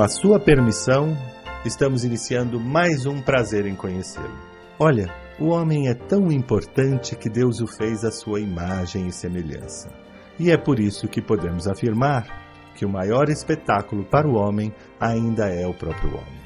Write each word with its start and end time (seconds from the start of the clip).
Com 0.00 0.04
a 0.04 0.08
sua 0.08 0.40
permissão, 0.40 1.14
estamos 1.62 2.04
iniciando 2.04 2.58
mais 2.58 3.04
um 3.04 3.20
prazer 3.20 3.66
em 3.66 3.76
conhecê-lo. 3.76 4.34
Olha, 4.78 5.14
o 5.38 5.48
homem 5.48 5.88
é 5.88 5.94
tão 5.94 6.32
importante 6.32 7.14
que 7.14 7.28
Deus 7.28 7.60
o 7.60 7.66
fez 7.66 8.02
à 8.02 8.10
sua 8.10 8.40
imagem 8.40 9.08
e 9.08 9.12
semelhança. 9.12 9.92
E 10.38 10.50
é 10.50 10.56
por 10.56 10.80
isso 10.80 11.06
que 11.06 11.20
podemos 11.20 11.68
afirmar 11.68 12.72
que 12.74 12.86
o 12.86 12.88
maior 12.88 13.28
espetáculo 13.28 14.02
para 14.02 14.26
o 14.26 14.36
homem 14.36 14.72
ainda 14.98 15.50
é 15.50 15.66
o 15.66 15.74
próprio 15.74 16.12
homem. 16.12 16.40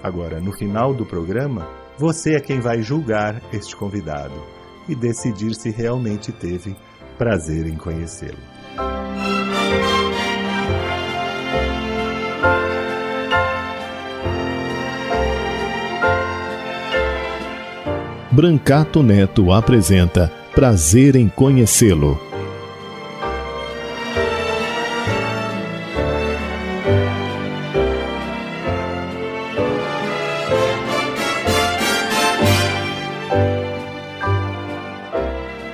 Agora, 0.00 0.38
no 0.38 0.52
final 0.52 0.94
do 0.94 1.04
programa, 1.04 1.68
você 1.98 2.36
é 2.36 2.40
quem 2.40 2.60
vai 2.60 2.82
julgar 2.82 3.42
este 3.52 3.74
convidado 3.74 4.40
e 4.88 4.94
decidir 4.94 5.56
se 5.56 5.72
realmente 5.72 6.30
teve 6.30 6.76
prazer 7.18 7.66
em 7.66 7.76
conhecê-lo. 7.76 8.51
Brancato 18.34 19.02
Neto 19.02 19.52
apresenta 19.52 20.32
Prazer 20.54 21.16
em 21.16 21.28
Conhecê-lo. 21.28 22.18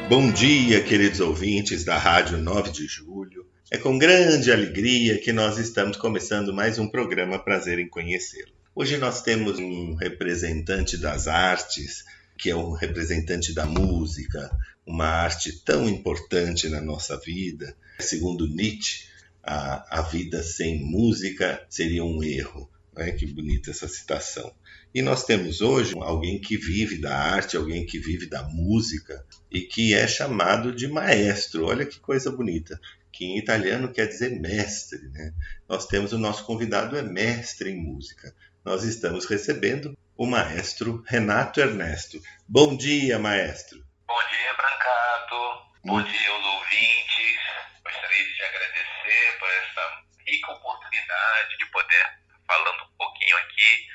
Bom 0.09 0.33
dia, 0.33 0.83
queridos 0.83 1.20
ouvintes 1.20 1.84
da 1.84 1.97
Rádio 1.97 2.39
9 2.39 2.72
de 2.72 2.89
Julho. 2.89 3.47
É 3.70 3.78
com 3.78 3.97
grande 3.97 4.50
alegria 4.50 5.17
que 5.20 5.33
nós 5.33 5.59
estamos 5.59 5.97
começando 5.97 6.53
mais 6.53 6.77
um 6.77 6.89
programa 6.89 7.39
Prazer 7.39 7.78
em 7.78 7.89
Conhecê-lo. 7.89 8.50
Hoje 8.75 8.97
nós 8.97 9.22
temos 9.22 9.61
um 9.61 9.95
representante 9.95 10.97
das 10.97 11.28
artes, 11.28 12.03
que 12.39 12.50
é 12.50 12.56
um 12.56 12.72
representante 12.72 13.53
da 13.53 13.67
música, 13.67 14.50
uma 14.86 15.06
arte 15.06 15.61
tão 15.64 15.89
importante 15.89 16.69
na 16.69 16.81
nossa 16.81 17.19
vida. 17.19 17.77
Segundo 17.98 18.48
Nietzsche, 18.48 19.08
a, 19.42 19.98
a 19.98 20.03
vida 20.03 20.42
sem 20.42 20.78
música 20.78 21.66
seria 21.69 22.05
um 22.05 22.22
erro. 22.22 22.70
É 22.97 23.12
Que 23.12 23.27
bonita 23.27 23.70
essa 23.70 23.86
citação. 23.86 24.53
E 24.92 25.03
nós 25.03 25.25
temos 25.25 25.61
hoje 25.61 25.94
alguém 26.00 26.41
que 26.41 26.56
vive 26.56 26.98
da 26.98 27.16
arte, 27.16 27.56
alguém 27.56 27.86
que 27.86 27.98
vive 27.98 28.27
da 28.27 28.42
música 28.42 29.25
e 29.50 29.61
que 29.61 29.94
é 29.94 30.06
chamado 30.09 30.75
de 30.75 30.89
maestro. 30.89 31.66
Olha 31.66 31.86
que 31.86 32.00
coisa 32.00 32.31
bonita, 32.31 32.81
que 33.12 33.25
em 33.25 33.39
italiano 33.39 33.92
quer 33.92 34.06
dizer 34.09 34.41
mestre. 34.41 35.09
Né? 35.11 35.33
Nós 35.69 35.86
temos 35.86 36.12
o 36.12 36.19
nosso 36.19 36.44
convidado 36.44 36.97
é 36.97 37.03
mestre 37.03 37.70
em 37.70 37.81
música. 37.81 38.34
Nós 38.64 38.83
estamos 38.83 39.27
recebendo 39.27 39.97
o 40.19 40.27
maestro 40.27 41.05
Renato 41.06 41.61
Ernesto. 41.61 42.20
Bom 42.48 42.77
dia, 42.77 43.20
maestro. 43.20 43.78
Bom 44.05 44.19
dia, 44.28 44.52
Brancato. 44.55 45.62
Bom 45.84 46.02
dia 46.02 46.30
aos 46.33 46.44
ouvintes. 46.44 47.38
Gostaria 47.84 48.25
de 48.25 48.42
agradecer 48.42 49.38
por 49.38 49.48
essa 49.48 50.02
rica 50.27 50.50
oportunidade 50.50 51.56
de 51.56 51.66
poder 51.66 52.05
falando 52.48 52.83
um 52.83 52.97
pouquinho 52.98 53.36
aqui 53.38 53.86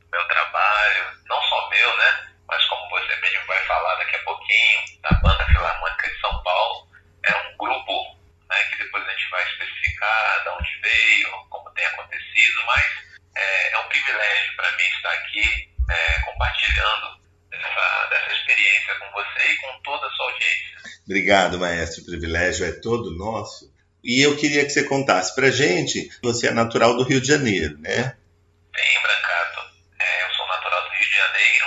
do 0.00 0.08
meu 0.10 0.26
trabalho, 0.26 1.22
não 1.26 1.40
só 1.42 1.70
meu, 1.70 1.96
né? 1.96 2.28
Mas 2.48 2.64
como 2.64 2.90
você 2.90 3.14
mesmo 3.14 3.46
vai 3.46 3.64
falar 3.66 3.94
daqui 3.98 4.16
a 4.16 4.24
pouquinho, 4.24 4.80
da 5.02 5.10
Banda 5.22 5.46
Filarmônica 5.46 6.10
de 6.10 6.20
São 6.20 6.42
Paulo. 6.42 6.88
É 7.22 7.36
um 7.36 7.56
grupo 7.56 8.18
né, 8.50 8.64
que 8.64 8.78
depois 8.78 9.06
a 9.06 9.10
gente 9.12 9.30
vai 9.30 9.44
especificar 9.44 10.42
de 10.42 10.48
onde 10.48 10.80
veio, 10.82 11.30
como 11.50 11.70
tem 11.70 11.86
acontecido, 11.86 12.66
mas 12.66 13.17
é, 13.38 13.72
é 13.74 13.78
um 13.78 13.88
privilégio 13.88 14.56
para 14.56 14.72
mim 14.72 14.84
estar 14.96 15.12
aqui 15.12 15.68
é, 15.90 16.20
compartilhando 16.22 17.20
dessa, 17.50 18.06
dessa 18.10 18.32
experiência 18.32 18.94
com 18.98 19.10
você 19.12 19.52
e 19.52 19.56
com 19.56 19.82
toda 19.82 20.06
a 20.06 20.10
sua 20.10 20.26
audiência. 20.26 20.78
Obrigado, 21.06 21.58
maestro. 21.58 22.02
O 22.02 22.06
privilégio 22.06 22.66
é 22.66 22.72
todo 22.72 23.16
nosso. 23.16 23.72
E 24.02 24.20
eu 24.24 24.36
queria 24.36 24.64
que 24.64 24.70
você 24.70 24.84
contasse 24.84 25.34
para 25.34 25.50
gente, 25.50 26.10
você 26.22 26.48
é 26.48 26.50
natural 26.52 26.96
do 26.96 27.04
Rio 27.04 27.20
de 27.20 27.28
Janeiro, 27.28 27.78
né? 27.78 28.16
Bem, 28.72 29.02
Brancato. 29.02 29.70
É, 30.00 30.24
eu 30.24 30.34
sou 30.34 30.46
natural 30.46 30.82
do 30.82 30.90
Rio 30.90 31.08
de 31.08 31.16
Janeiro, 31.16 31.66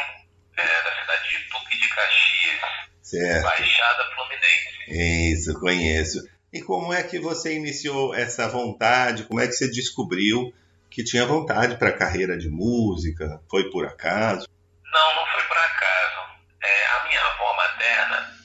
é, 0.57 0.83
da 0.83 1.01
cidade 1.01 1.29
de 1.29 1.49
Tuque 1.49 1.77
de 1.77 1.89
Caxias, 1.89 2.59
certo. 3.01 3.43
Baixada 3.43 4.03
Fluminense. 4.15 5.33
Isso, 5.33 5.59
conheço. 5.59 6.29
E 6.53 6.61
como 6.61 6.93
é 6.93 7.03
que 7.03 7.19
você 7.19 7.55
iniciou 7.55 8.13
essa 8.13 8.47
vontade? 8.47 9.23
Como 9.23 9.39
é 9.39 9.47
que 9.47 9.53
você 9.53 9.69
descobriu 9.69 10.53
que 10.91 11.03
tinha 11.03 11.25
vontade 11.25 11.77
para 11.77 11.89
a 11.89 11.97
carreira 11.97 12.37
de 12.37 12.49
música? 12.49 13.41
Foi 13.49 13.69
por 13.71 13.85
acaso? 13.87 14.45
Não, 14.91 15.15
não 15.15 15.25
foi 15.27 15.41
por 15.43 15.57
acaso. 15.57 16.21
É, 16.61 16.85
a 16.87 17.03
minha 17.07 17.21
avó 17.25 17.53
materna, 17.55 18.37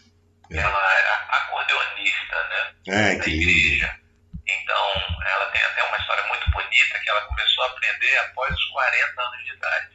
é. 0.52 0.56
ela 0.58 0.98
era 0.98 1.14
acordeonista, 1.38 2.48
né? 2.48 2.74
É, 2.86 3.16
da 3.16 3.24
que 3.24 3.30
igreja. 3.30 3.98
Então, 4.48 4.92
ela 5.26 5.46
tem 5.46 5.60
até 5.60 5.82
uma 5.82 5.96
história 5.98 6.24
muito 6.28 6.48
bonita 6.52 6.98
que 7.00 7.10
ela 7.10 7.20
começou 7.22 7.64
a 7.64 7.66
aprender 7.68 8.16
após 8.18 8.54
os 8.54 8.64
40 8.66 9.22
anos 9.22 9.44
de 9.44 9.52
idade. 9.52 9.88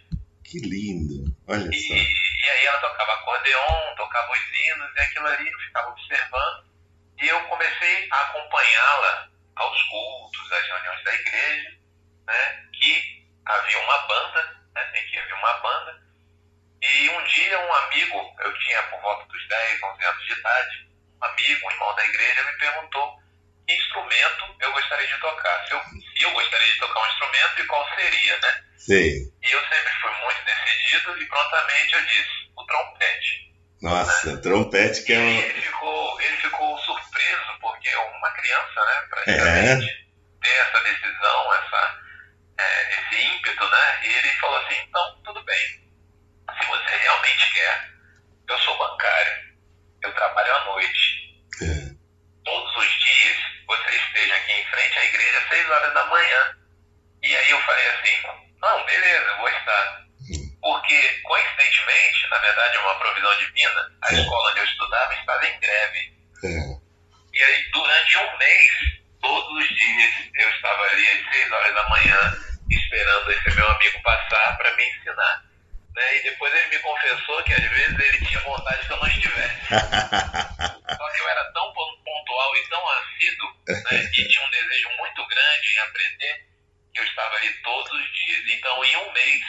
Que 0.44 0.60
lindo, 0.60 1.36
olha 1.48 1.70
E, 1.74 1.88
só. 1.88 1.94
e 1.94 2.50
aí 2.50 2.66
ela 2.66 2.80
tocava 2.82 3.14
acordeon, 3.14 3.96
tocava 3.96 4.30
os 4.34 4.40
hinos 4.40 4.92
e 4.94 5.00
aquilo 5.00 5.28
ali 5.28 5.48
eu 5.50 5.60
ficava 5.60 5.90
observando. 5.90 6.66
E 7.22 7.28
eu 7.30 7.40
comecei 7.48 8.08
a 8.12 8.22
acompanhá-la 8.24 9.30
aos 9.56 9.82
cultos, 9.84 10.52
às 10.52 10.68
reuniões 10.68 11.04
da 11.06 11.14
igreja, 11.14 11.78
né? 12.32 12.66
Que 12.74 13.24
havia 13.46 13.80
uma 13.80 13.98
banda, 14.08 14.58
né? 14.76 14.84
Tem 14.94 15.06
que 15.08 15.18
havia 15.18 15.36
uma 15.36 15.54
banda. 15.60 16.02
E 16.82 17.10
um 17.10 17.24
dia 17.26 17.60
um 17.60 17.74
amigo, 17.74 18.36
eu 18.40 18.54
tinha 18.60 18.84
por 18.84 19.02
volta 19.02 19.26
dos 19.28 19.48
10, 19.48 19.84
11 19.84 20.04
anos 20.06 20.26
de 20.26 20.34
idade, 20.34 20.88
um 21.22 21.26
amigo, 21.26 21.68
um 21.68 21.72
irmão 21.72 21.96
da 21.96 22.06
igreja, 22.06 22.44
me 22.44 22.58
perguntou 22.58 23.20
que 23.68 23.74
instrumento 23.76 24.56
eu 24.60 24.72
gostaria 24.72 25.08
de 25.08 25.18
tocar. 25.20 25.68
Se 25.68 25.74
eu, 25.74 25.80
se 25.84 26.24
eu 26.24 26.32
gostaria 26.32 26.72
de 26.72 26.80
tocar 26.80 27.02
um 27.04 27.08
instrumento 27.12 27.62
e 27.62 27.68
qual 27.68 27.96
seria, 27.96 28.38
né? 28.40 28.64
Sei. 28.78 29.12
E 29.44 29.52
eu 29.52 29.60
sempre 29.68 29.94
fui 30.02 30.12
muito 30.24 30.44
decidido 30.44 31.22
e 31.22 31.26
prontamente 31.28 31.94
eu 31.94 32.06
disse, 32.06 32.52
o 32.58 32.66
trompete. 32.66 33.52
Nossa, 33.84 34.38
trompete 34.42 35.04
que 35.04 35.14
é 35.14 35.20
um. 35.20 35.40
ele 35.40 35.62
ficou, 35.62 36.22
ele 36.22 36.38
ficou 36.38 36.78
surpreso, 36.80 37.60
porque 37.62 37.96
uma 37.96 38.32
criança, 38.32 38.86
né, 38.86 38.96
É. 38.96 39.08
praticamente, 39.10 40.08
ter 40.42 40.50
essa 40.50 40.80
decisão, 40.84 41.54
essa, 41.54 42.00
é, 42.60 42.92
esse 42.94 43.22
ímpeto, 43.24 43.70
né? 43.70 44.00
E 44.04 44.08
ele 44.18 44.30
falou 44.40 44.58
assim, 44.66 44.76
então, 44.88 45.22
tudo 45.24 45.44
bem. 45.44 45.82
Se 46.60 46.68
você 46.68 46.96
realmente 46.98 47.54
quer, 47.54 47.90
eu 48.50 48.60
sou 48.60 48.78
bancário, 48.78 49.34
eu 50.04 50.14
trabalho 50.14 50.56
à 50.56 50.66
noite. 50.66 51.42
É. 51.62 51.92
Todos 52.44 52.76
os 52.78 52.92
dias 53.00 53.38
você 53.68 53.96
esteja 53.96 54.36
aqui 54.36 54.52
em 54.52 54.66
frente 54.66 54.98
à 55.00 55.06
igreja 55.06 55.38
às 55.40 55.50
6 55.50 55.70
horas 55.70 55.94
da 55.94 56.06
manhã. 56.08 56.58
E 57.24 57.36
aí 57.36 57.50
eu 57.52 57.62
falei 57.62 57.88
assim, 57.90 58.18
não, 58.62 58.86
beleza, 58.86 59.26
eu 59.26 59.38
vou 59.38 59.50
estar. 59.50 60.02
Porque, 60.62 61.22
coincidentemente, 61.24 62.28
na 62.30 62.38
verdade 62.38 62.78
é 62.78 62.80
uma 62.82 63.00
provisão 63.00 63.36
divina, 63.38 63.92
a 64.04 64.14
É. 64.14 64.20
escola 64.20 64.52
onde 64.52 64.60
eu 64.60 64.66
estudava 64.66 65.14
estava 65.16 65.48
em 65.48 65.60
greve. 65.60 66.14
É. 66.44 66.78
E 67.34 67.44
aí, 67.44 67.70
durante 67.72 68.18
um 68.18 68.38
mês, 68.38 68.72
todos 69.22 69.64
os 69.64 69.68
dias, 69.70 70.14
eu 70.36 70.50
estava 70.50 70.84
ali 70.84 71.08
às 71.08 71.34
6 71.34 71.52
horas 71.52 71.74
da 71.74 71.90
manhã, 71.90 72.38
esperando 72.70 73.32
esse 73.32 73.56
meu 73.56 73.68
amigo 73.72 74.02
passar 74.04 74.58
para 74.58 74.76
me 74.76 74.84
ensinar. 74.90 75.44
Né? 75.96 76.18
E 76.18 76.24
depois 76.24 76.54
ele 76.54 76.68
me 76.70 76.80
confessou 76.80 77.44
que 77.44 77.54
às 77.54 77.70
vezes 77.70 78.00
ele 78.00 78.26
tinha 78.26 78.40
vontade 78.42 78.86
que 78.86 78.94
eu 78.94 78.98
não 78.98 79.08
estivesse. 79.08 79.66
Só 79.68 81.10
que 81.10 81.22
eu 81.22 81.30
era 81.30 81.52
tão 81.54 81.74
pon- 81.74 81.98
pontual 82.06 82.56
e 82.58 82.70
tão 82.70 82.90
assíduo, 82.90 83.50
né? 83.68 84.04
e 84.04 84.28
tinha 84.28 84.46
um 84.46 84.50
desejo 84.52 84.90
muito 84.98 85.28
grande 85.28 85.74
em 85.74 85.80
aprender, 85.80 86.46
que 86.94 87.00
eu 87.02 87.04
estava 87.06 87.36
ali 87.36 87.50
todos 87.64 87.92
os 87.92 88.14
dias. 88.14 88.58
Então, 88.58 88.84
em 88.86 88.96
um 88.98 89.12
mês, 89.12 89.42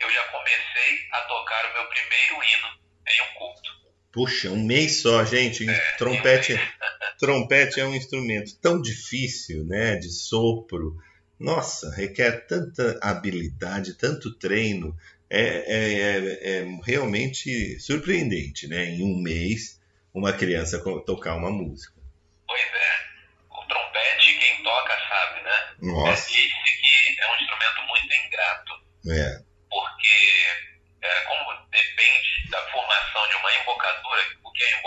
eu 0.00 0.10
já 0.10 0.22
comecei 0.24 1.06
a 1.12 1.20
tocar 1.22 1.64
o 1.66 1.72
meu 1.74 1.86
primeiro 1.88 2.42
hino 2.44 2.68
em 3.08 3.20
um 3.22 3.34
culto. 3.34 3.70
Puxa, 4.12 4.48
um 4.48 4.64
mês 4.64 4.93
só, 5.04 5.22
gente. 5.24 5.66
Trompete, 5.98 6.54
trompete 7.20 7.78
é 7.78 7.84
um 7.84 7.94
instrumento 7.94 8.58
tão 8.60 8.80
difícil, 8.80 9.62
né? 9.66 9.96
De 9.96 10.10
sopro. 10.10 10.96
Nossa, 11.38 11.94
requer 11.94 12.46
tanta 12.46 12.98
habilidade, 13.02 13.94
tanto 13.98 14.34
treino. 14.38 14.96
É, 15.28 15.40
é- 15.40 15.92
é- 15.92 16.58
é 16.60 16.64
realmente 16.84 17.78
surpreendente, 17.80 18.66
né? 18.66 18.86
Em 18.86 19.02
um 19.02 19.20
mês, 19.20 19.78
uma 20.14 20.32
criança 20.32 20.78
tocar 21.04 21.34
uma 21.36 21.50
música. 21.50 21.94
Pois 22.46 22.62
é, 22.62 22.92
o 23.50 23.66
trompete, 23.68 24.38
quem 24.38 24.62
toca 24.62 24.94
sabe, 25.08 25.42
né? 25.42 25.56
Nossa, 25.82 26.12
É, 26.12 26.32
disse 26.32 26.48
que 26.80 27.20
é 27.20 27.30
um 27.30 27.34
instrumento 27.42 27.80
muito 27.88 28.14
ingrato, 28.26 28.72
é. 29.10 29.42
porque 29.68 30.16
é, 31.02 31.20
como 31.24 31.66
depende 31.70 32.50
da 32.50 32.60
formação 32.70 33.28
de 33.28 33.36
uma 33.36 33.50
embocadura, 33.60 34.22
o 34.44 34.52
que 34.52 34.62
é 34.62 34.78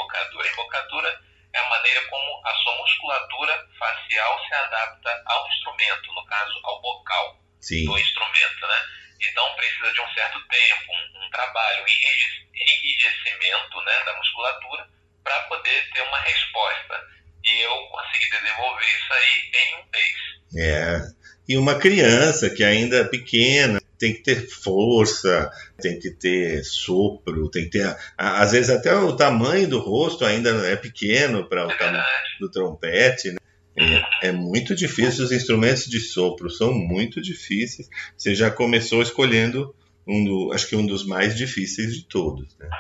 Embocadura 0.58 1.20
é 1.54 1.60
a 1.60 1.70
maneira 1.70 2.02
como 2.08 2.42
a 2.46 2.54
sua 2.56 2.78
musculatura 2.78 3.68
facial 3.78 4.48
se 4.48 4.54
adapta 4.56 5.24
ao 5.26 5.48
instrumento, 5.50 6.14
no 6.14 6.26
caso 6.26 6.60
ao 6.64 6.82
bocal. 6.82 7.38
Sim. 7.60 7.86
do 7.86 7.98
instrumento, 7.98 8.68
né? 8.68 8.86
Então 9.22 9.56
precisa 9.56 9.92
de 9.92 10.00
um 10.00 10.14
certo 10.14 10.40
tempo, 10.48 10.84
um, 10.90 11.26
um 11.26 11.30
trabalho, 11.32 11.84
um 11.84 11.88
enrijecimento 11.88 13.82
né, 13.82 14.04
da 14.06 14.16
musculatura 14.16 14.88
para 15.24 15.42
poder 15.44 15.90
ter 15.92 16.02
uma 16.02 16.20
resposta. 16.22 17.04
E 17.44 17.62
eu 17.62 17.76
consegui 17.88 18.30
desenvolver 18.30 18.86
isso 18.86 19.14
aí 19.14 19.52
em 19.54 19.76
um 19.76 19.86
mês. 19.92 20.16
É. 20.56 21.02
E 21.50 21.58
uma 21.58 21.80
criança 21.80 22.50
que 22.50 22.64
ainda 22.64 22.98
é 22.98 23.04
pequena 23.06 23.82
tem 23.98 24.14
que 24.14 24.24
ter 24.24 24.48
força, 24.48 25.50
tem 25.82 26.00
que 26.00 26.12
ter 26.12 26.64
sopro, 26.64 27.50
tem 27.50 27.66
que 27.66 27.72
ter. 27.72 27.96
Às 28.18 28.52
vezes 28.52 28.70
até 28.70 28.96
o 28.96 29.16
tamanho 29.16 29.68
do 29.68 29.80
rosto 29.80 30.26
ainda 30.26 30.50
é 30.68 30.76
pequeno 30.76 31.48
para 31.48 31.66
o 31.66 31.78
tamanho 31.78 32.04
do 32.40 32.50
trompete. 32.50 33.32
Né? 33.32 33.38
É, 33.76 34.28
é 34.30 34.32
muito 34.32 34.76
difícil, 34.76 35.26
os 35.26 35.32
instrumentos 35.32 35.86
de 35.86 36.00
sopro 36.00 36.50
são 36.50 36.74
muito 36.74 37.22
difíceis. 37.22 37.90
Você 38.16 38.34
já 38.34 38.50
começou 38.50 39.02
escolhendo 39.02 39.74
um 40.08 40.24
do, 40.24 40.54
acho 40.54 40.68
que 40.68 40.76
um 40.76 40.86
dos 40.86 41.06
mais 41.06 41.36
difíceis 41.36 41.94
de 41.96 42.04
todos. 42.04 42.56
Né? 42.58 42.70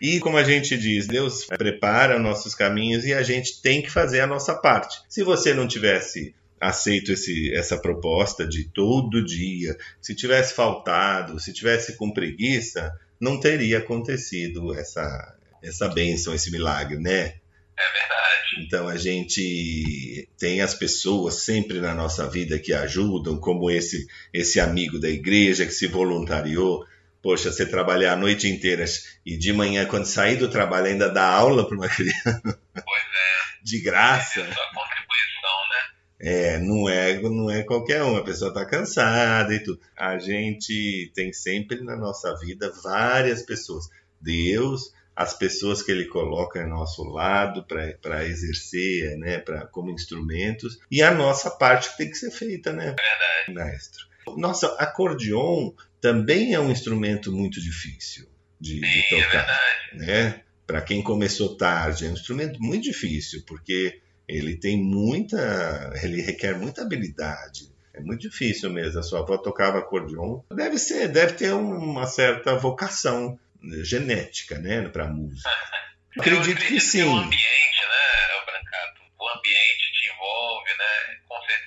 E 0.00 0.20
como 0.20 0.36
a 0.36 0.44
gente 0.44 0.76
diz, 0.76 1.06
Deus 1.06 1.44
prepara 1.44 2.18
nossos 2.18 2.54
caminhos 2.54 3.04
e 3.04 3.12
a 3.12 3.22
gente 3.22 3.60
tem 3.60 3.82
que 3.82 3.90
fazer 3.90 4.20
a 4.20 4.26
nossa 4.26 4.54
parte. 4.54 5.00
Se 5.08 5.22
você 5.22 5.52
não 5.54 5.66
tivesse 5.66 6.34
aceito 6.60 7.12
esse, 7.12 7.54
essa 7.54 7.78
proposta 7.78 8.46
de 8.46 8.64
todo 8.64 9.24
dia, 9.24 9.76
se 10.00 10.14
tivesse 10.14 10.54
faltado, 10.54 11.38
se 11.38 11.52
tivesse 11.52 11.96
com 11.96 12.12
preguiça, 12.12 12.92
não 13.20 13.38
teria 13.38 13.78
acontecido 13.78 14.74
essa, 14.74 15.36
essa 15.62 15.88
bênção, 15.88 16.34
esse 16.34 16.50
milagre, 16.50 16.98
né? 16.98 17.34
É 17.78 17.92
verdade. 17.92 18.66
Então 18.66 18.88
a 18.88 18.96
gente 18.96 20.28
tem 20.38 20.60
as 20.60 20.74
pessoas 20.74 21.42
sempre 21.42 21.80
na 21.80 21.94
nossa 21.94 22.28
vida 22.28 22.58
que 22.58 22.72
ajudam, 22.72 23.38
como 23.38 23.70
esse 23.70 24.06
esse 24.32 24.58
amigo 24.58 24.98
da 24.98 25.08
igreja 25.08 25.66
que 25.66 25.72
se 25.72 25.86
voluntariou. 25.86 26.84
Poxa, 27.22 27.50
você 27.50 27.66
trabalhar 27.66 28.12
a 28.12 28.16
noite 28.16 28.48
inteira 28.48 28.84
e 29.26 29.36
de 29.36 29.52
manhã, 29.52 29.84
quando 29.86 30.06
sair 30.06 30.36
do 30.36 30.48
trabalho, 30.48 30.86
ainda 30.86 31.08
dar 31.08 31.28
aula 31.28 31.66
para 31.66 31.76
uma 31.76 31.88
criança 31.88 32.40
Pois 32.72 33.02
é. 33.02 33.62
de 33.62 33.80
graça. 33.80 34.40
É 34.40 34.42
a 34.44 34.54
sua 34.54 34.66
contribuição, 34.72 35.58
né? 35.70 35.98
É, 36.20 36.58
não 36.58 36.88
é, 36.88 37.20
não 37.20 37.48
é 37.48 37.62
qualquer 37.62 38.02
um, 38.02 38.16
a 38.16 38.24
pessoa 38.24 38.48
está 38.48 38.64
cansada 38.64 39.54
e 39.54 39.62
tudo. 39.62 39.80
A 39.96 40.18
gente 40.18 41.10
tem 41.14 41.32
sempre 41.32 41.80
na 41.82 41.96
nossa 41.96 42.34
vida 42.36 42.72
várias 42.82 43.42
pessoas. 43.42 43.88
Deus, 44.20 44.92
as 45.14 45.32
pessoas 45.32 45.82
que 45.82 45.92
Ele 45.92 46.06
coloca 46.06 46.60
ao 46.60 46.68
nosso 46.68 47.04
lado 47.04 47.64
para 47.64 48.26
exercer, 48.26 49.16
né, 49.18 49.38
pra, 49.38 49.66
como 49.66 49.90
instrumentos, 49.90 50.78
e 50.90 51.02
a 51.02 51.12
nossa 51.12 51.50
parte 51.50 51.90
que 51.90 51.98
tem 51.98 52.10
que 52.10 52.16
ser 52.16 52.30
feita, 52.30 52.72
né, 52.72 52.96
verdade. 52.96 53.54
maestro? 53.54 54.06
Nossa, 54.36 54.74
acordeon 54.78 55.72
também 56.00 56.54
é 56.54 56.60
um 56.60 56.70
instrumento 56.70 57.32
muito 57.32 57.60
difícil 57.60 58.28
de, 58.60 58.80
de 58.80 58.86
é 58.86 59.08
tocar 59.08 59.46
verdade. 59.46 59.94
né? 59.94 60.40
Para 60.66 60.82
quem 60.82 61.02
começou 61.02 61.56
tarde, 61.56 62.04
é 62.04 62.10
um 62.10 62.12
instrumento 62.12 62.60
muito 62.60 62.84
difícil, 62.84 63.42
porque 63.46 64.00
ele 64.28 64.56
tem 64.56 64.76
muita, 64.76 65.92
ele 66.02 66.20
requer 66.20 66.56
muita 66.56 66.82
habilidade. 66.82 67.72
É 67.94 68.00
muito 68.00 68.20
difícil 68.20 68.70
mesmo. 68.70 69.00
A 69.00 69.02
sua 69.02 69.20
avó 69.20 69.38
tocava 69.38 69.78
acordeon. 69.78 70.40
Deve 70.54 70.78
ser, 70.78 71.08
deve 71.08 71.32
ter 71.32 71.52
uma 71.52 72.06
certa 72.06 72.54
vocação 72.54 73.38
genética, 73.82 74.58
né, 74.58 74.88
para 74.88 75.08
música. 75.08 75.48
Eu 76.16 76.22
Acredito 76.22 76.64
que 76.64 76.74
o 76.74 76.80
sim. 76.80 77.00
ambiente, 77.00 77.36
né, 77.36 78.37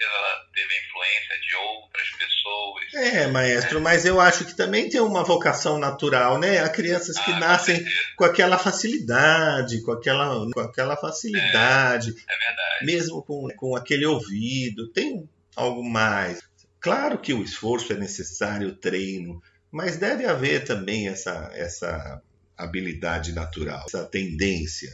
ela 0.03 0.45
teve 0.53 0.74
a 0.74 0.86
influência 0.86 1.39
de 1.39 1.56
outras 1.56 2.09
pessoas. 2.12 2.94
É, 2.94 3.27
maestro, 3.27 3.81
mas 3.81 4.06
eu 4.06 4.19
acho 4.19 4.45
que 4.45 4.56
também 4.56 4.89
tem 4.89 5.00
uma 5.00 5.24
vocação 5.24 5.80
natural, 5.80 6.38
né? 6.39 6.59
Há 6.59 6.69
crianças 6.69 7.18
que 7.18 7.31
Ah, 7.31 7.39
nascem 7.39 7.86
com 8.15 8.24
aquela 8.24 8.57
facilidade, 8.57 9.81
com 9.83 9.92
aquela, 9.92 10.45
com 10.51 10.59
aquela 10.59 10.98
facilidade, 10.98 12.09
É 12.09 12.38
verdade. 12.38 12.86
mesmo 12.86 13.24
com, 13.24 13.48
com 13.56 13.75
aquele 13.75 14.06
ouvido, 14.06 14.92
tem 14.92 15.30
algo 15.56 15.83
mais. 15.83 16.42
Claro 16.80 17.18
que 17.19 17.33
o 17.33 17.44
esforço 17.44 17.94
é 17.94 17.95
necessário, 17.95 18.69
o 18.69 18.75
treino, 18.75 19.42
mas 19.71 19.97
deve 19.97 20.25
haver 20.25 20.63
também 20.63 21.07
essa, 21.07 21.51
essa 21.54 22.21
habilidade 22.57 23.33
natural, 23.33 23.86
essa 23.88 24.06
tendência. 24.06 24.92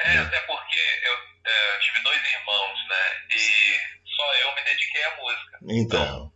É, 0.00 0.14
né? 0.14 0.20
até 0.20 0.40
porque 0.40 0.78
eu 0.78 1.14
é, 1.44 1.78
tive 1.80 2.00
dois 2.02 2.16
irmãos, 2.16 2.78
né? 2.88 3.36
E 3.36 4.08
só 4.16 4.34
eu 4.42 4.47
me 4.58 4.64
dediquei 4.64 5.04
à 5.04 5.16
música. 5.16 5.58
Então, 5.68 6.32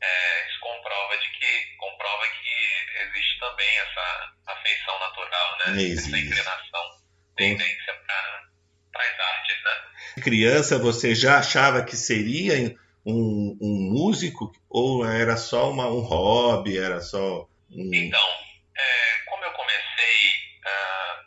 É, 0.00 0.48
isso 0.48 0.60
comprova 0.60 1.18
de 1.18 1.28
que 1.30 1.76
comprova 1.76 2.28
que 2.28 3.02
existe 3.02 3.38
também 3.40 3.78
essa 3.78 4.32
afeição 4.46 4.98
natural, 5.00 5.58
né? 5.58 5.82
Existe. 5.82 6.08
Essa 6.08 6.18
inclinação, 6.18 7.00
tendência 7.36 7.94
para 8.06 9.02
as 9.02 9.20
artes, 9.20 9.64
né? 9.64 10.22
criança, 10.22 10.78
você 10.78 11.14
já 11.14 11.38
achava 11.38 11.84
que 11.84 11.96
seria 11.96 12.76
um, 13.04 13.56
um 13.60 13.92
músico 13.92 14.52
ou 14.68 15.04
era 15.06 15.36
só 15.36 15.70
uma, 15.70 15.86
um 15.88 16.00
hobby, 16.00 16.78
era 16.78 17.00
só 17.00 17.48
um... 17.70 17.94
Então, 17.94 18.28
é, 18.76 19.20
como 19.26 19.44
eu 19.44 19.52
comecei 19.52 20.34
ah, 20.64 21.20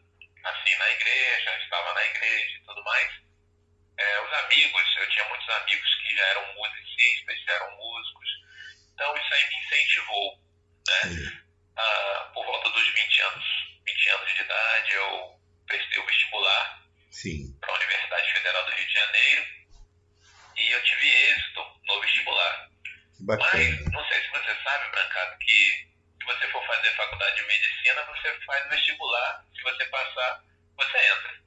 assim 0.46 0.78
na 0.78 0.92
igreja, 0.92 1.52
eu 1.52 1.64
estava 1.64 1.94
na 1.94 2.06
igreja 2.06 2.58
e 2.58 2.66
tudo 2.66 2.84
mais, 2.84 3.12
é, 4.02 4.22
os 4.22 4.34
amigos, 4.46 4.84
eu 4.98 5.10
tinha 5.10 5.30
muitos 5.30 5.50
amigos 5.50 5.96
que 5.96 6.16
já 6.16 6.24
eram 6.24 6.54
musicistas, 6.56 7.44
já 7.46 7.54
eram 7.54 7.78
músicos, 7.78 8.30
então 8.94 9.18
isso 9.18 9.34
aí 9.34 9.50
me 9.50 9.56
incentivou, 9.56 10.40
né? 10.88 11.42
Ah, 11.78 12.32
por 12.34 12.46
volta 12.46 12.70
dos 12.70 12.88
20 12.94 13.22
anos, 13.22 13.46
20 13.86 14.10
anos 14.10 14.34
de 14.34 14.42
idade, 14.42 14.94
eu 14.94 15.40
prestei 15.68 16.00
o 16.02 16.06
vestibular 16.06 16.82
para 17.60 17.72
a 17.72 17.76
Universidade 17.76 18.34
Federal 18.34 18.66
do 18.66 18.72
Rio 18.72 18.88
de 18.88 18.94
Janeiro 18.94 19.46
e 20.58 20.72
eu 20.72 20.84
tive 20.84 21.08
êxito 21.08 21.66
no 21.86 22.02
vestibular. 22.02 22.70
Mas 23.20 23.92
não 23.92 24.06
sei 24.08 24.22
se 24.22 24.30
você 24.30 24.56
sabe, 24.64 24.92
Brancato, 24.92 25.38
que 25.40 25.92
se 26.20 26.26
você 26.26 26.48
for 26.52 26.66
fazer 26.66 26.96
faculdade 26.96 27.36
de 27.36 27.44
medicina, 27.44 28.04
você 28.06 28.40
faz 28.46 28.70
vestibular. 28.70 29.46
Se 29.56 29.62
você 29.62 29.86
passar, 29.86 30.44
você 30.76 30.98
entra. 30.98 31.42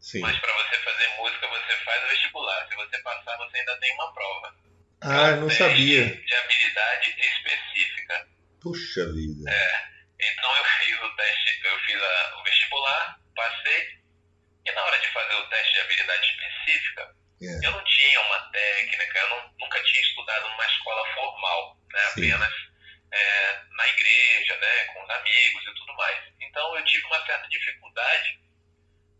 Sim. 0.00 0.20
Mas 0.20 0.38
para 0.38 0.52
você 0.54 0.76
fazer 0.78 1.08
música, 1.18 1.46
você 1.48 1.76
faz 1.84 2.04
o 2.04 2.08
vestibular. 2.08 2.68
Se 2.68 2.74
você 2.74 2.98
passar, 2.98 3.36
você 3.36 3.58
ainda 3.58 3.78
tem 3.80 3.92
uma 3.94 4.12
prova. 4.14 4.54
Ah, 5.02 5.30
não 5.36 5.46
teste 5.48 5.62
sabia. 5.62 6.04
De 6.16 6.34
habilidade 6.34 7.10
específica. 7.20 8.28
Puxa 8.60 9.12
vida. 9.12 9.50
Então 10.20 10.56
eu 10.56 10.64
fiz 10.64 11.00
o 11.00 11.16
teste, 11.16 11.60
eu 11.64 11.78
fiz 11.80 12.02
a- 12.02 12.36
o 12.38 12.42
vestibular, 12.44 13.18
passei. 13.34 13.88
E 14.66 14.72
na 14.72 14.82
hora 14.84 14.98
de 14.98 15.06
fazer 15.08 15.34
o 15.34 15.48
teste 15.48 15.72
de 15.72 15.80
habilidade 15.80 16.26
específica, 16.30 17.14
É. 17.42 17.66
eu 17.66 17.70
não 17.72 17.84
tinha 17.84 18.20
uma 18.20 18.38
técnica, 18.50 19.18
eu 19.18 19.28
não- 19.30 19.54
nunca 19.60 19.82
tinha 19.82 20.00
estudado 20.02 20.48
numa 20.50 20.66
escola 20.66 21.14
formal, 21.14 21.76
né? 21.92 22.00
Sim. 22.14 22.32
Apenas 22.32 22.52
é, 23.12 23.60
na 23.76 23.88
igreja, 23.88 24.56
né? 24.58 24.84
Com 24.92 25.02
os 25.02 25.10
amigos 25.10 25.62
e 25.66 25.74
tudo 25.74 25.94
mais. 25.94 26.18
Então 26.40 26.76
eu 26.76 26.84
tive 26.84 27.04
uma 27.06 27.26
certa 27.26 27.48
dificuldade 27.48 28.38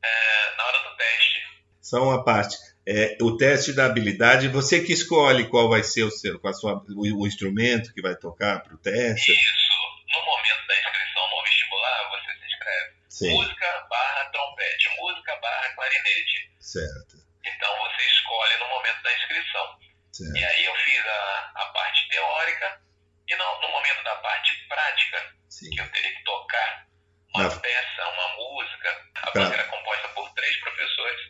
é, 0.02 0.57
na 0.57 0.64
hora 0.66 0.78
do 0.90 0.97
teste. 0.97 1.40
Só 1.80 2.02
uma 2.02 2.25
parte. 2.25 2.57
É, 2.87 3.16
o 3.21 3.37
teste 3.37 3.73
da 3.73 3.87
habilidade, 3.87 4.49
você 4.49 4.80
que 4.83 4.92
escolhe 4.92 5.49
qual 5.49 5.69
vai 5.69 5.83
ser 5.83 6.02
o 6.04 6.11
seu, 6.11 6.40
a 6.45 6.52
sua, 6.52 6.83
o, 6.88 7.23
o 7.23 7.26
instrumento 7.26 7.92
que 7.95 8.02
vai 8.02 8.16
tocar 8.16 8.62
para 8.62 8.75
o 8.75 8.78
teste. 8.78 9.33
Isso, 9.33 9.75
no 10.12 10.25
momento 10.25 10.66
da 10.66 10.80
inscrição 10.80 11.30
no 11.30 11.42
vestibular, 11.45 12.09
você 12.11 12.33
se 12.38 12.47
inscreve. 12.47 12.90
Sim, 13.09 13.33
Música 13.35 13.87
barra 13.90 14.25
trompete, 14.33 14.88
música 14.99 15.37
barra 15.37 15.75
clarinete. 15.75 16.50
certo. 16.61 17.16
Então 17.47 17.78
você 17.80 18.02
escolhe 18.07 18.57
no 18.59 18.69
momento 18.69 19.02
da 19.02 19.12
inscrição. 19.14 19.78
E 19.80 20.16
certo. 20.16 20.37
aí 20.54 20.64
eu 20.64 20.75
fiz 20.76 21.07
a, 21.07 21.52
a 21.57 21.64
parte 21.66 22.09
teórica 22.09 22.80
e 23.28 23.37
no, 23.37 23.61
no 23.62 23.69
momento 23.69 24.02
da 24.04 24.16
parte 24.16 24.52
prática, 24.69 25.35
Sim. 25.49 25.71
que 25.71 25.80
eu 25.80 25.88
teria 25.92 26.14
que 26.16 26.25
tocar 26.25 26.87
uma 27.35 27.45
Na- 27.45 27.57
peça, 27.61 28.09
uma 28.09 28.28
música, 28.37 29.07
a 29.16 29.30
Tá. 29.30 29.40
banca 29.40 29.54
era 29.54 29.64
composta 29.69 30.09
por 30.09 30.28
três 30.35 30.57
professores 30.61 31.21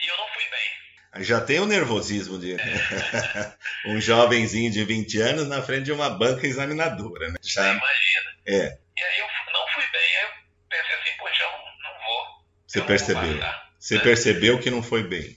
e 0.00 0.06
eu 0.06 0.16
não 0.16 0.28
fui 0.28 0.44
bem. 0.50 0.70
Já 1.20 1.40
tem 1.40 1.60
o 1.60 1.66
nervosismo 1.66 2.38
de 2.38 2.56
um 3.86 4.00
jovenzinho 4.00 4.70
de 4.70 4.84
20 4.84 5.20
anos 5.20 5.48
na 5.48 5.62
frente 5.62 5.84
de 5.84 5.92
uma 5.92 6.10
banca 6.10 6.46
examinadora, 6.46 7.28
né? 7.30 7.38
Você 7.40 7.52
Já, 7.54 7.62
imagina. 7.72 8.30
é, 8.46 8.78
E 8.96 9.02
aí 9.02 9.18
eu 9.20 9.26
não 9.52 9.66
fui 9.74 9.84
bem. 9.92 10.16
Aí 10.16 10.22
eu 10.24 10.30
pensei 10.68 10.94
assim, 10.96 11.16
poxa, 11.18 11.42
eu 11.42 11.50
não, 11.50 11.58
não 11.58 11.98
vou. 12.06 12.44
você 12.66 12.78
não 12.78 12.86
vou 12.86 12.96
percebeu. 12.96 13.38
passar. 13.40 13.68
Você 13.78 13.98
percebeu 14.00 14.60
que 14.60 14.70
não 14.70 14.82
foi 14.82 15.02
bem. 15.02 15.36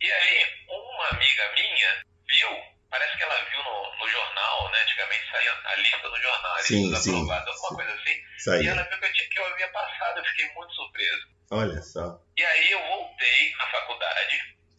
E 0.00 0.06
aí, 0.12 0.44
uma 0.68 1.08
amiga 1.16 1.42
minha 1.54 2.04
viu, 2.28 2.48
parece 2.90 3.16
que 3.16 3.22
ela 3.22 3.34
viu 3.50 3.58
no, 3.58 3.96
no 4.04 4.08
jornal, 4.10 4.70
né? 4.70 4.78
Antigamente 4.82 5.30
saía 5.30 5.52
a 5.64 5.76
lista 5.76 6.08
no 6.08 6.16
jornal, 6.22 6.52
a 6.52 6.58
lista 6.58 7.00
Sim, 7.00 7.14
aprovados, 7.14 7.48
alguma 7.48 7.68
sim. 7.68 7.74
coisa 7.76 7.92
assim. 7.94 8.20
Isso 8.36 8.54
E 8.62 8.68
ela 8.68 8.82
viu 8.82 8.98
que 8.98 9.06
eu, 9.06 9.12
tinha, 9.12 9.28
que 9.30 9.38
eu 9.40 9.46
havia 9.46 9.68
passado, 9.68 10.18
eu 10.18 10.24
fiquei 10.26 10.52
muito 10.54 10.74
surpreso. 10.74 11.34
Olha 11.50 11.80
só. 11.82 12.20
E 12.36 12.44
aí 12.44 12.70
eu 12.72 12.80
voltei 12.86 13.54
à 13.60 13.66
faculdade 13.70 13.93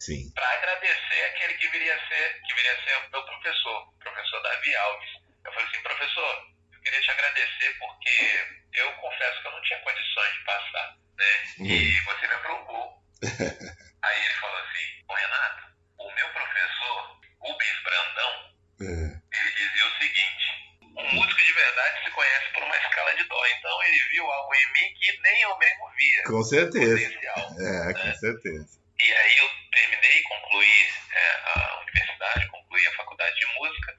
Sim. 0.06 0.30
para 0.34 0.48
agradecer 0.52 1.20
aquele 1.34 1.54
que 1.54 1.68
viria 1.68 1.92
a 1.96 2.08
ser, 2.08 2.40
que 2.46 2.54
viria 2.54 2.72
a 2.72 2.84
ser 2.84 2.96
o 2.96 3.10
meu 3.10 3.24
professor, 3.24 3.88
o 3.88 3.98
professor 3.98 4.40
Davi 4.40 4.76
Alves. 4.76 5.10
Eu 5.44 5.52
falei 5.52 5.66
assim, 5.68 5.82
professor, 5.82 6.46
eu 6.72 6.80
queria 6.80 7.00
te 7.00 7.10
agradecer 7.10 7.76
porque 7.78 8.46
eu 8.74 8.92
confesso 8.92 9.42
que 9.42 9.48
eu 9.48 9.52
não 9.52 9.62
tinha 9.62 9.80
condições 9.80 10.32
de 10.32 10.44
passar, 10.44 10.96
né? 11.18 11.44
E 11.58 12.00
você 12.02 12.26
me 12.28 12.34
aprovou. 12.34 13.02
Aí 14.04 14.24
ele 14.24 14.34
falou 14.34 14.58
assim, 14.58 14.86
ô 15.08 15.14
Renato, 15.14 15.62
o 15.98 16.14
meu 16.14 16.28
professor, 16.30 17.20
Rubens 17.40 17.82
Brandão, 17.82 18.54
É. 18.82 19.38
ele 19.38 19.50
dizia 19.56 19.86
o 19.86 19.98
seguinte: 19.98 20.44
um 20.82 21.14
músico 21.14 21.42
de 21.42 21.52
verdade 21.52 22.04
se 22.04 22.10
conhece 22.12 22.52
por 22.52 22.62
uma 22.62 22.76
escala 22.76 23.16
de 23.16 23.24
dó. 23.24 23.46
Então 23.58 23.82
ele 23.82 23.98
viu 24.12 24.24
algo 24.30 24.54
em 24.54 24.72
mim 24.72 24.94
que 25.00 25.20
nem 25.20 25.42
eu 25.42 25.58
mesmo 25.58 25.90
via. 25.98 26.22
Com 26.26 26.42
certeza. 26.44 27.18
É, 27.58 27.92
com 27.92 28.14
certeza. 28.14 28.85
E 28.98 29.12
aí 29.12 29.36
eu 29.38 29.50
terminei, 29.72 30.22
concluí 30.22 30.88
é, 31.12 31.42
a 31.54 31.80
universidade, 31.80 32.46
concluí 32.48 32.86
a 32.86 32.94
faculdade 32.94 33.38
de 33.38 33.46
música, 33.46 33.96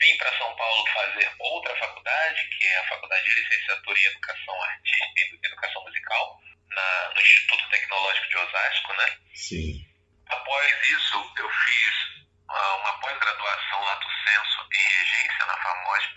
vim 0.00 0.16
para 0.18 0.36
São 0.38 0.54
Paulo 0.56 0.86
fazer 0.88 1.30
outra 1.38 1.76
faculdade, 1.78 2.48
que 2.48 2.66
é 2.66 2.78
a 2.78 2.88
Faculdade 2.88 3.24
de 3.24 3.34
Licenciatura 3.40 3.98
em 3.98 4.04
Educação 4.06 4.62
Artística 4.62 5.12
e 5.16 5.46
Educação 5.46 5.82
Musical, 5.84 6.40
na- 6.70 7.10
no 7.14 7.20
Instituto 7.20 7.68
Tecnológico 7.70 8.28
de 8.28 8.36
Osasco, 8.38 8.92
né? 8.94 9.18
Sim. 9.34 9.86
Após 10.28 10.88
isso, 10.88 11.32
eu 11.38 11.48
fiz 11.50 12.26
ah, 12.48 12.74
uma 12.76 13.00
pós-graduação 13.00 13.80
lato 13.84 14.06
senso 14.24 14.68
em 14.74 14.82
regência 14.98 15.46
na 15.46 15.56
FAMOSP, 15.62 16.14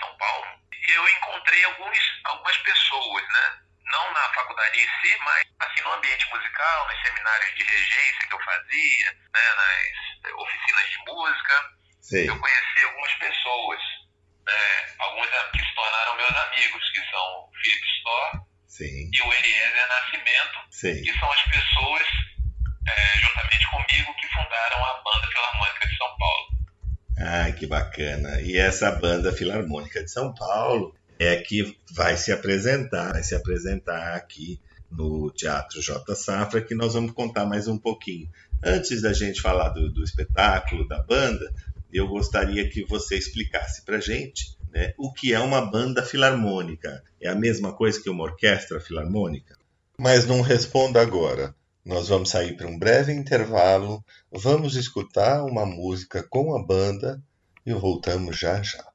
São 0.00 0.16
Paulo. 0.16 0.46
E 0.72 0.90
eu 0.92 1.08
encontrei 1.08 1.64
alguns, 1.64 1.98
algumas 2.24 2.56
pessoas, 2.58 3.24
né? 3.28 3.60
Não 3.92 4.12
na 4.12 4.32
faculdade 4.34 4.78
em 4.78 4.88
si, 5.00 5.16
mas 5.24 5.44
assim, 5.60 5.82
no 5.82 5.92
ambiente 5.92 6.28
musical, 6.30 6.88
nos 6.88 7.02
seminários 7.02 7.54
de 7.56 7.64
regência 7.64 8.28
que 8.28 8.34
eu 8.34 8.44
fazia, 8.44 9.12
né? 9.34 9.54
nas 9.56 10.32
oficinas 10.34 10.90
de 10.90 10.98
música. 11.06 11.54
Sei. 12.00 12.28
Eu 12.28 12.38
conheci 12.38 12.84
algumas 12.84 13.14
pessoas, 13.14 13.80
né? 14.46 14.94
alguns 14.98 15.26
que 15.52 15.64
se 15.64 15.74
tornaram 15.74 16.16
meus 16.16 16.36
amigos, 16.36 16.90
que 16.90 17.10
são 17.10 17.20
o 17.20 17.50
Felipe 17.54 17.86
Storr 17.98 18.46
Sim. 18.66 19.10
e 19.12 19.22
o 19.22 19.32
Eliezer 19.32 19.88
Nascimento, 19.88 20.58
Sei. 20.70 21.02
que 21.02 21.18
são 21.18 21.30
as 21.30 21.42
pessoas, 21.42 22.06
é, 22.88 23.18
juntamente 23.18 23.66
comigo, 23.70 24.14
que 24.14 24.28
fundaram 24.28 24.84
a 24.84 25.02
Banda 25.02 25.28
Filarmônica 25.28 25.88
de 25.88 25.96
São 25.96 26.16
Paulo. 26.18 26.50
Ai, 27.18 27.52
que 27.52 27.66
bacana. 27.66 28.40
E 28.40 28.56
essa 28.56 28.90
banda 28.92 29.32
Filarmônica 29.32 30.02
de 30.02 30.10
São 30.10 30.34
Paulo 30.34 30.96
é 31.20 31.36
que 31.36 31.76
vai 31.92 32.16
se 32.16 32.32
apresentar, 32.32 33.12
vai 33.12 33.22
se 33.22 33.34
apresentar 33.34 34.14
aqui 34.16 34.58
no 34.90 35.30
Teatro 35.30 35.82
J 35.82 36.16
Safra, 36.16 36.62
que 36.62 36.74
nós 36.74 36.94
vamos 36.94 37.12
contar 37.12 37.44
mais 37.44 37.68
um 37.68 37.76
pouquinho. 37.76 38.26
Antes 38.64 39.02
da 39.02 39.12
gente 39.12 39.38
falar 39.38 39.68
do, 39.68 39.92
do 39.92 40.02
espetáculo, 40.02 40.88
da 40.88 41.02
banda, 41.02 41.52
eu 41.92 42.08
gostaria 42.08 42.66
que 42.70 42.86
você 42.86 43.18
explicasse 43.18 43.84
para 43.84 44.00
gente 44.00 44.56
né, 44.72 44.94
o 44.96 45.12
que 45.12 45.34
é 45.34 45.38
uma 45.38 45.60
banda 45.60 46.02
filarmônica. 46.02 47.04
É 47.20 47.28
a 47.28 47.34
mesma 47.34 47.74
coisa 47.74 48.00
que 48.00 48.08
uma 48.08 48.24
orquestra 48.24 48.80
filarmônica? 48.80 49.58
Mas 49.98 50.24
não 50.24 50.40
responda 50.40 51.02
agora. 51.02 51.54
Nós 51.84 52.08
vamos 52.08 52.30
sair 52.30 52.56
para 52.56 52.66
um 52.66 52.78
breve 52.78 53.12
intervalo, 53.12 54.02
vamos 54.32 54.74
escutar 54.74 55.44
uma 55.44 55.66
música 55.66 56.22
com 56.22 56.56
a 56.56 56.64
banda 56.64 57.22
e 57.66 57.74
voltamos 57.74 58.38
já 58.38 58.62
já. 58.62 58.89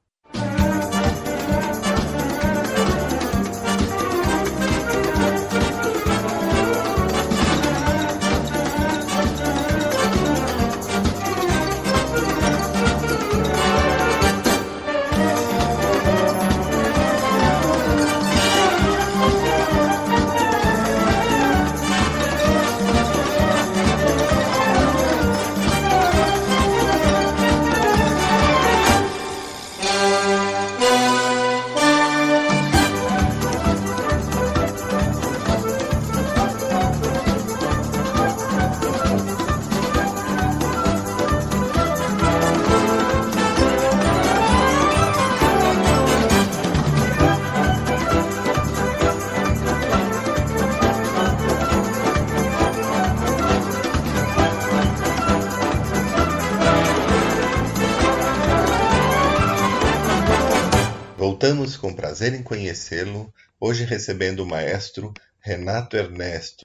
Prazer 62.26 62.34
em 62.34 62.42
conhecê-lo, 62.42 63.32
hoje 63.60 63.84
recebendo 63.84 64.40
o 64.40 64.46
maestro 64.46 65.12
Renato 65.40 65.96
Ernesto. 65.96 66.64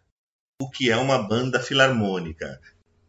O 0.59 0.69
que 0.71 0.89
é 0.91 0.97
uma 0.97 1.27
banda 1.27 1.61
filarmônica? 1.61 2.59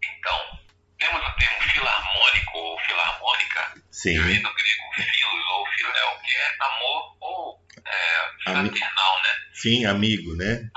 Então, 0.05 0.59
temos 0.99 1.23
o 1.27 1.33
termo 1.37 1.63
filarmônico 1.71 2.59
ou 2.59 2.79
filarmônica, 2.81 3.73
que 3.75 3.83
Sim, 3.91 4.23
vem 4.23 4.43
do 4.43 4.53
grego 4.55 4.83
filos 4.95 5.47
ou 5.51 5.67
filéu, 5.69 6.19
que 6.21 6.33
é 6.37 6.57
amor 6.61 7.17
ou 7.21 7.65
é, 7.87 8.51
Ami- 8.51 8.69
fraternal, 8.71 9.23
né? 9.23 9.29
sim, 9.55 9.87
amigo, 9.87 10.37
né? 10.37 10.69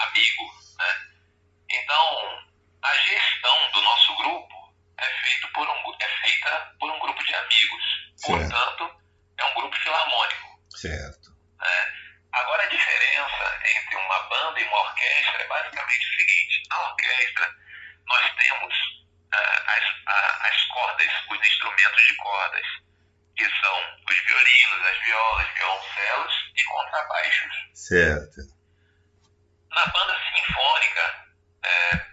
Então, 1.70 2.46
a 2.84 2.98
gestão 2.98 3.72
do 3.74 3.82
nosso 3.82 4.16
grupo 4.18 4.74
é, 4.98 5.06
feito 5.24 5.48
por 5.54 5.68
um, 5.68 5.96
é 6.00 6.08
feita 6.22 6.74
por 6.80 6.90
um 6.90 7.00
grupo 7.00 7.22
de 7.24 7.36
amigos. 7.36 7.84
Certo. 8.16 8.50
Portanto, 8.50 8.96
é 9.38 9.46
um 9.46 9.54
grupo 9.56 9.76
filarmônico. 9.78 10.60
Certo. 10.70 11.36
Agora, 12.32 12.64
a 12.64 12.68
diferença 12.68 13.60
entre 13.78 13.96
uma 13.96 14.20
banda 14.24 14.60
e 14.60 14.64
uma 14.66 14.78
orquestra 14.82 15.42
é 15.42 15.48
basicamente 15.48 16.06
o 16.06 16.16
seguinte: 16.18 16.64
na 16.70 16.80
orquestra, 16.90 17.50
nós 18.06 18.36
temos 18.36 18.76
ah, 19.32 19.64
as, 19.68 19.84
a- 20.06 20.48
as 20.50 20.64
cordas, 20.66 21.08
os 21.32 21.48
instrumentos 21.48 22.04
de 22.04 22.16
cordas, 22.18 22.66
que 23.38 23.46
são 23.46 23.98
os 24.10 24.20
violinos, 24.28 24.86
as 24.86 25.06
violas, 25.06 25.48
violoncelos 25.56 26.34
e 26.58 26.64
contrabaixos. 26.66 27.56
Certo. 27.74 28.42
Na 29.72 29.86
banda 29.88 30.16
sinfônica, 30.36 31.26
é, 31.64 32.06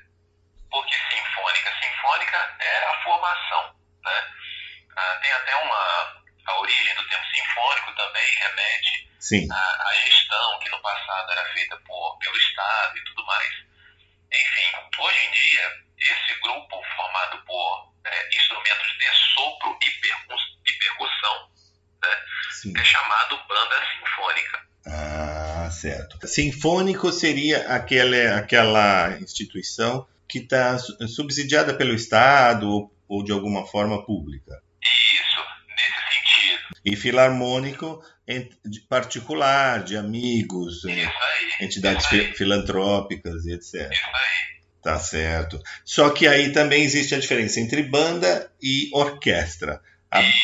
por 0.71 0.87
que 0.87 0.95
sinfônica? 1.11 1.73
Sinfônica 1.83 2.57
é 2.61 2.85
a 2.87 3.03
formação, 3.03 3.75
né? 4.05 4.33
Ah, 4.97 5.19
tem 5.21 5.33
até 5.33 5.57
uma 5.57 6.23
a 6.47 6.59
origem 6.61 6.95
do 6.95 7.09
termo 7.09 7.25
sinfônico 7.27 7.95
também 7.97 8.35
remete 8.35 9.11
Sim, 9.33 9.49
à, 9.51 9.89
à 9.89 9.95
gestão 9.95 10.59
que 10.59 10.69
no 10.69 10.83
passado 10.83 11.33
era 11.33 11.45
feita 11.55 11.77
por, 11.87 12.19
pelo 12.19 12.37
Estado 12.37 12.99
e 12.99 13.05
tudo 13.05 13.25
mais. 13.25 13.55
Enfim, 14.31 15.01
hoje 15.01 15.27
em 15.27 15.31
dia 15.31 15.83
esse 15.97 16.41
grupo 16.43 16.83
formado 16.97 17.43
por 17.47 17.95
é, 18.05 18.37
instrumentos 18.37 18.89
de 18.99 19.07
sopro 19.35 19.79
e, 19.81 19.87
e 19.87 20.73
percussão 20.75 21.51
sim. 22.51 22.73
é 22.77 22.85
chamado 22.85 23.41
banda 23.49 23.83
sinfônica. 23.93 24.67
Ah, 24.87 25.71
certo. 25.71 26.27
Sinfônico 26.29 27.11
seria 27.11 27.75
aquela, 27.75 28.37
aquela 28.37 29.17
instituição 29.19 30.07
que 30.29 30.41
está 30.41 30.79
subsidiada 30.79 31.75
pelo 31.75 31.95
Estado 31.95 32.69
ou, 32.69 32.95
ou 33.09 33.25
de 33.25 33.33
alguma 33.33 33.67
forma 33.67 34.05
pública. 34.05 34.63
Isso, 34.83 35.41
nesse 35.69 36.15
sentido. 36.15 36.81
E 36.85 36.97
filarmônico 36.97 38.03
particular, 38.89 39.83
de 39.85 39.97
amigos, 39.97 40.85
eh, 40.85 41.11
entidades 41.61 42.07
fi- 42.07 42.33
filantrópicas 42.35 43.45
e 43.47 43.53
etc. 43.53 43.91
Isso 43.91 44.07
aí. 44.07 44.53
Tá 44.83 44.99
certo. 44.99 45.61
Só 45.85 46.11
que 46.11 46.27
aí 46.27 46.53
também 46.53 46.83
existe 46.83 47.15
a 47.15 47.21
diferença 47.21 47.61
entre 47.61 47.83
banda 47.85 48.53
e 48.61 48.91
orquestra, 48.93 49.81
A- 50.11 50.21
Isso. 50.21 50.35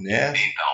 né? 0.00 0.32
Então, 0.36 0.72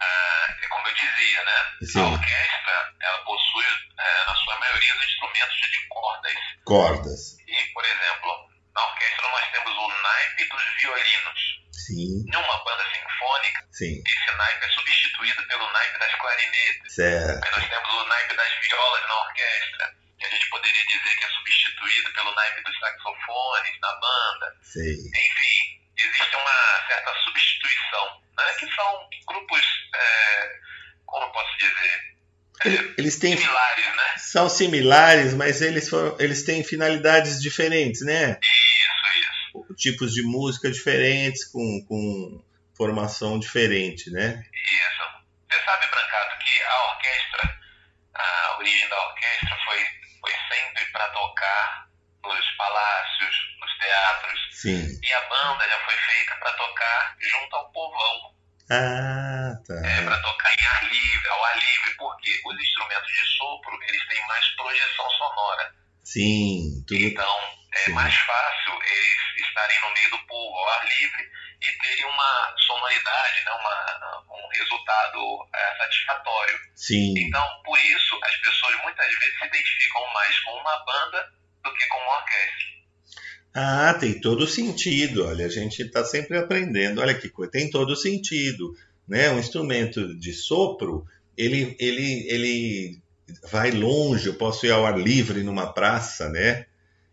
ah, 0.00 0.54
é 0.62 0.66
como 0.68 0.86
eu 0.88 0.94
dizia, 0.94 1.44
né? 1.44 1.52
A 1.82 1.86
Sim, 1.86 2.12
orquestra, 2.12 2.94
ela 3.02 3.18
possui, 3.24 3.64
eh, 3.98 4.24
na 4.28 4.34
sua 4.36 4.58
maioria, 4.60 4.94
os 4.94 5.04
instrumentos 5.04 5.56
de 5.56 5.88
cordas. 5.88 6.34
cordas. 6.64 7.36
E, 7.48 7.72
por 7.74 7.84
exemplo, 7.84 8.30
na 8.74 8.86
orquestra 8.86 9.28
nós 9.28 9.50
temos 9.52 9.72
o 9.76 9.88
naipe 9.88 10.48
dos 10.48 10.62
violinos. 10.80 11.61
Sim, 11.86 12.24
Em 12.28 12.36
uma 12.36 12.64
banda 12.64 12.84
sinfônica, 12.94 13.64
sim, 13.72 14.02
esse 14.06 14.36
naipe 14.36 14.64
é 14.64 14.68
substituído 14.68 15.42
pelo 15.48 15.70
naipe 15.72 15.98
das 15.98 16.14
clarinetes. 16.16 16.94
certo. 16.94 17.44
Aí 17.44 17.50
nós 17.50 17.68
temos 17.68 17.94
o 17.94 18.04
naipe 18.06 18.34
das 18.36 18.48
violas 18.68 19.02
na 19.08 19.20
orquestra, 19.22 19.94
que 20.18 20.26
a 20.26 20.30
gente 20.30 20.48
poderia 20.50 20.86
dizer 20.86 21.16
que 21.18 21.24
é 21.24 21.28
substituído 21.28 22.12
pelo 22.14 22.34
naipe 22.34 22.62
dos 22.62 22.78
saxofones 22.78 23.80
na 23.80 23.92
banda. 23.94 24.56
Sei. 24.62 24.92
Enfim, 24.94 25.80
existe 25.98 26.36
uma 26.36 26.86
certa 26.88 27.14
substituição, 27.24 28.20
né? 28.36 28.44
Que 28.58 28.74
são 28.74 29.08
grupos, 29.26 29.60
é, 29.94 30.50
como 31.06 31.24
eu 31.26 31.30
posso 31.30 31.56
dizer, 31.58 32.12
Ele- 32.64 32.94
Eles 32.96 33.18
têm 33.18 33.36
similares, 33.36 33.86
né? 33.96 34.14
são 34.18 34.48
similares, 34.48 35.34
mas 35.34 35.60
eles 35.60 35.88
foram, 35.90 36.16
eles 36.20 36.44
têm 36.44 36.62
finalidades 36.62 37.42
diferentes, 37.42 38.02
né? 38.02 38.38
Isso. 38.40 38.61
Tipos 39.76 40.12
de 40.12 40.22
música 40.22 40.70
diferentes, 40.70 41.44
com, 41.50 41.84
com 41.88 42.44
formação 42.76 43.38
diferente, 43.38 44.10
né? 44.10 44.44
Isso. 44.52 45.02
Você 45.50 45.64
sabe, 45.64 45.86
Brancato, 45.86 46.38
que 46.44 46.62
a 46.62 46.90
orquestra, 46.92 47.60
a 48.14 48.56
origem 48.58 48.88
da 48.88 49.08
orquestra 49.08 49.56
foi, 49.64 49.78
foi 50.20 50.32
sempre 50.50 50.84
para 50.92 51.08
tocar 51.10 51.88
nos 52.24 52.50
palácios, 52.56 53.36
nos 53.60 53.78
teatros, 53.78 54.40
Sim. 54.52 55.00
e 55.02 55.12
a 55.12 55.20
banda 55.28 55.68
já 55.68 55.78
foi 55.84 55.96
feita 55.96 56.34
para 56.36 56.52
tocar 56.52 57.16
junto 57.20 57.56
ao 57.56 57.72
povão, 57.72 58.34
Ah, 58.70 59.52
é, 59.52 60.00
tá. 60.00 60.04
para 60.04 60.22
tocar 60.22 60.52
em 60.58 60.66
ar 60.66 60.84
livre, 60.84 61.28
ao 61.28 61.44
ar 61.44 61.56
livre, 61.58 61.94
porque 61.98 62.40
os 62.46 62.60
instrumentos 62.60 63.08
de 63.08 63.26
sopro 63.36 63.78
eles 63.88 64.08
têm 64.08 64.26
mais 64.26 64.46
projeção 64.56 65.10
sonora. 65.10 65.74
Sim, 66.02 66.84
tudo. 66.86 67.00
Então 67.00 67.38
é 67.74 67.84
Sim. 67.84 67.92
mais 67.92 68.14
fácil 68.14 68.72
eles 68.82 69.46
estarem 69.46 69.80
no 69.80 69.92
meio 69.92 70.10
do 70.10 70.26
povo 70.26 70.56
ao 70.56 70.68
ar 70.68 70.84
livre 70.86 71.30
e 71.62 71.82
terem 71.82 72.04
uma 72.04 72.54
sonoridade, 72.58 73.44
né, 73.44 73.52
uma, 73.52 74.24
um 74.30 74.48
resultado 74.58 75.48
é, 75.54 75.76
satisfatório. 75.78 76.58
Sim. 76.74 77.14
Então, 77.16 77.46
por 77.64 77.78
isso, 77.78 78.18
as 78.22 78.36
pessoas 78.36 78.82
muitas 78.82 79.06
vezes 79.06 79.38
se 79.38 79.46
identificam 79.46 80.12
mais 80.12 80.38
com 80.40 80.50
uma 80.52 80.84
banda 80.84 81.32
do 81.62 81.74
que 81.74 81.86
com 81.86 81.98
uma 81.98 82.18
orquestra. 82.18 82.72
Ah, 83.54 83.94
tem 83.94 84.20
todo 84.20 84.46
sentido. 84.46 85.26
Olha, 85.28 85.46
a 85.46 85.50
gente 85.50 85.82
está 85.82 86.04
sempre 86.04 86.38
aprendendo. 86.38 87.00
Olha 87.00 87.14
que 87.14 87.28
coisa, 87.28 87.52
tem 87.52 87.70
todo 87.70 87.94
sentido, 87.94 88.74
né? 89.06 89.30
Um 89.30 89.38
instrumento 89.38 90.18
de 90.18 90.32
sopro, 90.32 91.06
ele, 91.36 91.76
ele, 91.78 92.26
ele 92.28 93.01
vai 93.50 93.70
longe. 93.70 94.26
Eu 94.26 94.34
posso 94.34 94.66
ir 94.66 94.70
ao 94.70 94.86
ar 94.86 94.98
livre 94.98 95.42
numa 95.42 95.72
praça, 95.72 96.28
né? 96.28 96.66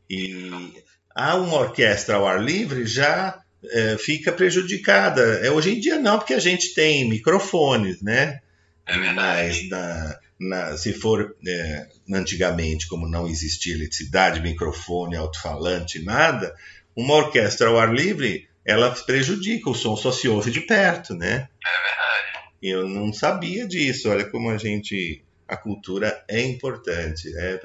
E 0.10 0.74
há 1.16 1.36
uma 1.36 1.58
orquestra 1.58 2.16
ao 2.16 2.28
ar 2.28 2.42
livre 2.42 2.86
já 2.86 3.42
eh, 3.72 3.98
fica 4.00 4.32
prejudicada. 4.32 5.22
É, 5.46 5.52
hoje 5.52 5.72
em 5.76 5.80
dia 5.80 6.00
não, 6.00 6.18
porque 6.18 6.34
a 6.34 6.40
gente 6.40 6.74
tem 6.74 7.08
microfones, 7.10 8.02
né? 8.02 8.40
É 8.86 8.98
verdade. 8.98 9.70
Mas 9.70 9.70
na, 9.70 10.20
na- 10.40 10.78
se 10.78 10.94
for 10.94 11.36
é, 11.48 11.88
antigamente, 12.12 12.88
como 12.88 13.08
não 13.08 13.28
existia 13.28 13.76
eletricidade, 13.76 14.42
microfone, 14.42 15.16
alto-falante, 15.16 16.04
nada, 16.04 16.56
uma 16.96 17.14
orquestra 17.16 17.68
ao 17.70 17.78
ar 17.78 17.94
livre, 17.94 18.48
ela 18.66 18.92
prejudica, 18.92 19.70
o 19.70 19.76
som 19.76 19.96
só 19.96 20.12
se 20.12 20.28
ouve 20.28 20.50
de 20.52 20.62
perto, 20.62 21.14
né? 21.14 21.48
É 21.66 21.72
verdade. 21.88 22.50
Eu 22.62 22.88
não 22.88 23.14
sabia 23.14 23.68
disso, 23.68 24.10
olha 24.10 24.26
como 24.26 24.50
a 24.50 24.58
gente, 24.58 25.24
a 25.50 25.58
cultura 25.58 26.24
é 26.28 26.42
importante, 26.42 27.30
né? 27.32 27.60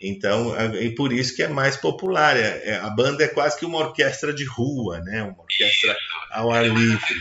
Então, 0.00 0.54
e 0.76 0.94
por 0.94 1.12
isso 1.12 1.34
que 1.36 1.42
é 1.42 1.48
mais 1.48 1.76
popular, 1.76 2.36
é- 2.36 2.62
é- 2.70 2.76
a 2.78 2.90
banda 2.90 3.22
é 3.24 3.28
quase 3.28 3.58
que 3.58 3.64
uma 3.64 3.78
orquestra 3.78 4.32
de 4.32 4.44
rua, 4.44 5.00
né? 5.00 5.22
Uma 5.22 5.40
orquestra 5.42 5.92
Isso. 5.92 6.00
ao 6.30 6.50
ar 6.50 6.64
livre. 6.64 6.96
assim. 6.96 7.14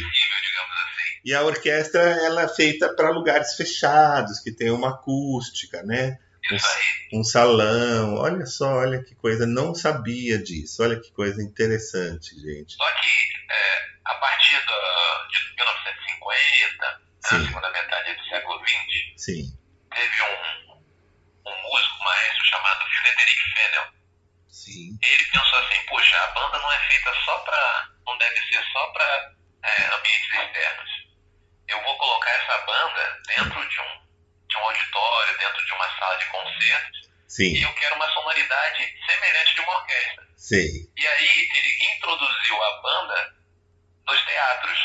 E 1.23 1.33
a 1.35 1.43
orquestra 1.43 2.01
ela 2.01 2.43
é 2.43 2.47
feita 2.47 2.93
para 2.95 3.11
lugares 3.11 3.53
fechados, 3.55 4.39
que 4.39 4.51
tem 4.51 4.71
uma 4.71 4.89
acústica, 4.89 5.83
né? 5.83 6.17
Aí. 6.49 6.57
Um 7.13 7.23
salão. 7.23 8.15
Olha 8.15 8.45
só, 8.47 8.77
olha 8.77 9.03
que 9.03 9.13
coisa. 9.15 9.45
Não 9.45 9.75
sabia 9.75 10.39
disso. 10.39 10.81
Olha 10.81 10.99
que 10.99 11.11
coisa 11.11 11.41
interessante, 11.43 12.33
gente. 12.35 12.73
Só 12.73 12.85
que 12.99 13.07
é, 13.53 13.85
a 14.05 14.13
partir 14.15 14.55
da- 14.65 15.27
de 15.29 15.55
1950, 15.55 16.99
na 17.23 17.29
Sim. 17.29 17.45
segunda 17.47 17.71
metade 17.71 18.15
do 18.15 18.23
século 18.25 18.59
XX, 18.65 19.13
Sim, 19.15 19.53
teve 19.93 20.23
um, 20.23 20.81
um 21.47 21.61
músico 21.61 22.03
maestro 22.03 22.45
chamado 22.45 22.85
Frederick 23.01 23.41
Fennel. 23.53 23.87
sim, 24.49 24.99
Ele 25.01 25.25
pensou 25.25 25.59
assim, 25.59 25.85
poxa, 25.87 26.17
a 26.23 26.27
banda 26.27 26.59
não 26.59 26.71
é 26.71 26.79
feita 26.87 27.13
só 27.25 27.37
para, 27.39 27.89
não 28.05 28.17
deve 28.17 28.41
ser 28.41 28.63
só 28.71 28.87
para 28.87 29.33
ambientes 29.95 30.29
externos. 30.33 30.89
Eu 31.67 31.81
vou 31.83 31.97
colocar 31.97 32.31
essa 32.31 32.57
banda 32.65 33.21
dentro 33.27 33.69
de 33.69 33.79
um, 33.79 34.01
de 34.47 34.57
um 34.57 34.59
auditório, 34.61 35.37
dentro 35.37 35.65
de 35.65 35.73
uma 35.73 35.99
sala 35.99 36.17
de 36.17 36.25
concertos, 36.25 37.01
e 37.01 37.33
sim, 37.33 37.63
eu 37.63 37.73
quero 37.75 37.95
uma 37.95 38.09
sonoridade 38.11 38.93
semelhante 39.05 39.55
de 39.55 39.61
uma 39.61 39.77
orquestra. 39.77 40.27
sei. 40.35 40.69
E 40.97 41.07
aí 41.07 41.49
ele 41.55 41.95
introduziu 41.95 42.61
a 42.63 42.81
banda 42.81 43.35
nos 44.07 44.21
teatros. 44.25 44.79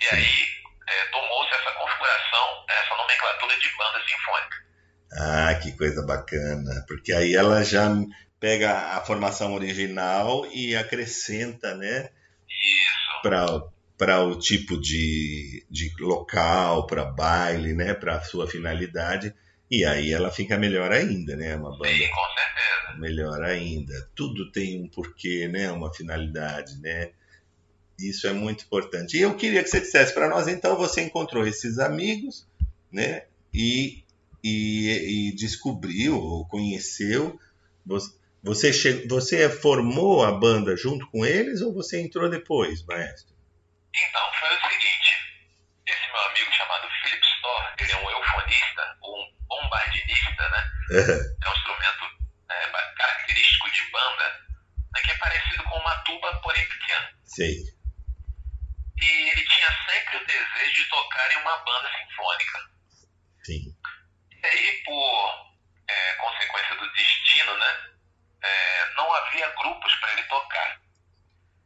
E 0.00 0.06
Sim. 0.06 0.16
aí 0.16 0.61
é, 0.88 1.04
tomou-se 1.06 1.54
essa 1.54 1.72
configuração, 1.72 2.64
essa 2.68 2.96
nomenclatura 2.96 3.56
de 3.58 3.76
banda 3.76 4.00
sinfônica. 4.06 4.56
Ah, 5.14 5.54
que 5.62 5.76
coisa 5.76 6.04
bacana. 6.04 6.84
Porque 6.88 7.12
aí 7.12 7.34
ela 7.34 7.62
já 7.62 7.88
pega 8.40 8.96
a 8.96 9.00
formação 9.04 9.54
original 9.54 10.46
e 10.52 10.74
acrescenta, 10.74 11.74
né? 11.74 12.10
Isso, 12.48 13.22
Para 13.22 13.46
para 14.02 14.20
o 14.24 14.36
tipo 14.36 14.80
de, 14.80 15.64
de 15.70 15.92
local, 16.00 16.88
para 16.88 17.04
baile, 17.04 17.72
né? 17.72 17.94
Para 17.94 18.16
a 18.16 18.20
sua 18.24 18.48
finalidade. 18.48 19.32
E 19.70 19.84
aí 19.84 20.12
ela 20.12 20.28
fica 20.28 20.58
melhor 20.58 20.90
ainda, 20.90 21.36
né? 21.36 21.54
Uma 21.54 21.70
banda 21.70 21.88
sim, 21.88 22.08
com 22.08 22.34
certeza. 22.34 22.98
melhor 22.98 23.42
ainda. 23.44 23.94
Tudo 24.14 24.50
tem 24.50 24.82
um 24.82 24.88
porquê, 24.88 25.46
né? 25.46 25.70
Uma 25.70 25.94
finalidade, 25.94 26.80
né? 26.80 27.12
Isso 27.98 28.26
é 28.26 28.32
muito 28.32 28.64
importante. 28.64 29.16
E 29.16 29.20
eu 29.22 29.36
queria 29.36 29.62
que 29.62 29.68
você 29.68 29.80
dissesse 29.80 30.12
para 30.14 30.28
nós, 30.28 30.48
então, 30.48 30.76
você 30.76 31.02
encontrou 31.02 31.46
esses 31.46 31.78
amigos, 31.78 32.46
né? 32.90 33.26
E, 33.54 34.02
e, 34.42 35.28
e 35.30 35.36
descobriu 35.36 36.16
ou 36.18 36.46
conheceu. 36.46 37.38
Você, 38.42 38.72
che- 38.72 39.06
você 39.06 39.48
formou 39.48 40.24
a 40.24 40.32
banda 40.32 40.76
junto 40.76 41.06
com 41.10 41.24
eles 41.24 41.60
ou 41.60 41.72
você 41.72 42.00
entrou 42.00 42.28
depois, 42.28 42.82
maestro? 42.84 43.32
Então, 43.94 44.22
foi 44.40 44.48
o 44.48 44.60
seguinte: 44.70 45.10
esse 45.86 46.06
meu 46.12 46.22
amigo 46.22 46.50
chamado 46.52 46.88
Philip 47.02 47.22
Storr, 47.36 47.74
ele 47.78 47.92
é 47.92 47.96
um 47.96 48.10
eufonista, 48.10 48.96
ou 49.02 49.14
um 49.16 49.32
bombardinista, 49.48 50.48
né? 50.50 50.70
É 50.90 51.48
um 51.48 51.54
instrumento 51.54 52.04
é, 52.50 52.70
característico 52.96 53.70
de 53.70 53.82
banda, 53.92 54.24
né, 54.94 55.00
que 55.04 55.10
é 55.12 55.18
parecido 55.18 55.62
com 55.64 55.78
uma 55.78 55.94
tuba, 56.04 56.40
porém 56.42 56.64
pequena. 56.66 57.08
Sei. 57.24 57.56
E 59.02 59.30
ele 59.30 59.44
tinha 59.46 59.68
sempre 59.90 60.16
o 60.16 60.26
desejo 60.26 60.72
de 60.74 60.84
tocar 60.88 61.32
em 61.32 61.36
uma 61.38 61.56
banda 61.58 61.90
sinfônica. 61.98 62.58
Sim. 63.44 63.76
E 64.42 64.46
aí, 64.46 64.82
por 64.84 65.52
é, 65.88 66.14
consequência 66.14 66.74
do 66.76 66.92
destino, 66.92 67.56
né? 67.58 67.92
é, 68.42 68.94
não 68.94 69.12
havia 69.14 69.48
grupos 69.50 69.94
para 69.96 70.12
ele 70.12 70.22
tocar. 70.24 70.80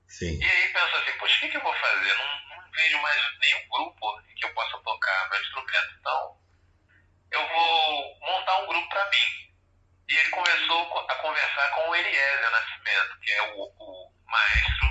Sim. 0.08 0.38
E 0.40 0.44
aí 0.44 0.72
pensou 0.72 1.00
assim, 1.00 1.18
poxa, 1.18 1.36
o 1.36 1.40
que, 1.40 1.48
que 1.48 1.56
eu 1.56 1.62
vou 1.62 1.74
fazer? 1.74 2.14
Não, 2.14 2.56
não 2.56 2.70
vejo 2.70 3.02
mais 3.02 3.38
nenhum 3.40 3.68
grupo 3.68 4.20
em 4.20 4.34
que 4.34 4.44
eu 4.44 4.54
possa 4.54 4.78
tocar 4.78 5.30
meu 5.30 5.40
instrumento. 5.40 5.94
Então, 6.00 6.40
eu 7.32 7.48
vou 7.48 8.18
montar 8.20 8.58
um 8.58 8.66
grupo 8.66 8.88
para 8.88 9.10
mim. 9.10 9.46
E 10.08 10.16
ele 10.16 10.30
começou 10.30 10.86
co- 10.86 11.06
a 11.10 11.14
conversar 11.16 11.70
com 11.74 11.90
o 11.90 11.94
Eliezer 11.96 12.50
Nascimento, 12.50 13.20
que 13.20 13.32
é 13.32 13.42
o, 13.54 13.62
o 13.78 14.12
maestro, 14.26 14.88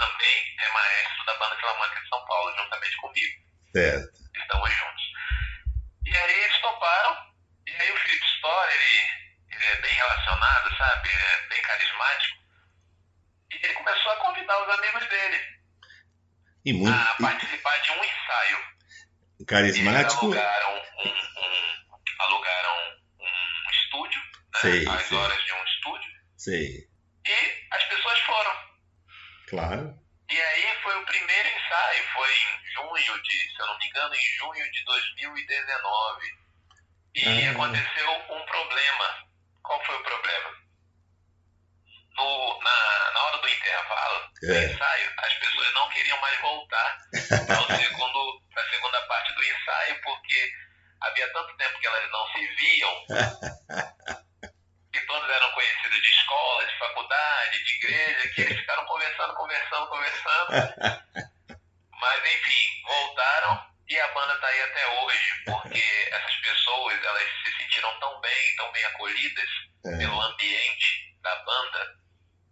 também 0.00 0.56
é 0.58 0.68
maestro 0.72 1.24
da 1.26 1.34
Banda 1.38 1.56
Filarmônica 1.56 2.00
de 2.00 2.08
São 2.08 2.24
Paulo, 2.26 2.56
juntamente 2.56 2.96
comigo. 2.96 3.42
Certo. 3.74 4.18
Estamos 4.34 4.70
juntos. 4.74 5.02
E 6.06 6.16
aí 6.16 6.40
eles 6.44 6.58
toparam, 6.60 7.16
e 7.66 7.70
aí 7.70 7.92
o 7.92 7.96
Felipe 7.98 8.24
Storr, 8.36 8.68
ele, 8.72 9.54
ele 9.54 9.64
é 9.66 9.76
bem 9.82 9.92
relacionado, 9.94 10.76
sabe? 10.76 11.08
Ele 11.08 11.22
é 11.22 11.48
bem 11.48 11.62
carismático. 11.62 12.38
E 13.52 13.56
ele 13.66 13.74
começou 13.74 14.12
a 14.12 14.16
convidar 14.16 14.62
os 14.62 14.78
amigos 14.78 15.08
dele 15.08 15.40
E 16.64 16.72
muito 16.72 16.92
a 16.98 17.14
participar 17.20 17.76
de 17.82 17.90
um 17.92 18.04
ensaio. 18.04 18.58
e 18.58 19.42
Eles 19.42 19.46
carismático. 19.46 20.24
alugaram 20.26 20.74
um, 20.76 21.08
um- 21.08 21.90
alugaram 22.20 22.98
um 23.20 23.70
estúdio, 23.70 24.20
né? 24.22 24.60
Sei, 24.60 24.88
as 24.88 25.02
sei. 25.06 25.18
horas 25.18 25.44
de 25.44 25.52
um 25.52 25.64
estúdio, 25.64 26.10
Sei. 26.36 26.88
e 27.26 27.66
as 27.72 27.84
pessoas 27.84 28.18
foram. 28.20 28.69
Claro. 29.50 29.98
E 30.30 30.40
aí 30.40 30.78
foi 30.84 30.96
o 30.96 31.06
primeiro 31.06 31.48
ensaio, 31.48 32.04
foi 32.14 32.30
em 32.32 32.70
junho 32.72 33.22
de, 33.22 33.30
se 33.52 33.58
eu 33.60 33.66
não 33.66 33.78
me 33.78 33.86
engano, 33.88 34.14
em 34.14 34.26
junho 34.38 34.70
de 34.70 34.84
2019. 34.84 36.26
E 37.16 37.46
Ah. 37.46 37.50
aconteceu 37.50 38.10
um 38.30 38.46
problema. 38.46 39.28
Qual 39.64 39.84
foi 39.84 39.96
o 39.96 40.02
problema? 40.04 40.50
No, 42.16 42.60
na, 42.62 43.10
na 43.12 43.20
hora 43.24 43.38
do 43.38 43.48
intervalo 43.48 44.30
do 44.40 44.52
É. 44.54 44.64
ensaio, 44.72 45.12
as 45.18 45.34
pessoas 45.34 45.74
não 45.74 45.88
queriam 45.90 46.20
mais 46.20 46.40
voltar 46.40 46.98
para 47.46 47.60
o 47.60 47.76
segundo, 47.76 48.42
para 48.54 48.62
a 48.62 48.70
segunda 48.70 49.00
parte 49.08 49.32
do 49.34 49.42
ensaio, 49.44 50.00
porque 50.02 50.52
havia 51.00 51.32
tanto 51.32 51.56
tempo 51.56 51.78
que 51.80 51.86
elas 51.86 52.10
não 52.10 52.32
se 52.32 52.46
viam 52.54 53.06
e 54.92 55.00
todos 55.06 55.30
eram 55.30 55.50
conhecidos 55.52 56.02
de 56.02 56.10
escola, 56.10 56.66
de 56.66 56.78
faculdade, 56.78 57.64
de 57.64 57.74
igreja, 57.76 58.28
que 58.34 58.40
eles 58.42 58.58
ficaram 58.58 58.84
conversando, 58.86 59.34
conversando, 59.34 59.86
conversando. 59.88 60.50
Mas 62.00 62.34
enfim, 62.34 62.82
voltaram 62.84 63.70
e 63.88 63.98
a 63.98 64.08
banda 64.14 64.34
está 64.34 64.46
aí 64.46 64.62
até 64.62 65.02
hoje, 65.02 65.44
porque 65.44 65.82
essas 66.10 66.36
pessoas 66.36 67.04
elas 67.04 67.28
se 67.44 67.58
sentiram 67.58 67.98
tão 68.00 68.20
bem, 68.20 68.56
tão 68.56 68.72
bem 68.72 68.84
acolhidas 68.84 69.48
é. 69.86 69.98
pelo 69.98 70.20
ambiente 70.20 71.14
da 71.22 71.36
banda, 71.44 72.00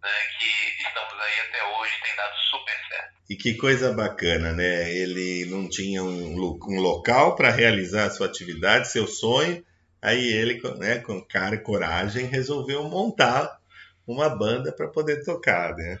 né, 0.03 0.25
que 0.37 0.83
estamos 0.83 1.13
aí 1.13 1.39
até 1.41 1.63
hoje, 1.63 2.01
tem 2.03 2.15
dado 2.15 2.37
super 2.51 2.87
certo. 2.87 3.13
E 3.29 3.35
que 3.35 3.55
coisa 3.55 3.93
bacana, 3.93 4.53
né? 4.53 4.91
Ele 4.91 5.45
não 5.45 5.69
tinha 5.69 6.03
um, 6.03 6.35
um 6.35 6.79
local 6.79 7.35
para 7.35 7.51
realizar 7.51 8.05
a 8.05 8.09
sua 8.09 8.27
atividade, 8.27 8.91
seu 8.91 9.07
sonho, 9.07 9.63
aí 10.01 10.27
ele, 10.27 10.61
né, 10.77 10.99
com 10.99 11.21
cara 11.21 11.55
e 11.55 11.59
coragem, 11.59 12.25
resolveu 12.25 12.83
montar 12.83 13.59
uma 14.07 14.29
banda 14.29 14.71
para 14.71 14.87
poder 14.87 15.23
tocar, 15.23 15.75
né? 15.75 15.99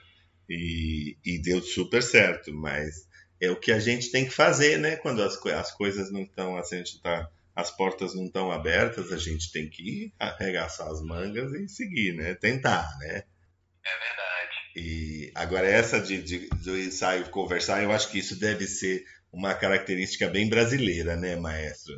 E, 0.49 1.15
e 1.23 1.39
deu 1.39 1.61
super 1.61 2.01
certo, 2.01 2.51
mas 2.53 3.07
é 3.39 3.51
o 3.51 3.55
que 3.59 3.71
a 3.71 3.79
gente 3.79 4.11
tem 4.11 4.25
que 4.25 4.31
fazer, 4.31 4.77
né? 4.77 4.95
Quando 4.95 5.21
as, 5.21 5.37
as 5.45 5.71
coisas 5.71 6.11
não 6.11 6.23
estão, 6.23 6.57
a 6.57 6.63
gente 6.63 7.01
tá, 7.01 7.29
as 7.55 7.69
portas 7.69 8.15
não 8.15 8.25
estão 8.25 8.51
abertas, 8.51 9.11
a 9.11 9.17
gente 9.17 9.51
tem 9.51 9.69
que 9.69 10.11
arregaçar 10.19 10.87
as 10.87 11.01
mangas 11.01 11.53
e 11.53 11.67
seguir, 11.67 12.15
né? 12.15 12.33
Tentar, 12.33 12.97
né? 12.99 13.23
É 13.85 13.99
verdade. 13.99 14.59
E 14.75 15.31
agora 15.35 15.67
essa 15.67 15.99
de, 15.99 16.21
de, 16.21 16.49
do 16.63 16.77
ensaio 16.77 17.29
conversar, 17.29 17.83
eu 17.83 17.91
acho 17.91 18.09
que 18.09 18.19
isso 18.19 18.39
deve 18.39 18.67
ser 18.67 19.03
uma 19.31 19.53
característica 19.53 20.27
bem 20.27 20.49
brasileira, 20.49 21.15
né, 21.15 21.35
maestro? 21.35 21.95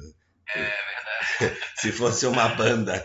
É 0.55 0.59
verdade. 0.59 1.61
Se 1.75 1.91
fosse 1.91 2.25
uma 2.25 2.49
banda 2.49 3.03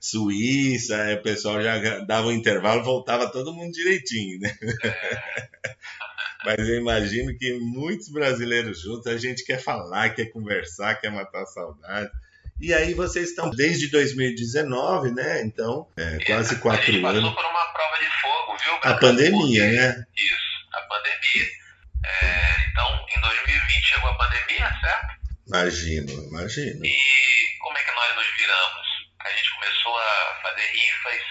suíça, 0.00 1.14
o 1.14 1.22
pessoal 1.22 1.62
já 1.62 2.00
dava 2.00 2.28
um 2.28 2.32
intervalo, 2.32 2.82
voltava 2.82 3.30
todo 3.30 3.52
mundo 3.52 3.72
direitinho, 3.72 4.40
né? 4.40 4.56
É. 4.84 5.48
Mas 6.44 6.58
eu 6.60 6.76
imagino 6.76 7.36
que 7.36 7.54
muitos 7.58 8.08
brasileiros 8.08 8.80
juntos, 8.80 9.06
a 9.08 9.18
gente 9.18 9.44
quer 9.44 9.58
falar, 9.58 10.10
quer 10.10 10.26
conversar, 10.26 10.94
quer 10.94 11.10
matar 11.10 11.42
a 11.42 11.46
saudade. 11.46 12.10
E 12.60 12.72
aí 12.72 12.94
vocês 12.94 13.30
estão 13.30 13.50
desde 13.50 13.90
2019, 13.90 15.10
né? 15.10 15.42
Então, 15.42 15.88
é, 15.96 16.18
quase 16.24 16.56
quatro 16.56 16.82
a 16.82 16.86
gente 16.86 17.04
anos. 17.04 17.20
passou 17.20 17.34
por 17.34 17.44
uma 17.44 17.72
prova 17.72 17.98
de 17.98 18.20
fogo, 18.20 18.56
viu? 18.62 18.74
A 18.82 18.94
pandemia, 18.94 19.62
Porque, 19.62 19.76
né? 19.76 20.04
Isso, 20.16 20.34
a 20.72 20.80
pandemia. 20.82 21.46
É, 22.04 22.70
então, 22.70 23.06
em 23.16 23.20
2020 23.20 23.84
chegou 23.84 24.10
a 24.10 24.14
pandemia, 24.14 24.80
certo? 24.80 25.16
Imagino, 25.46 26.12
imagino. 26.26 26.84
E 26.84 27.58
como 27.60 27.78
é 27.78 27.84
que 27.84 27.92
nós 27.92 28.16
nos 28.16 28.26
viramos? 28.36 28.86
A 29.20 29.30
gente 29.30 29.50
começou 29.54 29.96
a 29.96 30.40
fazer 30.42 30.66
rifas, 30.66 31.22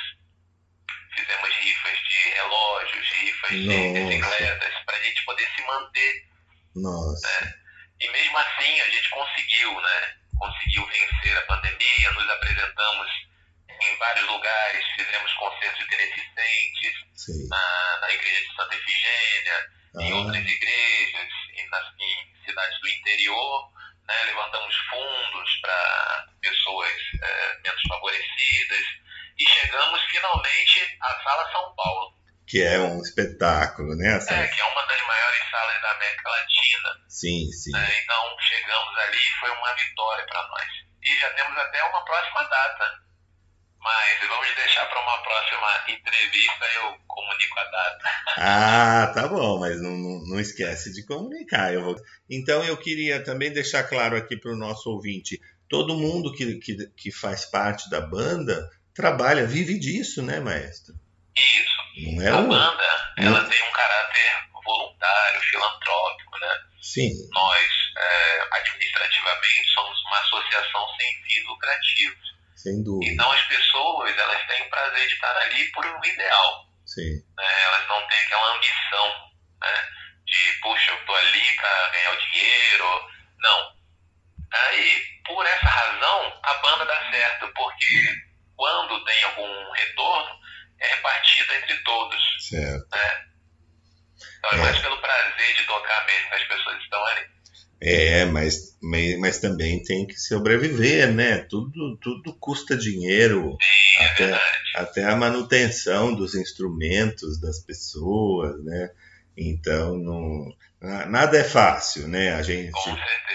fizemos 1.14 1.56
rifas 1.56 2.00
de 2.00 2.30
relógios, 2.30 3.08
rifas 3.10 3.52
Nossa. 3.52 3.94
de 3.94 4.00
bicicletas, 4.00 4.74
para 4.86 4.96
a 4.98 5.04
gente 5.04 5.26
poder 5.26 5.48
se 5.54 5.62
manter. 5.64 6.26
Nossa. 6.76 7.42
Né? 7.42 7.54
E 8.00 8.10
mesmo 8.10 8.38
assim 8.38 8.80
a 8.82 8.90
gente 8.90 9.10
conseguiu, 9.10 9.82
né? 9.82 10.16
Conseguiu 10.38 10.86
vencer 10.88 11.38
a 11.38 11.42
pandemia, 11.44 12.12
nos 12.12 12.30
apresentamos 12.30 13.12
em 13.70 13.98
vários 13.98 14.28
lugares, 14.28 14.86
fizemos 14.96 15.34
concertos 15.34 15.88
beneficentes 15.88 17.50
na, 17.50 17.98
na 18.00 18.14
igreja 18.14 18.42
de 18.42 18.56
Santa 18.56 18.76
Efigênia, 18.76 19.72
ah. 19.96 20.04
em 20.04 20.14
outras 20.14 20.46
igrejas, 20.46 21.30
em, 21.54 21.70
nas, 21.70 21.86
em 22.00 22.46
cidades 22.46 22.80
do 22.80 22.90
interior 22.90 23.75
né, 24.08 24.24
levantamos 24.26 24.76
fundos 24.90 25.62
para 25.62 26.28
pessoas 26.42 26.94
é, 27.22 27.58
menos 27.64 27.82
favorecidas 27.88 28.86
e 29.38 29.48
chegamos 29.48 30.02
finalmente 30.04 30.98
à 31.02 31.24
Sala 31.24 31.52
São 31.52 31.76
Paulo. 31.76 32.16
Que 32.48 32.62
é 32.62 32.80
um 32.80 33.02
espetáculo, 33.02 33.96
né? 33.96 34.16
Essa... 34.18 34.34
É, 34.34 34.48
que 34.48 34.62
é 34.62 34.66
uma 34.66 34.86
das 34.86 35.02
maiores 35.02 35.50
salas 35.50 35.82
da 35.82 35.92
América 35.92 36.30
Latina. 36.30 36.90
Sim, 37.10 37.52
sim. 37.52 37.72
Né, 37.72 38.00
então 38.04 38.36
chegamos 38.40 38.98
ali 39.00 39.18
e 39.18 39.40
foi 39.40 39.50
uma 39.50 39.74
vitória 39.74 40.26
para 40.28 40.48
nós. 40.48 40.68
E 41.04 41.20
já 41.20 41.30
temos 41.34 41.58
até 41.58 41.84
uma 41.84 42.04
próxima 42.06 42.44
data 42.44 43.05
mas 43.86 44.28
vamos 44.28 44.56
deixar 44.56 44.84
para 44.88 45.00
uma 45.00 45.18
próxima 45.20 45.84
entrevista, 45.90 46.66
eu 46.74 46.98
comunico 47.08 47.60
a 47.60 47.64
data. 47.66 48.10
Ah, 48.38 49.12
tá 49.14 49.28
bom, 49.28 49.60
mas 49.60 49.80
não, 49.80 49.92
não, 49.92 50.26
não 50.26 50.40
esquece 50.40 50.92
de 50.92 51.06
comunicar. 51.06 51.72
Eu 51.72 51.84
vou... 51.84 51.96
Então 52.28 52.64
eu 52.64 52.76
queria 52.78 53.24
também 53.24 53.54
deixar 53.54 53.84
claro 53.84 54.18
aqui 54.18 54.36
para 54.36 54.52
o 54.52 54.58
nosso 54.58 54.90
ouvinte: 54.90 55.40
todo 55.70 55.96
mundo 55.96 56.34
que, 56.34 56.56
que, 56.56 56.88
que 56.98 57.12
faz 57.12 57.46
parte 57.46 57.88
da 57.88 58.02
banda 58.02 58.68
trabalha, 58.96 59.46
vive 59.46 59.78
disso, 59.78 60.24
né, 60.24 60.40
maestro? 60.40 60.96
Isso. 61.36 62.16
Não 62.16 62.24
é 62.24 62.30
a 62.30 62.38
um... 62.38 62.48
banda, 62.48 63.14
ela 63.20 63.44
tem 63.44 63.62
um 63.62 63.72
caráter 63.72 64.50
voluntário, 64.64 65.42
filantrópico, 65.42 66.40
né? 66.40 66.48
Sim. 66.82 67.12
Nós, 67.32 67.68
é, 67.98 68.48
administrativamente, 68.52 69.74
somos 69.76 70.02
uma 70.06 70.20
associação 70.22 70.88
sem 70.98 71.24
fins 71.24 71.46
lucrativos. 71.46 72.36
Sem 72.66 72.82
dúvida. 72.82 73.14
Então 73.14 73.32
as 73.32 73.44
pessoas 73.44 74.18
elas 74.18 74.48
têm 74.48 74.68
prazer 74.70 75.08
de 75.08 75.14
estar 75.14 75.38
ali 75.38 75.72
por 75.72 75.86
um 75.86 76.04
ideal. 76.04 76.66
Sim. 76.84 77.14
Né? 77.38 77.64
Elas 77.64 77.88
não 77.88 78.08
têm 78.08 78.18
aquela 78.18 78.56
ambição 78.56 79.32
né? 79.62 79.90
de, 80.26 80.54
puxa, 80.64 80.92
eu 80.92 81.00
estou 81.00 81.16
ali 81.16 81.56
para 81.58 81.90
ganhar 81.92 82.12
o 82.12 82.18
dinheiro. 82.18 83.10
Não. 83.38 83.76
Aí, 84.52 85.02
por 85.28 85.46
essa 85.46 85.68
razão, 85.68 86.40
a 86.42 86.54
banda 86.56 86.86
dá 86.86 87.12
certo, 87.12 87.54
porque 87.54 88.16
quando 88.56 89.06
tem 89.06 89.24
algum 89.26 89.72
retorno, 89.72 90.40
é 90.80 90.88
repartido 90.88 91.54
entre 91.54 91.78
todos. 91.84 92.50
Certo. 92.50 92.88
Né? 92.96 93.26
Então 94.40 94.52
é, 94.54 94.56
é 94.56 94.58
mais 94.58 94.80
pelo 94.80 95.00
prazer 95.02 95.56
de 95.56 95.64
tocar 95.66 96.04
mesmo 96.08 96.30
que 96.30 96.36
as 96.36 96.48
pessoas 96.48 96.82
estão 96.82 97.06
ali. 97.06 97.35
É, 97.80 98.26
mas, 98.26 98.78
mas 99.20 99.40
também 99.40 99.84
tem 99.84 100.08
que 100.08 100.18
sobreviver, 100.20 101.14
né? 101.14 101.40
Tudo, 101.40 101.98
tudo 101.98 102.34
custa 102.40 102.76
dinheiro, 102.76 103.58
Sim, 103.62 104.04
é 104.04 104.06
até, 104.06 104.42
até 104.76 105.04
a 105.04 105.16
manutenção 105.16 106.16
dos 106.16 106.36
instrumentos 106.36 107.40
das 107.40 107.60
pessoas, 107.60 108.64
né? 108.64 108.90
Então, 109.38 109.98
não, 109.98 110.56
nada 111.10 111.38
é 111.38 111.44
fácil, 111.44 112.08
né? 112.08 112.34
A 112.34 112.42
gente 112.42 112.72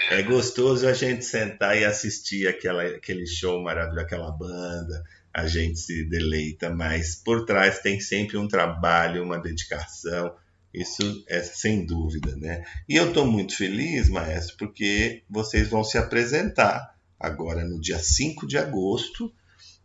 é 0.09 0.21
gostoso 0.23 0.87
a 0.87 0.93
gente 0.93 1.23
sentar 1.23 1.77
e 1.77 1.85
assistir 1.85 2.47
aquela, 2.47 2.83
aquele 2.83 3.27
show 3.27 3.61
maravilhoso, 3.61 4.01
aquela 4.01 4.31
banda, 4.31 5.03
a 5.33 5.45
gente 5.45 5.79
se 5.79 6.03
deleita, 6.09 6.69
mas 6.69 7.15
por 7.15 7.45
trás 7.45 7.79
tem 7.79 7.99
sempre 7.99 8.37
um 8.37 8.47
trabalho, 8.47 9.23
uma 9.23 9.39
dedicação, 9.39 10.33
isso 10.73 11.23
é 11.27 11.41
sem 11.41 11.85
dúvida, 11.85 12.35
né? 12.35 12.63
E 12.87 12.95
eu 12.95 13.09
estou 13.09 13.25
muito 13.25 13.55
feliz, 13.55 14.09
maestro, 14.09 14.55
porque 14.57 15.23
vocês 15.29 15.67
vão 15.67 15.83
se 15.83 15.97
apresentar 15.97 16.95
agora 17.19 17.63
no 17.63 17.79
dia 17.79 17.99
5 17.99 18.47
de 18.47 18.57
agosto, 18.57 19.31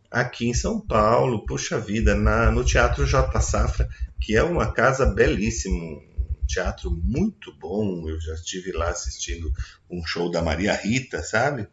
aqui 0.09 0.47
em 0.47 0.53
São 0.53 0.79
Paulo, 0.79 1.45
puxa 1.45 1.79
vida, 1.79 2.15
na, 2.15 2.51
no 2.51 2.63
Teatro 2.63 3.05
J 3.05 3.39
Safra, 3.41 3.87
que 4.19 4.35
é 4.35 4.41
uma 4.41 4.71
casa 4.71 5.05
belíssima, 5.05 5.75
um 5.75 6.45
teatro 6.47 6.89
muito 6.89 7.53
bom. 7.57 8.07
Eu 8.07 8.19
já 8.19 8.33
estive 8.33 8.71
lá 8.71 8.89
assistindo 8.89 9.51
um 9.89 10.03
show 10.05 10.31
da 10.31 10.41
Maria 10.41 10.73
Rita, 10.73 11.21
sabe? 11.21 11.67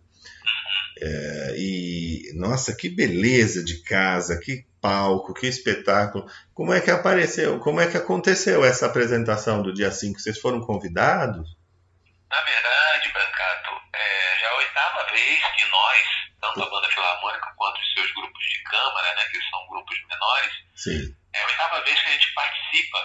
É, 1.00 1.54
e 1.56 2.32
nossa, 2.34 2.74
que 2.74 2.88
beleza 2.88 3.64
de 3.64 3.82
casa, 3.82 4.38
que 4.38 4.64
palco, 4.84 5.32
que 5.32 5.46
espetáculo. 5.46 6.30
Como 6.52 6.74
é 6.74 6.78
que 6.78 6.90
apareceu, 6.90 7.58
como 7.58 7.80
é 7.80 7.90
que 7.90 7.96
aconteceu 7.96 8.62
essa 8.62 8.84
apresentação 8.84 9.62
do 9.62 9.72
dia 9.72 9.90
5? 9.90 10.20
Vocês 10.20 10.38
foram 10.38 10.60
convidados? 10.60 11.56
Na 12.30 12.40
verdade, 12.42 13.08
Brancato, 13.08 13.80
é, 13.94 14.38
já 14.40 14.46
é 14.46 14.50
a 14.50 14.56
oitava 14.58 15.10
vez 15.10 15.40
que 15.56 15.64
nós, 15.64 16.04
tanto 16.38 16.62
a 16.62 16.68
Banda 16.68 16.88
Filarmônica 16.92 17.48
quanto 17.56 17.80
os 17.80 17.94
seus 17.94 18.12
grupos 18.12 18.44
de 18.44 18.62
câmara, 18.64 19.14
né, 19.14 19.24
que 19.32 19.40
são 19.48 19.66
grupos 19.68 19.96
menores, 20.06 20.52
Sim. 20.76 21.16
é 21.32 21.42
a 21.42 21.46
oitava 21.46 21.80
vez 21.80 21.98
que 22.02 22.08
a 22.08 22.12
gente 22.12 22.34
participa 22.34 22.98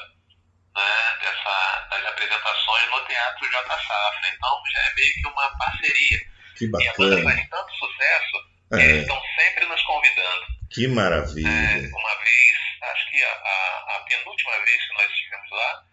né, 0.75 1.17
dessa, 1.21 1.87
das 1.91 2.05
apresentações 2.11 2.91
no 2.91 3.05
Teatro 3.05 3.49
J 3.49 3.69
Safra. 3.69 4.29
Então 4.35 4.61
já 4.73 4.81
é 4.81 4.93
meio 4.95 5.13
que 5.13 5.27
uma 5.29 5.57
parceria. 5.57 6.19
Que 6.57 6.67
bacana. 6.67 6.83
E 6.83 6.89
a 6.89 6.97
banda 6.97 7.23
faz 7.23 7.49
tanto 7.49 7.71
sucesso, 7.71 8.58
é. 8.73 8.81
eles 8.81 9.01
estão 9.01 9.21
sempre 9.37 9.65
nos 9.65 9.81
convidando. 9.83 10.45
Que 10.71 10.87
maravilha. 10.87 11.47
É, 11.47 11.77
uma 11.77 12.15
vez, 12.23 12.57
acho 12.83 13.11
que 13.11 13.23
a, 13.23 13.29
a, 13.29 13.95
a, 13.95 13.99
penúltima 14.07 14.65
vez 14.65 14.87
que 14.87 14.93
nós 14.93 15.11
estivemos 15.11 15.51
lá, 15.51 15.83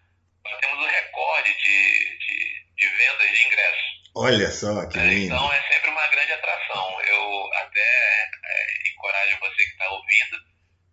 nós 0.45 0.59
temos 0.59 0.85
o 0.85 0.87
recorde 0.87 1.53
de, 1.57 2.17
de, 2.19 2.65
de 2.75 2.87
vendas 2.87 3.31
de 3.31 3.47
ingressos. 3.47 3.97
Olha 4.15 4.51
só, 4.51 4.85
que 4.87 4.99
é, 4.99 5.05
lindo. 5.05 5.35
Então 5.35 5.53
é 5.53 5.61
sempre 5.73 5.89
uma 5.89 6.07
grande 6.07 6.31
atração. 6.33 7.01
Eu 7.01 7.49
até 7.53 8.29
é, 8.45 8.89
encorajo 8.91 9.37
você 9.39 9.65
que 9.65 9.71
está 9.71 9.89
ouvindo 9.89 10.37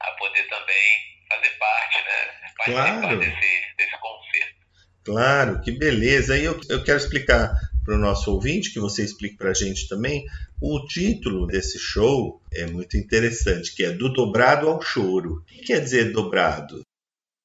a 0.01 0.11
poder 0.13 0.49
também 0.49 1.15
fazer 1.29 1.51
parte, 1.59 1.99
né? 1.99 2.51
Participar 2.57 3.01
claro. 3.01 3.19
desse, 3.19 3.75
desse 3.77 3.99
concerto. 3.99 4.65
Claro, 5.05 5.61
que 5.61 5.71
beleza. 5.73 6.37
E 6.37 6.45
eu, 6.45 6.59
eu 6.71 6.83
quero 6.83 6.99
explicar 6.99 7.51
para 7.85 7.95
o 7.95 7.99
nosso 7.99 8.33
ouvinte, 8.33 8.73
que 8.73 8.81
você 8.81 9.05
explique 9.05 9.37
para 9.37 9.51
a 9.51 9.55
gente 9.55 9.87
também, 9.89 10.25
o 10.67 10.87
título 10.87 11.47
desse 11.47 11.79
show 11.79 12.41
é 12.51 12.67
muito 12.67 12.97
interessante, 12.97 13.75
que 13.77 13.85
é 13.85 13.91
Do 13.91 14.11
Dobrado 14.11 14.67
ao 14.67 14.81
Choro. 14.81 15.35
O 15.35 15.45
que 15.45 15.59
quer 15.59 15.81
dizer 15.81 16.11
dobrado? 16.11 16.81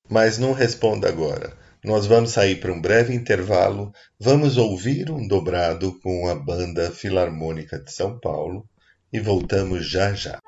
Mas 0.10 0.38
não 0.38 0.54
responda 0.54 1.10
agora. 1.10 1.52
Nós 1.84 2.06
vamos 2.06 2.32
sair 2.32 2.62
para 2.62 2.72
um 2.72 2.80
breve 2.80 3.14
intervalo, 3.14 3.92
vamos 4.18 4.56
ouvir 4.56 5.12
um 5.12 5.28
dobrado 5.28 6.00
com 6.00 6.30
a 6.30 6.36
Banda 6.36 6.92
Filarmônica 6.92 7.78
de 7.78 7.92
São 7.92 8.18
Paulo 8.18 8.66
e 9.12 9.20
voltamos 9.20 9.86
já 9.86 10.14
já. 10.14 10.40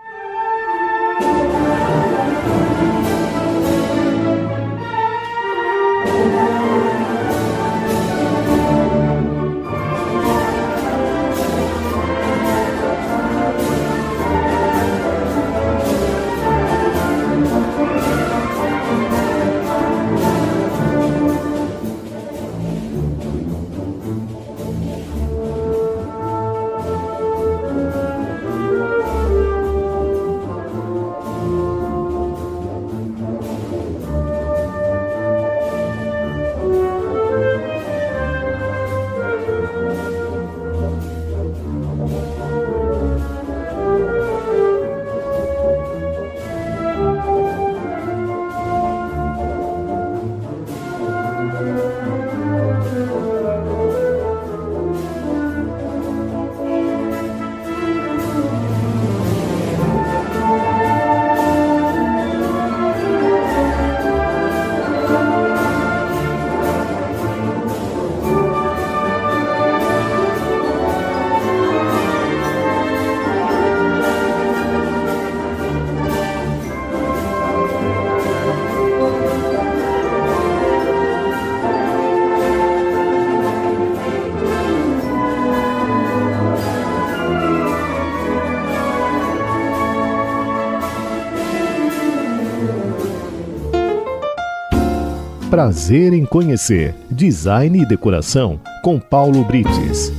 Prazer 95.62 96.12
em 96.12 96.26
conhecer 96.26 96.96
Design 97.08 97.84
e 97.84 97.86
Decoração 97.86 98.60
com 98.82 99.00
Paulo 99.00 99.44
Brites. 99.46 100.12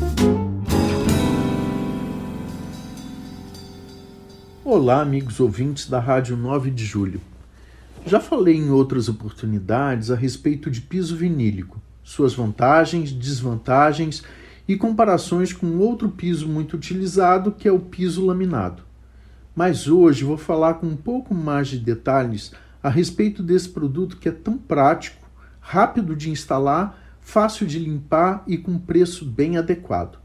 Olá, 4.64 5.00
amigos 5.00 5.40
ouvintes 5.40 5.88
da 5.88 5.98
Rádio 5.98 6.36
9 6.36 6.70
de 6.70 6.84
Julho. 6.84 7.20
Já 8.06 8.20
falei 8.20 8.54
em 8.54 8.70
outras 8.70 9.08
oportunidades 9.08 10.12
a 10.12 10.14
respeito 10.14 10.70
de 10.70 10.80
piso 10.80 11.16
vinílico, 11.16 11.82
suas 12.04 12.32
vantagens, 12.32 13.10
desvantagens 13.10 14.22
e 14.68 14.76
comparações 14.76 15.52
com 15.52 15.76
outro 15.78 16.08
piso 16.08 16.46
muito 16.46 16.76
utilizado, 16.76 17.50
que 17.50 17.66
é 17.66 17.72
o 17.72 17.80
piso 17.80 18.24
laminado. 18.24 18.84
Mas 19.56 19.88
hoje 19.88 20.22
vou 20.22 20.38
falar 20.38 20.74
com 20.74 20.86
um 20.86 20.96
pouco 20.96 21.34
mais 21.34 21.66
de 21.66 21.80
detalhes 21.80 22.52
a 22.80 22.88
respeito 22.88 23.42
desse 23.42 23.68
produto 23.68 24.16
que 24.18 24.28
é 24.28 24.32
tão 24.32 24.56
prático 24.56 25.21
rápido 25.62 26.14
de 26.14 26.28
instalar, 26.28 26.98
fácil 27.20 27.66
de 27.66 27.78
limpar 27.78 28.42
e 28.46 28.58
com 28.58 28.76
preço 28.76 29.24
bem 29.24 29.56
adequado. 29.56 30.18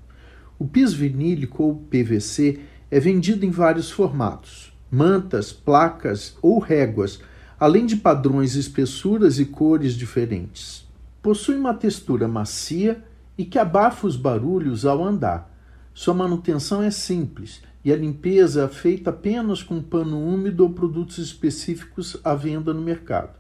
O 0.60 0.68
piso 0.68 0.98
vinílico 0.98 1.64
ou 1.64 1.76
PVC 1.76 2.60
é 2.90 3.00
vendido 3.00 3.46
em 3.46 3.52
vários 3.52 3.92
formatos: 3.92 4.74
mantas, 4.92 5.54
placas 5.54 6.36
ou 6.42 6.60
réguas, 6.60 7.22
além 7.60 7.86
de 7.86 7.96
padrões, 7.96 8.56
espessuras 8.56 9.40
e 9.40 9.46
cores 9.46 9.94
diferentes. 9.94 10.86
Possui 11.22 11.56
uma 11.56 11.74
textura 11.74 12.28
macia 12.28 13.04
e 13.38 13.46
que 13.46 13.60
abafa 13.60 14.08
os 14.08 14.16
barulhos 14.16 14.86
ao 14.86 15.04
andar. 15.04 15.54
Sua 15.94 16.14
manutenção 16.14 16.82
é 16.82 16.90
simples 16.90 17.62
e 17.86 17.92
a 17.92 17.96
limpeza 17.96 18.64
é 18.64 18.68
feita 18.68 19.12
apenas 19.12 19.62
com 19.62 19.82
pano 19.82 20.20
úmido 20.20 20.64
ou 20.64 20.72
produtos 20.72 21.20
específicos 21.20 22.18
à 22.24 22.34
venda 22.34 22.74
no 22.74 22.82
mercado. 22.82 23.37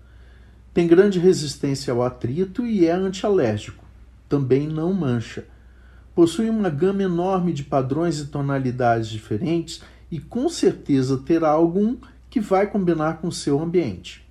Tem 0.78 0.86
grande 0.86 1.18
resistência 1.18 1.92
ao 1.92 2.04
atrito 2.04 2.64
e 2.64 2.86
é 2.86 2.92
antialérgico. 2.92 3.84
Também 4.30 4.68
não 4.68 4.94
mancha. 4.94 5.46
Possui 6.14 6.52
uma 6.52 6.70
gama 6.70 7.02
enorme 7.02 7.52
de 7.52 7.64
padrões 7.64 8.20
e 8.20 8.28
tonalidades 8.28 9.10
diferentes 9.10 9.82
e 10.12 10.20
com 10.20 10.48
certeza 10.48 11.18
terá 11.18 11.50
algum 11.50 11.98
que 12.30 12.40
vai 12.40 12.68
combinar 12.68 13.18
com 13.18 13.32
seu 13.32 13.60
ambiente. 13.60 14.24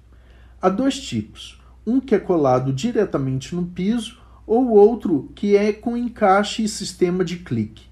Há 0.62 0.68
dois 0.68 1.00
tipos: 1.00 1.61
um 1.85 1.98
que 1.98 2.14
é 2.14 2.18
colado 2.20 2.72
diretamente 2.72 3.52
no 3.52 3.66
piso 3.66 4.16
ou 4.46 4.68
outro 4.68 5.28
que 5.35 5.56
é 5.56 5.72
com 5.72 5.96
encaixe 5.96 6.62
e 6.62 6.68
sistema 6.68 7.24
de 7.24 7.38
clique. 7.38 7.87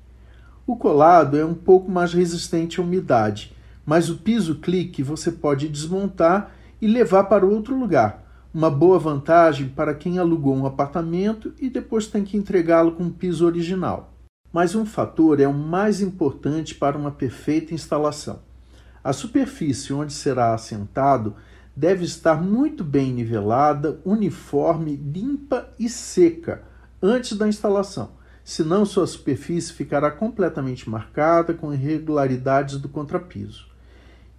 O 0.65 0.77
colado 0.77 1.37
é 1.37 1.45
um 1.45 1.55
pouco 1.55 1.91
mais 1.91 2.15
resistente 2.15 2.79
à 2.79 2.85
umidade, 2.85 3.53
mas 3.85 4.09
o 4.09 4.19
piso 4.19 4.61
clique 4.61 5.03
você 5.03 5.33
pode 5.33 5.69
desmontar 5.69 6.55
e 6.81 6.87
levar 6.87 7.25
para 7.25 7.45
outro 7.45 7.77
lugar, 7.77 8.24
uma 8.55 8.71
boa 8.71 9.01
vantagem 9.01 9.69
para 9.69 9.93
quem 9.93 10.17
alugou 10.17 10.55
um 10.55 10.65
apartamento 10.65 11.53
e 11.59 11.69
depois 11.69 12.07
tem 12.07 12.23
que 12.23 12.37
entregá-lo 12.37 12.93
com 12.93 13.03
um 13.03 13.11
piso 13.11 13.45
original. 13.45 14.15
Mas 14.53 14.77
um 14.77 14.87
fator 14.87 15.41
é 15.41 15.49
o 15.49 15.53
mais 15.53 16.01
importante 16.01 16.77
para 16.77 16.97
uma 16.97 17.11
perfeita 17.11 17.75
instalação. 17.75 18.39
A 19.03 19.13
superfície 19.13 19.93
onde 19.93 20.13
será 20.13 20.55
assentado 20.55 21.35
deve 21.75 22.05
estar 22.05 22.41
muito 22.41 22.85
bem 22.85 23.13
nivelada, 23.13 24.01
uniforme, 24.05 24.95
limpa 24.95 25.69
e 25.77 25.89
seca 25.89 26.63
antes 27.03 27.37
da 27.37 27.49
instalação, 27.49 28.13
senão 28.45 28.87
sua 28.87 29.09
superfície 29.09 29.73
ficará 29.73 30.13
completamente 30.13 30.89
marcada 30.89 31.53
com 31.53 31.75
irregularidades 31.75 32.79
do 32.79 32.89
contrapiso. 32.89 33.67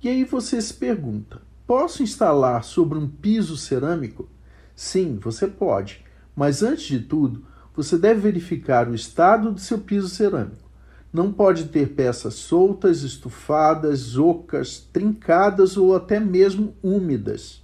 E 0.02 0.08
aí 0.08 0.24
você 0.24 0.62
se 0.62 0.74
pergunta: 0.74 1.42
Posso 1.68 2.04
instalar 2.04 2.64
sobre 2.64 2.98
um 2.98 3.08
piso 3.08 3.58
cerâmico? 3.58 4.30
Sim, 4.76 5.18
você 5.20 5.48
pode, 5.48 6.06
mas 6.36 6.62
antes 6.62 6.86
de 6.86 7.00
tudo, 7.00 7.44
você 7.76 7.98
deve 7.98 8.20
verificar 8.20 8.88
o 8.88 8.94
estado 8.94 9.52
do 9.52 9.60
seu 9.60 9.80
piso 9.80 10.08
cerâmico. 10.08 10.70
Não 11.12 11.32
pode 11.32 11.66
ter 11.66 11.96
peças 11.96 12.36
soltas, 12.36 13.02
estufadas, 13.02 14.16
ocas, 14.18 14.78
trincadas 14.94 15.76
ou 15.76 15.96
até 15.96 16.20
mesmo 16.20 16.76
úmidas. 16.84 17.64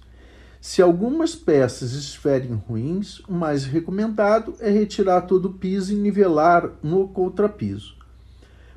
Se 0.60 0.82
algumas 0.82 1.34
peças 1.34 1.92
estiverem 1.92 2.54
ruins, 2.54 3.20
o 3.28 3.32
mais 3.32 3.64
recomendado 3.64 4.54
é 4.58 4.70
retirar 4.70 5.22
todo 5.22 5.46
o 5.46 5.54
piso 5.54 5.92
e 5.92 5.96
nivelar 5.96 6.70
no 6.82 7.08
contrapiso. 7.08 7.96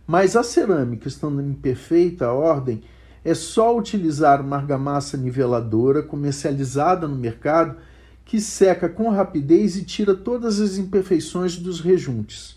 Mas 0.06 0.36
a 0.36 0.44
cerâmica 0.44 1.08
estando 1.08 1.42
em 1.42 1.54
perfeita 1.54 2.32
ordem, 2.32 2.84
é 3.26 3.34
só 3.34 3.76
utilizar 3.76 4.40
uma 4.40 4.58
argamassa 4.58 5.18
niveladora 5.18 6.04
comercializada 6.04 7.08
no 7.08 7.16
mercado 7.16 7.76
que 8.24 8.40
seca 8.40 8.88
com 8.88 9.10
rapidez 9.10 9.76
e 9.76 9.84
tira 9.84 10.14
todas 10.14 10.62
as 10.62 10.78
imperfeições 10.78 11.58
dos 11.58 11.82
rejuntes. 11.82 12.56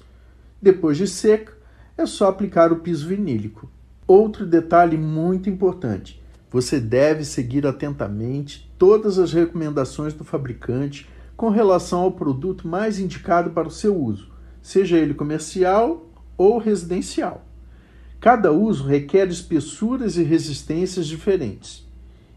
Depois 0.61 0.99
de 0.99 1.07
seca, 1.07 1.55
é 1.97 2.05
só 2.05 2.29
aplicar 2.29 2.71
o 2.71 2.81
piso 2.81 3.09
vinílico. 3.09 3.71
Outro 4.07 4.45
detalhe 4.45 4.99
muito 4.99 5.49
importante: 5.49 6.23
você 6.51 6.79
deve 6.79 7.25
seguir 7.25 7.67
atentamente 7.67 8.71
todas 8.79 9.19
as 9.19 9.33
recomendações 9.33 10.13
do 10.13 10.23
fabricante 10.23 11.09
com 11.35 11.49
relação 11.49 12.01
ao 12.01 12.13
produto 12.13 12.69
mais 12.69 12.99
indicado 12.99 13.51
para 13.51 13.69
o 13.69 13.71
seu 13.71 13.97
uso, 13.97 14.29
seja 14.61 14.99
ele 14.99 15.15
comercial 15.15 16.11
ou 16.37 16.59
residencial. 16.59 17.48
Cada 18.21 18.51
uso 18.51 18.85
requer 18.85 19.29
espessuras 19.29 20.17
e 20.17 20.23
resistências 20.23 21.07
diferentes. 21.07 21.87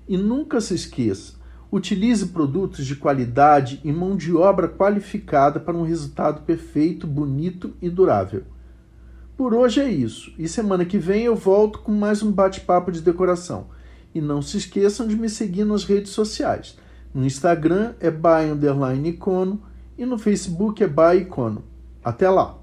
E 0.07 0.15
nunca 0.15 0.61
se 0.61 0.75
esqueça: 0.75 1.33
Utilize 1.71 2.27
produtos 2.27 2.85
de 2.85 2.95
qualidade 2.95 3.79
e 3.83 3.91
mão 3.91 4.15
de 4.15 4.33
obra 4.35 4.67
qualificada 4.67 5.59
para 5.59 5.75
um 5.75 5.83
resultado 5.83 6.41
perfeito, 6.41 7.07
bonito 7.07 7.73
e 7.81 7.89
durável. 7.89 8.43
Por 9.35 9.55
hoje 9.55 9.79
é 9.79 9.89
isso, 9.89 10.31
e 10.37 10.47
semana 10.47 10.85
que 10.85 10.99
vem 10.99 11.23
eu 11.23 11.35
volto 11.35 11.79
com 11.79 11.91
mais 11.91 12.21
um 12.21 12.31
bate-papo 12.31 12.91
de 12.91 13.01
decoração. 13.01 13.67
E 14.13 14.21
não 14.21 14.41
se 14.41 14.57
esqueçam 14.57 15.07
de 15.07 15.15
me 15.15 15.29
seguir 15.29 15.63
nas 15.63 15.83
redes 15.83 16.11
sociais. 16.11 16.77
No 17.13 17.25
Instagram 17.25 17.93
é 17.99 18.11
by 18.11 19.07
icono 19.07 19.61
e 19.97 20.05
no 20.05 20.19
Facebook 20.19 20.83
é 20.83 20.87
by 20.87 21.21
icono. 21.21 21.63
Até 22.03 22.29
lá! 22.29 22.59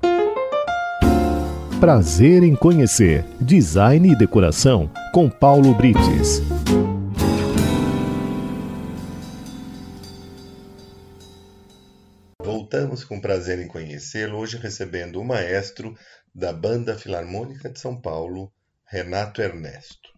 Prazer 1.80 2.42
em 2.42 2.56
conhecer 2.56 3.22
Design 3.40 4.10
e 4.10 4.18
Decoração 4.18 4.92
com 5.12 5.30
Paulo 5.30 5.72
Brites. 5.74 6.40
Voltamos 12.42 13.04
com 13.04 13.20
prazer 13.20 13.60
em 13.60 13.68
conhecê-lo, 13.68 14.38
hoje 14.38 14.56
recebendo 14.56 15.20
o 15.20 15.24
maestro 15.24 15.96
da 16.34 16.52
Banda 16.52 16.98
Filarmônica 16.98 17.70
de 17.70 17.78
São 17.78 18.00
Paulo, 18.00 18.52
Renato 18.84 19.40
Ernesto. 19.40 20.08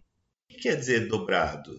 O 0.49 0.55
que 0.55 0.61
quer 0.61 0.77
dizer 0.77 1.07
dobrado? 1.09 1.75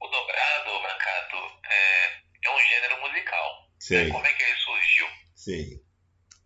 O 0.00 0.06
dobrado, 0.06 0.82
Brancato, 0.82 1.36
é, 1.64 2.46
é 2.46 2.54
um 2.54 2.60
gênero 2.60 3.00
musical. 3.00 3.50
Sim. 3.80 4.08
Como 4.08 4.24
é 4.24 4.32
que 4.32 4.44
ele 4.44 4.56
surgiu? 4.56 5.06
Sim. 5.34 5.80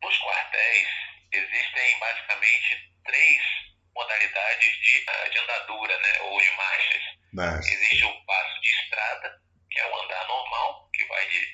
Nos 0.03 0.16
quartéis 0.16 0.88
existem 1.33 2.01
basicamente 2.01 2.93
três 3.05 3.43
modalidades 4.61 4.81
de, 4.81 5.05
ah, 5.09 5.29
de 5.29 5.38
andadura, 5.38 5.99
né, 5.99 6.20
ou 6.23 6.40
de 6.40 6.51
marchas. 6.53 7.03
Mas, 7.33 7.66
Existe 7.66 8.05
o 8.05 8.25
passo 8.25 8.61
de 8.61 8.70
estrada, 8.70 9.40
que 9.70 9.81
é 9.81 9.87
o 9.90 10.03
andar 10.03 10.27
normal, 10.27 10.88
que 10.92 11.05
vai 11.07 11.27
de 11.29 11.49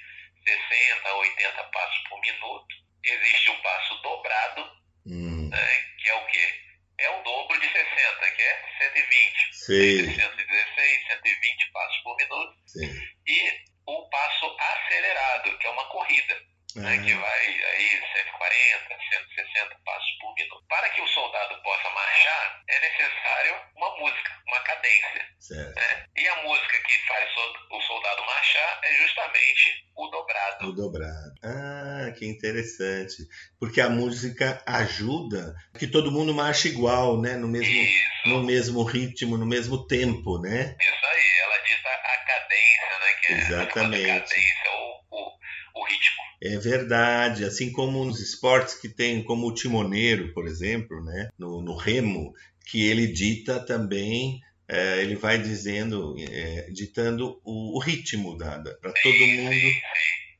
60 0.48 1.08
a 1.08 1.16
80 1.16 1.64
passos 1.64 2.08
por 2.08 2.20
minuto. 2.20 2.74
Existe 3.04 3.50
o 3.50 3.62
passo 3.62 3.94
dobrado, 4.02 4.70
hum, 5.06 5.48
né, 5.50 5.84
que 5.98 6.08
é 6.08 6.14
o 6.14 6.26
quê? 6.26 6.62
É 6.98 7.10
o 7.10 7.22
dobro 7.22 7.60
de 7.60 7.66
60, 7.68 8.30
que 8.30 8.42
é 8.42 8.64
120. 8.78 9.54
sei, 9.54 10.14
116, 10.14 11.06
120 11.08 11.72
passos 11.72 12.02
por 12.02 12.16
minuto. 12.16 12.56
sei. 12.66 12.88
E 13.26 13.64
o 13.86 14.08
passo 14.08 14.56
acelerado, 14.58 15.58
que 15.58 15.66
é 15.66 15.70
uma 15.70 15.84
corrida, 15.90 16.42
né, 16.80 16.98
que 17.04 17.12
Ah, 17.12 17.18
vai 17.18 17.46
aí 17.46 17.88
140, 18.14 18.96
160 19.10 19.76
passos 19.84 20.10
por 20.20 20.34
minuto. 20.34 20.64
Para 20.68 20.88
que 20.90 21.00
o 21.00 21.08
soldado 21.08 21.60
possa 21.62 21.90
marchar, 21.90 22.62
é 22.68 22.80
necessário 22.80 23.56
uma 23.76 23.96
música, 23.98 24.32
uma 24.46 24.60
cadência. 24.60 25.26
certo. 25.40 25.74
né? 25.76 26.04
E 26.16 26.28
a 26.28 26.42
música 26.42 26.80
que 26.80 26.98
faz 27.06 27.30
o 27.70 27.80
soldado 27.82 28.24
marchar 28.24 28.80
é 28.84 28.92
justamente 28.94 29.84
o 29.96 30.06
dobrado. 30.08 30.68
O 30.68 30.72
dobrado. 30.72 31.34
Ah, 31.44 32.12
que 32.18 32.26
interessante. 32.26 33.16
Porque 33.60 33.80
a 33.80 33.88
música 33.88 34.62
ajuda 34.66 35.54
que 35.78 35.86
todo 35.86 36.10
mundo 36.12 36.34
marche 36.34 36.68
igual, 36.68 37.20
né? 37.20 37.36
No 37.36 37.48
mesmo, 37.48 37.72
Isso, 37.72 38.28
no 38.28 38.42
mesmo 38.42 38.82
ritmo, 38.84 39.36
no 39.36 39.46
mesmo 39.46 39.86
tempo, 39.86 40.38
né? 40.40 40.76
isso 40.80 41.06
aí, 41.06 41.30
ela 41.42 41.58
dita 41.58 41.88
a 41.88 42.18
cadência, 42.24 42.98
né? 42.98 43.14
Que 43.20 43.32
é 43.32 43.34
a 43.34 43.38
Exatamente. 43.38 44.06
cadência, 44.06 44.70
ou 44.72 45.06
o, 45.10 45.80
o 45.80 45.84
ritmo. 45.84 46.25
É 46.42 46.58
verdade. 46.58 47.44
Assim 47.44 47.72
como 47.72 48.04
nos 48.04 48.20
esportes 48.20 48.74
que 48.74 48.88
tem, 48.88 49.22
como 49.22 49.46
o 49.46 49.54
timoneiro, 49.54 50.32
por 50.32 50.46
exemplo, 50.46 51.02
né? 51.04 51.28
No, 51.38 51.62
no 51.62 51.76
remo, 51.76 52.32
que 52.66 52.86
ele 52.86 53.06
dita 53.06 53.58
também. 53.60 54.40
é, 54.68 55.00
ele 55.00 55.14
vai 55.14 55.38
dizendo, 55.38 56.16
é, 56.18 56.68
ditando 56.70 57.40
o, 57.44 57.76
o 57.76 57.78
ritmo 57.78 58.36
para 58.36 58.92
todo 59.02 59.26
mundo. 59.26 59.56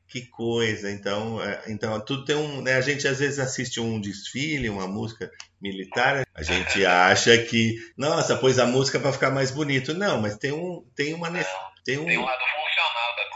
Que 0.07 0.25
coisa, 0.25 0.89
então, 0.89 1.43
é, 1.43 1.63
então 1.67 1.99
tudo 1.99 2.23
tem 2.23 2.35
um, 2.35 2.61
né, 2.61 2.75
a 2.75 2.81
gente 2.81 3.05
às 3.05 3.19
vezes 3.19 3.39
assiste 3.39 3.81
um 3.81 3.99
desfile, 3.99 4.69
uma 4.69 4.87
música 4.87 5.29
militar, 5.61 6.25
a 6.33 6.43
gente 6.43 6.85
acha 6.85 7.37
que, 7.37 7.75
nossa, 7.97 8.37
pôs 8.37 8.57
a 8.57 8.65
música 8.65 8.99
para 9.01 9.11
ficar 9.11 9.31
mais 9.31 9.51
bonito. 9.51 9.93
Não, 9.93 10.21
mas 10.21 10.37
tem 10.37 10.53
um, 10.53 10.85
tem 10.95 11.13
uma, 11.13 11.29
tem 11.29 11.43
tem 11.83 11.99
um 11.99 12.21
um, 12.21 12.25
lado 12.25 12.39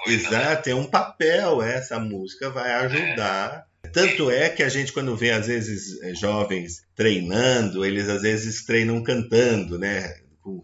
coisa. 0.03 0.29
né? 0.29 0.37
exato, 0.37 0.63
tem 0.63 0.73
um 0.73 0.89
papel. 0.89 1.61
Essa 1.61 1.99
música 1.99 2.49
vai 2.49 2.71
ajudar. 2.85 3.65
Tanto 3.93 4.31
é 4.31 4.49
que 4.49 4.63
a 4.63 4.69
gente 4.69 4.93
quando 4.93 5.15
vê 5.15 5.31
às 5.31 5.47
vezes 5.47 6.01
eh, 6.01 6.13
jovens 6.15 6.85
treinando, 6.95 7.85
eles 7.85 8.07
às 8.07 8.21
vezes 8.21 8.65
treinam 8.65 9.03
cantando, 9.03 9.77
né, 9.77 10.21
com 10.41 10.61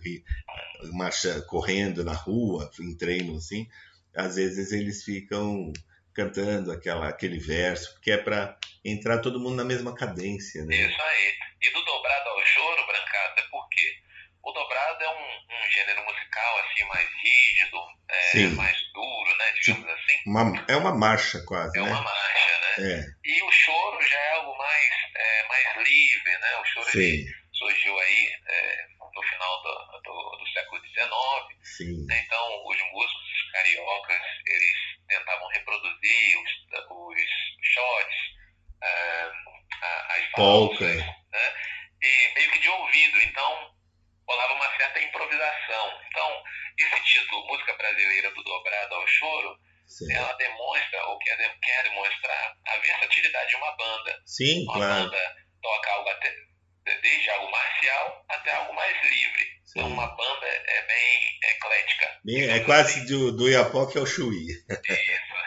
marcha 0.94 1.42
correndo 1.42 2.04
na 2.04 2.14
rua, 2.14 2.70
em 2.80 2.96
treino 2.96 3.36
assim. 3.36 3.68
Às 4.16 4.36
vezes 4.36 4.72
eles 4.72 5.04
ficam 5.04 5.74
cantando 6.14 6.72
aquela, 6.72 7.08
aquele 7.08 7.38
verso, 7.38 7.94
porque 7.94 8.12
é 8.12 8.18
para 8.18 8.58
entrar 8.84 9.20
todo 9.20 9.40
mundo 9.40 9.56
na 9.56 9.64
mesma 9.64 9.94
cadência, 9.94 10.66
né? 10.66 10.76
Isso 10.76 11.02
aí. 11.02 11.34
E 11.62 11.74
do 11.74 11.84
dobrado 11.84 12.30
ao 12.30 12.46
choro, 12.46 12.88
Brancato, 12.88 13.40
é 13.40 13.44
porque 13.52 13.96
o 14.48 14.52
dobrado 14.54 15.04
é 15.04 15.10
um, 15.10 15.66
um 15.66 15.70
gênero 15.72 16.04
musical 16.06 16.58
assim 16.60 16.84
mais 16.86 17.10
rígido, 17.22 17.78
é, 18.10 18.22
Sim. 18.32 18.56
mais 18.56 18.78
duro, 18.94 19.38
né? 19.38 19.52
Digamos 19.52 19.90
assim. 19.90 20.18
Uma- 20.26 20.66
é 20.70 20.76
uma 20.78 20.96
marcha 20.96 21.44
quase, 21.46 21.78
É 21.78 21.82
uma 21.82 21.96
né? 21.98 22.02
marcha, 22.02 22.60
né? 22.60 22.94
É, 22.94 23.06
E 23.26 23.44
o 23.44 23.52
choro 23.52 24.02
já 24.02 24.18
é 24.20 24.32
algo 24.34 24.58
mais, 24.58 24.90
é, 25.16 25.48
mais 25.48 25.78
livre, 25.88 26.38
né? 26.38 26.56
O 26.62 26.66
choro 26.66 26.90
sim, 26.92 27.26
surgiu 27.54 28.00
aí 28.00 28.32
é, 28.48 28.86
no 29.14 29.24
final 29.24 29.64
do, 29.64 30.02
do, 30.04 30.38
do 30.38 30.48
século 30.54 30.82
XIX. 30.82 31.10
sim, 31.64 32.06
né? 32.06 32.24
Então, 32.26 32.66
os 32.68 32.78
músicos 32.94 33.52
cariocas, 33.52 34.22
eles 34.46 34.74
tentavam 35.08 35.48
reproduzir 35.50 36.38
os, 36.40 36.52
os 36.92 37.22
shots, 37.74 38.16
ah, 38.84 39.32
a- 39.82 40.14
as 40.16 40.32
Polca. 40.32 40.86
falsas, 40.86 41.06
né? 41.32 41.54
E 42.02 42.34
meio 42.36 42.52
que 42.52 42.60
de 42.60 42.70
ouvido. 42.70 43.20
Então, 43.24 43.76
rolava 44.28 44.54
uma 44.54 44.78
certa 44.78 45.00
improvisação. 45.02 46.00
Então, 46.08 46.44
esse 46.78 47.04
título, 47.04 47.48
Música 47.48 47.74
Brasileira 47.76 48.32
do 48.32 48.44
Dobrado 48.44 48.96
ao 48.96 49.08
Choro, 49.08 49.58
sim. 49.88 50.12
ela 50.14 50.34
demonstra, 50.34 51.06
ou 51.08 51.18
quer, 51.20 51.38
quer 51.62 51.84
demonstrar, 51.84 52.56
a 52.68 52.78
versatilidade 52.78 53.50
de 53.50 53.56
uma 53.56 53.76
banda. 53.78 54.22
Sim, 54.26 54.64
Uma 54.64 54.74
claro. 54.74 55.04
banda 55.06 55.36
toca 55.62 55.92
algo 55.92 56.10
até, 56.10 56.36
desde 57.02 57.30
algo 57.32 57.52
marcial 57.52 58.26
até 58.30 58.52
algo 58.54 58.74
mais 58.74 59.04
livre. 59.04 59.48
Então, 59.70 59.88
Sim. 59.88 59.94
uma 59.94 60.08
banda 60.08 60.48
é 60.48 60.82
bem 60.88 61.40
eclética. 61.44 62.20
Bem, 62.24 62.50
é 62.50 62.60
quase 62.62 63.06
do, 63.06 63.32
do 63.32 63.50
Iapoque 63.50 63.98
ao 63.98 64.06
Chuí. 64.06 64.48
Isso. 64.48 64.66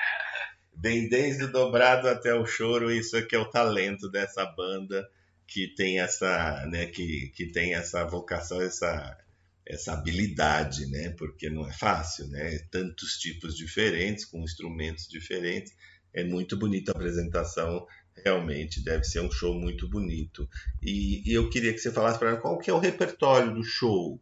Bem, 0.81 1.11
desde 1.11 1.45
o 1.45 1.53
dobrado 1.53 2.09
até 2.09 2.33
o 2.33 2.47
choro, 2.47 2.91
isso 2.91 3.15
aqui 3.15 3.37
é 3.37 3.39
o 3.39 3.51
talento 3.51 4.11
dessa 4.11 4.47
banda 4.47 5.07
que 5.53 5.67
tem 5.75 6.01
essa, 6.01 6.65
né, 6.67 6.87
que, 6.87 7.29
que 7.35 7.47
tem 7.51 7.75
essa 7.75 8.05
vocação, 8.05 8.63
essa, 8.63 9.19
essa 9.67 9.93
habilidade, 9.95 10.87
né? 10.87 11.11
Porque 11.19 11.51
não 11.51 11.69
é 11.69 11.73
fácil, 11.73 12.29
né? 12.29 12.61
Tantos 12.71 13.15
tipos 13.19 13.57
diferentes, 13.57 14.25
com 14.25 14.39
instrumentos 14.45 15.09
diferentes. 15.09 15.73
É 16.15 16.23
muito 16.23 16.57
bonita 16.57 16.93
a 16.93 16.95
apresentação, 16.95 17.85
realmente 18.25 18.83
deve 18.85 19.03
ser 19.05 19.21
um 19.21 19.31
show 19.31 19.53
muito 19.55 19.89
bonito. 19.89 20.49
E, 20.81 21.29
e 21.29 21.35
eu 21.35 21.51
queria 21.51 21.73
que 21.73 21.79
você 21.81 21.93
falasse 21.93 22.19
para 22.21 22.31
mim 22.33 22.41
qual 22.41 22.57
que 22.59 22.71
é 22.71 22.73
o 22.75 22.79
repertório 22.79 23.53
do 23.53 23.65
show. 23.65 24.21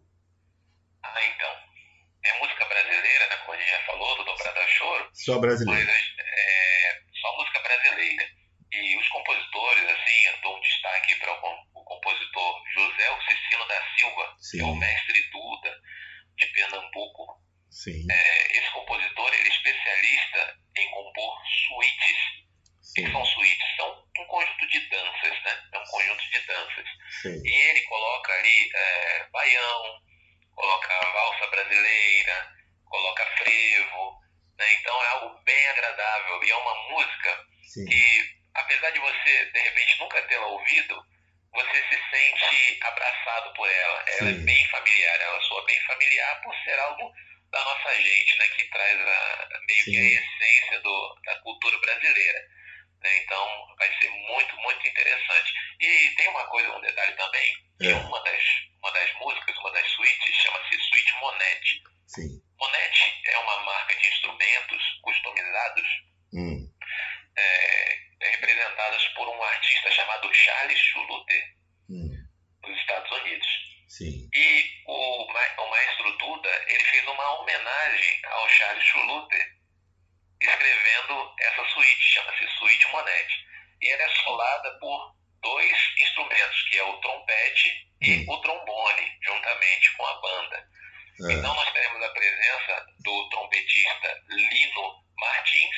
Ah, 1.02 1.14
então. 1.34 1.50
É 2.24 2.38
música 2.40 2.64
brasileira, 2.66 3.28
né? 3.28 3.36
Como 3.44 3.52
a 3.52 3.60
gente 3.60 3.70
já 3.70 3.84
falou, 3.86 4.16
do 4.16 4.24
Dobrado 4.24 4.58
ao 4.60 4.68
Choro, 4.68 5.10
Só 5.12 5.32
mas 5.32 5.40
brasileiro. 5.42 5.90
é 5.90 7.00
só 7.20 7.36
música 7.36 7.60
brasileira. 7.60 8.24
E 8.70 8.96
os 9.00 9.08
compositores, 9.08 9.84
assim, 9.84 10.18
eu 10.28 10.42
dou 10.42 10.56
um 10.56 10.60
destaque 10.60 11.14
para 11.16 11.32
o, 11.32 11.40
com- 11.40 11.80
o 11.80 11.84
compositor 11.84 12.62
José 12.74 13.08
Cecino 13.26 13.66
da 13.66 13.80
Que 14.51 14.61
é 14.61 14.64
o 14.64 14.72
Sim, 14.72 14.78
mestre 14.78 15.22
Duda 15.30 15.80
de 16.36 16.46
Pernambuco. 16.49 17.42
sim, 17.70 18.07
É, 18.11 18.59
esse 18.59 18.70
compositor 18.70 19.34
ele 19.34 19.49
é 19.49 19.53
especialista 19.53 20.57
em 20.78 20.90
compor 20.90 21.38
suítes. 21.68 22.18
O 22.90 22.94
que 22.94 23.03
sim, 23.03 23.12
são 23.12 23.24
suítes? 23.24 23.76
São 23.76 24.05
um 24.18 24.24
conjunto 24.26 24.66
de 24.68 24.80
danças, 24.88 25.42
né? 25.44 25.68
É 25.72 25.78
um 25.78 25.84
conjunto 25.84 26.30
de 26.30 26.40
danças. 26.46 26.86
sim. 27.22 27.42
E 27.44 27.55
ele 27.70 27.82
coloca 27.82 28.32
ali 28.32 28.70
é, 28.74 29.26
baião, 29.30 30.01
coloca 30.55 31.01
valsa 31.12 31.46
brasileira, 31.49 32.53
coloca 32.86 33.26
frevo, 33.36 34.18
né? 34.59 34.74
Então 34.80 35.05
é 35.05 35.09
algo 35.09 35.38
bem 35.44 35.66
agradável 35.68 36.42
e 36.44 36.51
é 36.51 36.57
uma 36.57 36.74
música 36.90 37.44
sim. 37.62 37.84
que, 37.84 38.30
apesar 38.55 38.90
de 38.90 38.99
você 39.01 39.44
de 39.53 39.61
repente 39.61 39.99
nunca 40.01 40.22
tê-la 40.22 40.46
ouvido, 40.46 41.01
você 41.64 41.82
se 41.88 42.11
sente 42.11 42.78
abraçado 42.82 43.52
por 43.54 43.68
ela. 43.68 44.04
Ela 44.18 44.30
é 44.30 44.32
bem 44.34 44.68
familiar, 44.68 45.20
ela 45.20 45.40
soa 45.42 45.64
bem 45.66 45.80
familiar 45.82 46.40
por 46.42 46.54
ser 46.64 46.78
algo 46.78 47.12
da 47.50 47.64
nossa 47.64 47.94
gente, 47.96 48.38
né? 48.38 48.48
Que 48.48 48.64
traz 48.70 49.00
a, 49.00 49.48
meio 49.66 49.84
que 49.84 49.92
Sim. 49.92 50.16
a 50.16 50.20
essência 50.20 50.80
do, 50.80 51.20
da 51.24 51.36
cultura 51.40 51.78
brasileira. 51.78 52.40
né? 53.02 53.16
Então 53.22 53.66
vai 53.78 53.88
ser 53.98 54.11
muito, 54.11 54.56
muito 54.56 54.88
interessante. 54.88 55.52
E 55.80 56.14
tem 56.16 56.28
uma 56.28 56.44
coisa, 56.46 56.76
um 56.76 56.80
detalhe 56.80 57.16
também, 57.16 57.54
que 57.80 57.88
É. 57.88 57.94
uma, 57.94 58.22
das, 58.22 58.42
uma 58.82 58.92
das 58.92 59.12
músicas, 59.14 59.56
uma 59.59 59.72
das 59.72 59.88
suítes, 59.90 60.36
chama-se 60.36 60.78
Suite 60.88 61.12
Monetti. 61.20 61.82
Sim, 62.06 62.42
Monetti 62.59 63.20
é 63.26 63.38
uma 63.38 63.61
marca 63.61 63.94
de 63.94 64.09
instrumentos 64.09 64.98
Hum. 66.32 66.68
É, 67.39 67.99
representadas 68.30 69.03
por 69.14 69.28
um 69.28 69.43
artista 69.43 69.91
chamado 69.93 70.32
Charles 70.34 70.78
Schuluter, 70.78 71.45
Hum. 71.91 72.11
dos 72.62 72.76
Estados 72.80 73.11
Unidos. 73.12 73.47
Sim. 73.89 74.28
E 74.34 74.70
o, 74.86 75.22
o 75.24 75.70
maestro 75.70 76.12
Duda, 76.18 76.64
ele 76.68 76.84
fez 76.84 77.07
uma 77.07 77.41
homenagem 77.41 78.20
ao 78.26 78.49
Charles 78.51 78.84
Schuluter, 78.84 79.47
escrevendo 80.41 81.34
essa 81.41 81.64
suíte, 81.70 82.03
chama-se 82.14 82.47
Suíte 82.59 82.89
Monetti. 82.93 83.47
E 83.80 83.93
ela 83.93 84.03
é 84.03 84.09
solada 84.24 84.78
por 84.80 85.14
dois 85.43 85.76
instrumentos, 86.01 86.62
que 86.68 86.78
é 86.78 86.82
o 86.84 87.01
trompete 87.01 87.89
e 88.03 88.12
Hum. 88.18 88.24
o 88.28 88.41
trombone, 88.41 89.18
juntamente 89.22 89.97
com 89.97 90.07
a 90.07 90.20
banda. 90.20 90.68
Ah, 91.20 91.32
Então 91.32 91.55
nós 91.55 91.72
teremos 91.72 92.03
a 92.03 92.09
presença 92.11 92.86
do 93.01 93.28
trompetista 93.30 94.22
Lino 94.28 95.05
Martins 95.18 95.76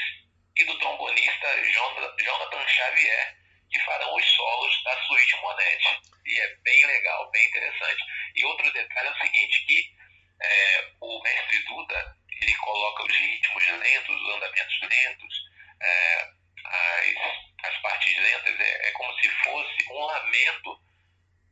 e 0.60 0.64
do 0.64 0.78
trombonista 0.78 1.46
Jon- 1.72 2.16
Jonathan 2.18 2.66
Xavier, 2.68 3.36
que 3.70 3.80
farão 3.84 4.14
os 4.14 4.24
solos 4.24 4.82
da 4.84 4.96
suíte 5.06 5.36
Monetti. 5.40 6.00
E 6.26 6.40
é 6.40 6.54
bem 6.62 6.86
legal, 6.86 7.30
bem 7.30 7.46
interessante. 7.48 8.02
E 8.36 8.44
outro 8.44 8.72
detalhe 8.72 9.08
é 9.08 9.10
o 9.10 9.18
seguinte, 9.20 9.66
que 9.66 9.84
é, 10.42 10.90
o 11.00 11.22
mestre 11.22 11.58
Duda, 11.64 12.16
ele 12.42 12.54
coloca 12.56 13.04
os 13.04 13.16
ritmos 13.16 13.68
lentos, 13.68 14.16
os 14.22 14.34
andamentos 14.34 14.80
lentos, 14.82 15.34
é, 15.82 16.28
as, 16.64 17.70
as 17.70 17.82
partes 17.82 18.16
lentas, 18.18 18.60
é, 18.60 18.88
é 18.88 18.92
como 18.92 19.12
se 19.20 19.28
fosse 19.44 19.76
um 19.92 20.04
lamento 20.04 20.78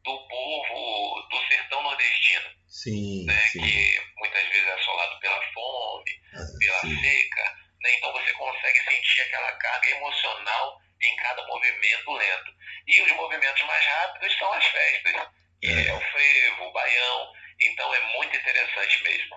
do 0.05 0.29
povo 0.29 1.29
do 1.29 1.49
sertão 1.49 1.83
nordestino 1.83 2.51
sim, 2.69 3.27
né, 3.27 3.47
sim. 3.49 3.61
que 3.61 4.01
muitas 4.17 4.43
vezes 4.49 4.67
é 4.69 4.73
assolado 4.73 5.21
pela 5.21 5.43
fome, 5.53 6.21
Ah, 6.35 6.59
pela 6.59 6.81
sim. 6.81 7.01
seca, 7.01 7.57
né, 7.83 7.91
então 7.97 8.13
você 8.13 8.33
consegue 8.33 8.79
sentir 8.91 9.21
aquela 9.23 9.53
carga 9.53 9.91
emocional 9.91 10.81
em 11.01 11.17
cada 11.17 11.47
movimento 11.47 12.13
lento. 12.13 12.53
E 12.87 13.03
os 13.03 13.13
movimentos 13.13 13.63
mais 13.65 13.85
rápidos 13.85 14.37
são 14.39 14.53
as 14.53 14.65
festas, 14.65 15.29
que 15.61 15.69
É. 15.69 15.89
é, 15.89 15.95
o 15.95 16.01
frevo, 16.01 16.65
o 16.65 16.73
baião, 16.73 17.33
então 17.61 17.95
é 17.95 18.01
muito 18.17 18.37
interessante 18.37 19.03
mesmo. 19.03 19.37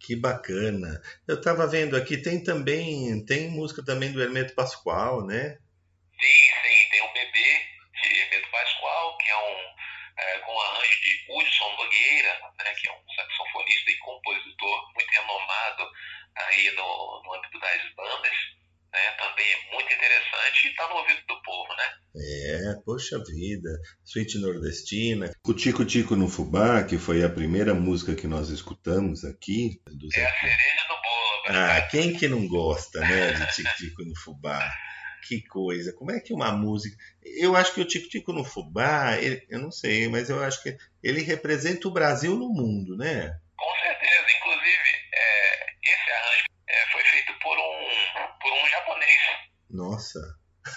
Que 0.00 0.16
bacana. 0.16 1.00
Eu 1.28 1.36
estava 1.36 1.66
vendo 1.66 1.96
aqui, 1.96 2.16
tem 2.20 2.42
também, 2.42 3.24
tem 3.24 3.48
música 3.50 3.84
também 3.84 4.12
do 4.12 4.20
Hermeto 4.20 4.54
Pascoal, 4.54 5.24
né? 5.26 5.58
Sim, 6.20 6.44
sim, 6.62 6.90
tem 6.90 7.02
o 7.02 7.12
bebê 7.12 7.66
de 8.02 8.20
Hermeto 8.20 8.50
Pascoal, 8.50 9.16
que 9.18 9.30
é 9.30 9.36
um 9.36 9.72
é, 10.18 10.38
com 10.40 10.60
arranjo 10.60 11.00
de 11.00 11.24
Hudson 11.28 11.76
Nogueira, 11.76 12.40
né, 12.58 12.74
que 12.74 12.88
é 12.88 12.92
um 12.92 13.14
saxofonista 13.14 13.90
e 13.90 13.98
compositor 13.98 14.92
muito 14.94 15.10
renomado 15.10 15.90
aí 16.36 16.70
no, 16.76 17.22
no 17.24 17.34
âmbito 17.34 17.58
das 17.60 17.94
bandas, 17.96 18.32
né, 18.92 19.10
também 19.18 19.46
é 19.46 19.72
muito 19.74 19.92
interessante 19.92 20.66
e 20.66 20.70
está 20.70 20.88
no 20.88 20.96
ouvido 20.96 21.20
do 21.26 21.42
povo, 21.42 21.68
né? 21.74 21.84
É, 22.14 22.74
poxa 22.84 23.18
vida. 23.24 23.70
Suíte 24.04 24.38
Nordestina. 24.38 25.32
O 25.46 25.54
Tico 25.54 25.84
Tico 25.84 26.14
no 26.14 26.28
Fubá, 26.28 26.82
que 26.84 26.98
foi 26.98 27.24
a 27.24 27.28
primeira 27.30 27.72
música 27.74 28.14
que 28.14 28.26
nós 28.26 28.50
escutamos 28.50 29.24
aqui. 29.24 29.80
Do 29.86 30.08
É 30.14 30.24
a 30.26 30.30
cereja 30.40 30.82
do 30.88 30.94
bolo, 30.94 31.58
Ah, 31.58 31.80
quem 31.90 32.14
que 32.14 32.28
não 32.28 32.46
gosta, 32.46 33.00
né, 33.00 33.32
de 33.32 33.46
Tico 33.54 33.76
Tico 33.78 34.02
no 34.04 34.14
Fubá? 34.16 34.70
Que 35.26 35.40
coisa, 35.46 35.94
como 35.96 36.10
é 36.10 36.20
que 36.20 36.34
uma 36.34 36.50
música. 36.52 36.96
Eu 37.22 37.54
acho 37.56 37.72
que 37.72 37.80
o 37.80 37.84
Tico 37.86 38.08
Tico 38.08 38.32
no 38.32 38.44
Fubá, 38.44 39.16
ele- 39.18 39.46
eu 39.48 39.60
não 39.60 39.70
sei, 39.70 40.08
mas 40.08 40.28
eu 40.28 40.42
acho 40.42 40.60
que 40.62 40.76
ele 41.02 41.22
representa 41.22 41.86
o 41.88 41.92
Brasil 41.92 42.32
no 42.36 42.48
mundo, 42.48 42.96
né? 42.96 43.32
Com 43.56 43.72
certeza, 43.80 44.26
inclusive, 44.36 44.90
é, 45.14 45.66
esse 45.84 46.10
arranjo 46.10 46.44
é, 46.68 46.92
foi 46.92 47.04
feito 47.04 47.32
por 47.38 47.56
um, 47.56 48.32
por 48.42 48.52
um 48.52 48.68
japonês. 48.68 49.20
Nossa. 49.72 50.20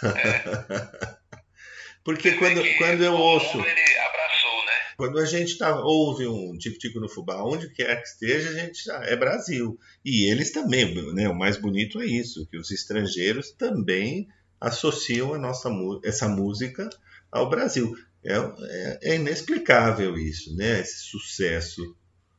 É. 0.04 1.16
Porque 2.04 2.32
Quer 2.32 2.38
quando, 2.40 2.62
quando 2.78 3.04
eu 3.04 3.14
ouço, 3.14 3.58
ele 3.60 3.98
abraçou, 4.00 4.66
né? 4.66 4.72
quando 4.96 5.20
a 5.20 5.26
gente 5.26 5.58
tá, 5.58 5.80
ouve 5.84 6.28
um 6.28 6.56
Tico 6.58 6.78
Tico 6.78 7.00
no 7.00 7.10
Fubá, 7.10 7.44
onde 7.44 7.70
quer 7.74 8.00
que 8.02 8.08
esteja, 8.08 8.50
a 8.50 8.54
gente 8.54 8.84
já 8.84 9.04
é 9.04 9.16
Brasil. 9.16 9.78
E 10.04 10.30
eles 10.32 10.52
também, 10.52 10.94
né? 11.16 11.28
O 11.28 11.36
mais 11.36 11.58
bonito 11.58 12.00
é 12.00 12.06
isso, 12.06 12.48
que 12.50 12.58
os 12.58 12.70
estrangeiros 12.72 13.52
também 13.52 14.28
associam 14.62 15.34
a 15.34 15.38
nossa, 15.40 15.70
essa 16.04 16.28
música 16.28 16.88
ao 17.32 17.50
Brasil. 17.50 17.96
É, 18.24 18.36
é- 18.38 19.00
é 19.12 19.16
inexplicável 19.16 20.16
isso, 20.18 20.56
né? 20.56 20.80
Esse 20.82 21.00
sucesso, 21.00 21.82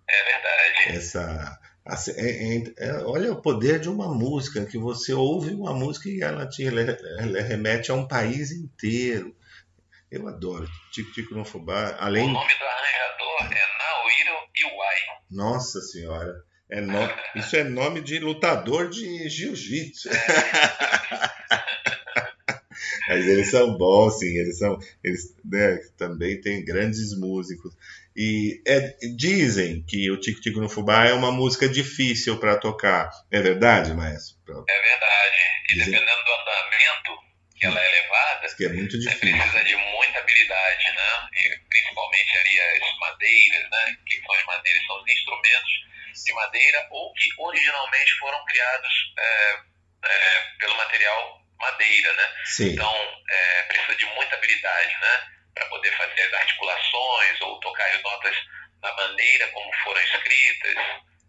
É 0.09 0.25
verdade. 0.33 0.97
essa. 0.97 1.59
A- 1.87 1.97
é- 2.17 2.57
é- 2.57 2.73
é- 2.79 3.03
olha 3.05 3.33
o 3.33 3.41
poder 3.41 3.79
de 3.81 3.89
uma 3.89 4.13
música, 4.13 4.65
que 4.67 4.77
você 4.79 5.13
ouve 5.13 5.55
uma 5.55 5.73
música 5.73 6.09
e 6.09 6.21
ela 6.23 6.47
te 6.49 6.65
ela 6.67 7.41
remete 7.43 7.91
a 7.91 7.95
um 7.95 8.07
país 8.07 8.51
inteiro. 8.51 9.35
Eu 10.11 10.29
adoro 10.29 10.69
Tico 10.93 11.13
Tico 11.13 11.35
no 11.35 11.45
Fubá. 11.45 11.93
O 11.93 12.05
Além, 12.05 12.27
nome 12.33 12.55
do 12.55 12.65
arranjador 12.65 13.53
é 13.53 13.65
Naohiro 13.79 14.49
Iwai. 14.57 14.97
nossa 15.31 15.81
senhora, 15.81 16.35
é 16.71 16.81
no- 16.81 17.11
isso 17.37 17.57
é 17.57 17.65
nome 17.65 18.01
de 18.01 18.19
lutador 18.19 18.89
de 18.89 19.29
jiu-jitsu. 19.29 20.09
Mas 23.09 23.27
eles 23.27 23.51
são 23.51 23.77
bons, 23.77 24.19
sim, 24.19 24.37
eles 24.39 24.59
são, 24.59 24.79
eles 25.05 25.35
né, 25.45 25.79
também 25.97 26.41
têm 26.41 26.65
grandes 26.65 27.17
músicos. 27.19 27.73
E 28.17 28.63
é- 28.67 28.97
dizem 29.17 29.83
que 29.87 30.11
o 30.11 30.19
Tico 30.19 30.41
Tico 30.41 30.61
no 30.61 30.69
Fubá 30.69 31.05
é 31.07 31.13
uma 31.13 31.31
música 31.31 31.69
difícil 31.69 32.39
para 32.41 32.57
tocar. 32.57 33.11
É 33.31 33.41
verdade, 33.41 33.93
maestro? 33.95 34.65
É 34.69 34.83
verdade. 34.83 35.37
E 35.71 35.75
Dizem- 35.75 35.93
dependendo 35.93 36.25
do 36.25 36.33
andamento 36.33 37.23
que 37.59 37.67
ela 37.67 37.79
é 37.81 37.89
levada, 37.91 38.47
Diz 38.47 38.55
que 38.55 38.65
é 38.65 38.69
muito 38.71 38.93
você 39.01 39.09
difícil. 39.11 39.37
precisa 39.39 39.65
de 39.65 39.77
muita 39.77 40.19
habilidade, 40.21 40.85
né? 40.95 41.29
E 41.35 41.59
principalmente 41.69 42.37
ali 42.39 42.61
as 42.61 42.99
madeiras, 42.99 43.71
né? 43.71 43.97
Que 44.07 44.21
são 44.23 44.35
as 44.35 44.45
madeiras, 44.47 44.87
são 44.87 44.97
os 45.03 45.09
instrumentos 45.11 45.73
de 46.25 46.33
madeira 46.33 46.89
ou 46.91 47.13
que 47.13 47.29
originalmente 47.39 48.13
foram 48.19 48.43
criados 48.47 48.93
é, 49.19 49.53
é, 50.05 50.41
pelo 50.59 50.77
material 50.79 51.43
madeira, 51.59 52.13
né? 52.13 52.23
Sim, 52.45 52.73
Então, 52.73 52.95
é, 53.31 53.63
precisa 53.65 53.97
de 53.97 54.05
muita 54.15 54.35
habilidade, 54.37 54.93
né? 55.01 55.29
Para 55.55 55.67
poder 55.67 55.97
fazer 55.97 56.21
as 56.23 56.33
articulações 56.35 57.41
ou 57.41 57.61
tocar 57.61 57.87
as 57.95 58.03
notas 58.03 58.37
da 58.83 58.95
maneira 58.95 59.49
como 59.49 59.73
foram 59.85 60.01
escritas, 60.03 60.75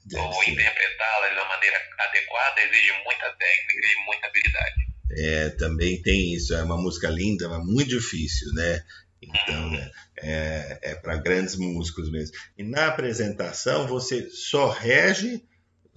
deve 0.05 0.21
ou 0.21 0.43
interpretá-las 0.43 1.35
da 1.35 1.45
maneira 1.45 1.81
adequada, 1.99 2.61
exige 2.61 2.91
muita 3.05 3.31
técnica 3.33 3.87
e 3.87 4.05
muita 4.05 4.27
habilidade. 4.27 4.87
É, 5.11 5.49
também 5.51 6.01
tem 6.01 6.33
isso. 6.33 6.53
É 6.53 6.63
uma 6.63 6.77
música 6.77 7.09
linda, 7.09 7.47
mas 7.47 7.65
muito 7.65 7.89
difícil, 7.89 8.53
né? 8.53 8.83
Então, 9.21 9.73
é, 9.75 9.91
é, 10.17 10.79
é 10.91 10.95
para 10.95 11.17
grandes 11.17 11.55
músicos 11.55 12.11
mesmo. 12.11 12.35
E 12.57 12.63
na 12.63 12.87
apresentação, 12.87 13.87
você 13.87 14.29
só 14.29 14.69
rege, 14.69 15.41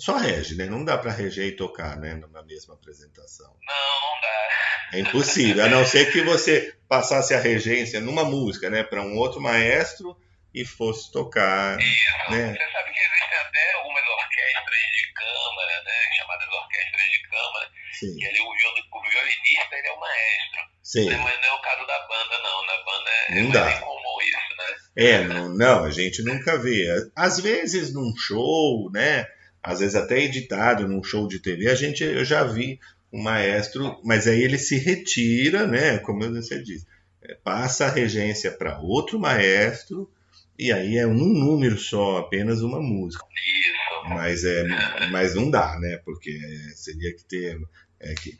só 0.00 0.16
rege, 0.16 0.54
né? 0.56 0.66
Não 0.66 0.84
dá 0.84 0.96
para 0.98 1.12
reger 1.12 1.46
e 1.46 1.52
tocar, 1.56 1.96
né? 1.96 2.14
Na 2.32 2.42
mesma 2.42 2.74
apresentação. 2.74 3.54
Não, 3.66 4.00
não 4.14 4.20
dá. 4.20 4.48
É 4.92 4.98
impossível, 5.00 5.64
a 5.64 5.68
não 5.68 5.84
ser 5.84 6.10
que 6.10 6.22
você 6.22 6.74
passasse 6.88 7.32
a 7.34 7.38
regência 7.40 8.00
numa 8.00 8.24
música, 8.24 8.68
né? 8.70 8.82
Para 8.82 9.02
um 9.02 9.16
outro 9.16 9.40
maestro 9.40 10.16
e 10.52 10.64
fosse 10.64 11.12
tocar, 11.12 11.78
Isso. 11.78 12.30
né? 12.30 12.52
Você 12.52 12.72
sabe 12.72 12.92
que 12.92 12.98
existem 13.00 13.38
até 13.38 13.72
algumas 13.74 14.02
orquestras 14.02 14.80
de 14.96 15.12
câmara, 15.14 15.82
né? 15.84 15.92
Chamadas 16.16 16.48
orquestras 16.48 17.10
de 17.12 17.22
câmara, 17.22 17.70
Sim, 17.92 18.16
que 18.16 18.26
ali 18.26 18.40
o, 18.40 18.48
o 18.48 19.10
violinista 19.10 19.76
ele 19.76 19.86
é 19.86 19.92
o 19.92 20.00
maestro. 20.00 20.60
sim. 20.82 21.08
Né? 21.10 21.16
Mas 21.18 21.40
não 21.40 21.48
é 21.48 21.52
o 21.52 21.60
caso 21.62 21.86
da 21.86 21.98
banda, 22.08 22.38
não. 22.42 22.66
Na 22.66 22.76
banda 22.84 23.10
é 23.28 23.34
Não 23.42 23.48
mais 23.50 23.52
dá. 23.74 23.78
incomum 23.78 24.22
isso, 24.22 24.56
né? 24.58 24.76
É, 24.96 25.24
não, 25.24 25.48
não, 25.50 25.84
a 25.84 25.90
gente 25.90 26.22
nunca 26.24 26.58
vê. 26.58 26.86
Às 27.14 27.38
vezes 27.38 27.92
num 27.94 28.12
show, 28.16 28.90
né? 28.92 29.26
Às 29.62 29.80
vezes 29.80 29.94
até 29.94 30.20
editado 30.20 30.88
num 30.88 31.02
show 31.02 31.28
de 31.28 31.38
TV, 31.38 31.68
a 31.68 31.74
gente 31.74 32.02
eu 32.02 32.24
já 32.24 32.44
vi 32.44 32.80
um 33.12 33.22
maestro, 33.22 34.00
mas 34.04 34.26
aí 34.26 34.42
ele 34.42 34.58
se 34.58 34.78
retira, 34.78 35.66
né? 35.66 35.98
Como 35.98 36.20
você 36.30 36.62
disse, 36.62 36.86
é, 37.22 37.34
passa 37.34 37.86
a 37.86 37.90
regência 37.90 38.50
para 38.50 38.78
outro 38.80 39.18
maestro 39.18 40.10
e 40.58 40.72
aí 40.72 40.98
é 40.98 41.06
um 41.06 41.14
número 41.14 41.78
só, 41.78 42.18
apenas 42.18 42.62
uma 42.62 42.80
música. 42.80 43.24
Isso. 43.24 44.08
Mas 44.08 44.44
é, 44.44 44.64
mas 45.10 45.34
não 45.34 45.50
dá, 45.50 45.78
né? 45.78 45.98
Porque 46.04 46.38
seria 46.74 47.14
que 47.14 47.24
ter, 47.24 47.58
é 47.98 48.14
que, 48.14 48.38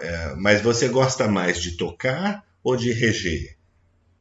é, 0.00 0.34
mas 0.36 0.60
você 0.62 0.88
gosta 0.88 1.28
mais 1.28 1.60
de 1.60 1.76
tocar 1.76 2.44
ou 2.62 2.76
de 2.76 2.92
reger? 2.92 3.56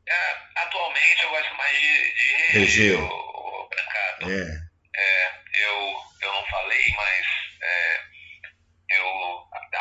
É, 0.07 0.61
atualmente 0.63 1.23
eu 1.23 1.29
gosto 1.29 1.57
mais 1.57 1.77
de, 1.77 2.57
de 2.57 2.59
Reger. 2.59 2.99
o, 2.99 3.05
o 3.05 3.69
Brancato. 3.69 4.29
É, 4.31 4.61
Eu, 5.63 5.77
eu 6.21 6.33
não 6.33 6.45
falei, 6.49 6.81
mas 6.95 7.25
é, 7.61 8.97
eu 8.97 9.05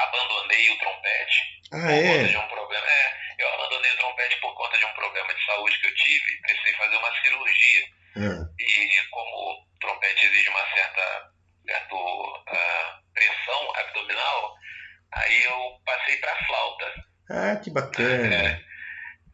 abandonei 0.08 0.70
o 0.70 0.78
trompete 0.78 1.59
ah 1.72 1.92
é, 1.92 2.24
de 2.24 2.36
um 2.36 2.48
problema. 2.48 2.86
É, 2.86 3.16
eu 3.38 3.48
abandonei 3.54 3.92
o 3.92 3.96
trompete 3.98 4.40
por 4.40 4.54
conta 4.54 4.78
de 4.78 4.84
um 4.84 4.92
problema 4.92 5.34
de 5.34 5.44
saúde 5.46 5.78
que 5.80 5.86
eu 5.86 5.94
tive. 5.94 6.40
Precisei 6.42 6.74
fazer 6.74 6.96
uma 6.96 7.22
cirurgia. 7.22 7.84
Ah, 8.16 8.46
E 8.58 9.10
como 9.10 9.30
o 9.30 9.78
trompete 9.80 10.26
exige 10.26 10.48
uma 10.48 10.66
certa, 10.74 11.32
certa 11.66 11.96
ah, 12.48 13.00
pressão 13.14 13.76
abdominal, 13.76 14.54
aí 15.12 15.44
eu 15.44 15.80
passei 15.84 16.16
para 16.16 16.46
flauta. 16.46 17.04
Ah, 17.30 17.56
que 17.56 17.70
bacana. 17.70 18.34
É, 18.34 18.60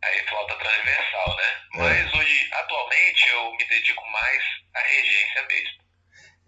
aí 0.05 0.27
flauta 0.29 0.55
transversal, 0.57 1.37
né? 1.37 1.45
É. 1.45 1.79
Mas 1.79 2.15
hoje, 2.15 2.49
atualmente, 2.53 3.29
eu 3.31 3.53
me 3.53 3.65
dedico 3.69 4.07
mais 4.11 4.43
à 4.75 4.81
regência 4.81 5.47
mesmo. 5.49 5.87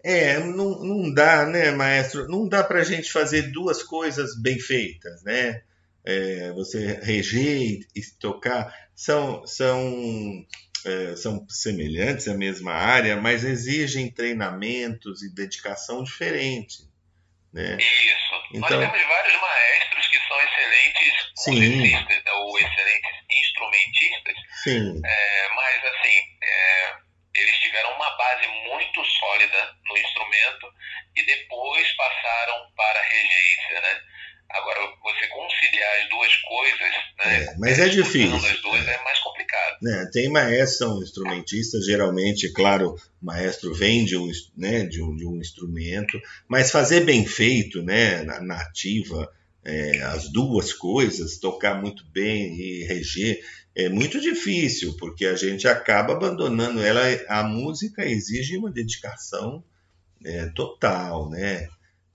É, 0.03 0.39
não, 0.39 0.69
não 0.81 1.13
dá, 1.13 1.45
né, 1.45 1.71
maestro? 1.71 2.27
Não 2.27 2.47
dá 2.47 2.63
para 2.63 2.79
a 2.79 2.83
gente 2.83 3.11
fazer 3.11 3.51
duas 3.51 3.83
coisas 3.83 4.39
bem 4.41 4.57
feitas, 4.57 5.23
né? 5.23 5.61
É, 6.05 6.51
você 6.53 6.99
reger 7.03 7.79
e 7.95 8.01
tocar 8.19 8.73
são, 8.95 9.45
são, 9.45 10.45
é, 10.85 11.15
são 11.15 11.45
semelhantes 11.49 12.27
à 12.27 12.35
mesma 12.35 12.73
área, 12.73 13.17
mas 13.17 13.43
exigem 13.43 14.11
treinamentos 14.11 15.23
e 15.23 15.33
dedicação 15.33 16.03
diferente. 16.03 16.89
Né? 17.53 17.77
Isso. 17.79 18.29
Então, 18.53 18.79
Nós 18.79 18.91
temos 18.91 19.07
vários 19.07 19.41
maestros 19.41 20.07
que 20.07 20.17
são 20.27 20.37
excelentes 20.41 21.13
musicistas 21.47 22.23
né, 22.23 22.31
ou 22.31 22.59
excelentes 22.59 23.11
instrumentistas, 23.29 24.35
Sim. 24.63 25.01
É, 25.03 25.49
mas 25.55 25.85
assim, 25.85 26.19
é, 26.43 26.95
eles 27.35 27.57
tiveram 27.59 27.95
uma 27.95 28.09
base 28.17 28.47
muito 28.47 29.03
sólida 29.05 29.77
no 29.85 29.97
instrumento 29.97 30.73
e 31.15 31.25
depois 31.25 31.91
passaram 31.93 32.71
para 32.75 32.99
a 32.99 33.03
regência, 33.03 33.81
né? 33.81 34.01
Agora, 34.49 34.79
você 35.03 35.27
conciliar 35.27 36.01
as 36.01 36.09
duas 36.09 36.35
coisas, 36.37 36.79
né? 36.79 37.43
É, 37.43 37.55
mas 37.57 37.79
é 37.79 37.87
difícil. 37.87 38.35
As 38.35 38.61
duas 38.61 38.87
é 38.87 39.03
mais 39.03 39.19
complicado. 39.19 39.87
É, 39.87 40.05
tem 40.11 40.29
maestros, 40.29 40.77
são 40.77 41.03
instrumentistas, 41.03 41.85
geralmente, 41.85 42.51
claro, 42.51 42.95
o 43.21 43.25
maestro 43.25 43.73
vem 43.73 44.05
de 44.05 44.17
um, 44.17 44.29
né, 44.57 44.85
de 44.85 45.01
um, 45.01 45.15
de 45.15 45.25
um 45.25 45.37
instrumento, 45.37 46.19
mas 46.47 46.71
fazer 46.71 47.01
bem 47.01 47.25
feito, 47.25 47.83
né, 47.83 48.23
na, 48.23 48.41
na 48.41 48.61
ativa, 48.61 49.31
é, 49.63 50.01
as 50.01 50.31
duas 50.31 50.73
coisas, 50.73 51.37
tocar 51.37 51.79
muito 51.79 52.03
bem 52.11 52.55
e 52.55 52.83
reger, 52.85 53.39
é 53.75 53.87
muito 53.87 54.19
difícil, 54.19 54.95
porque 54.97 55.25
a 55.25 55.35
gente 55.35 55.67
acaba 55.67 56.13
abandonando 56.13 56.81
ela. 56.81 57.01
A 57.29 57.43
música 57.43 58.05
exige 58.05 58.57
uma 58.57 58.71
dedicação 58.71 59.63
é, 60.25 60.47
total, 60.47 61.29
né? 61.29 61.69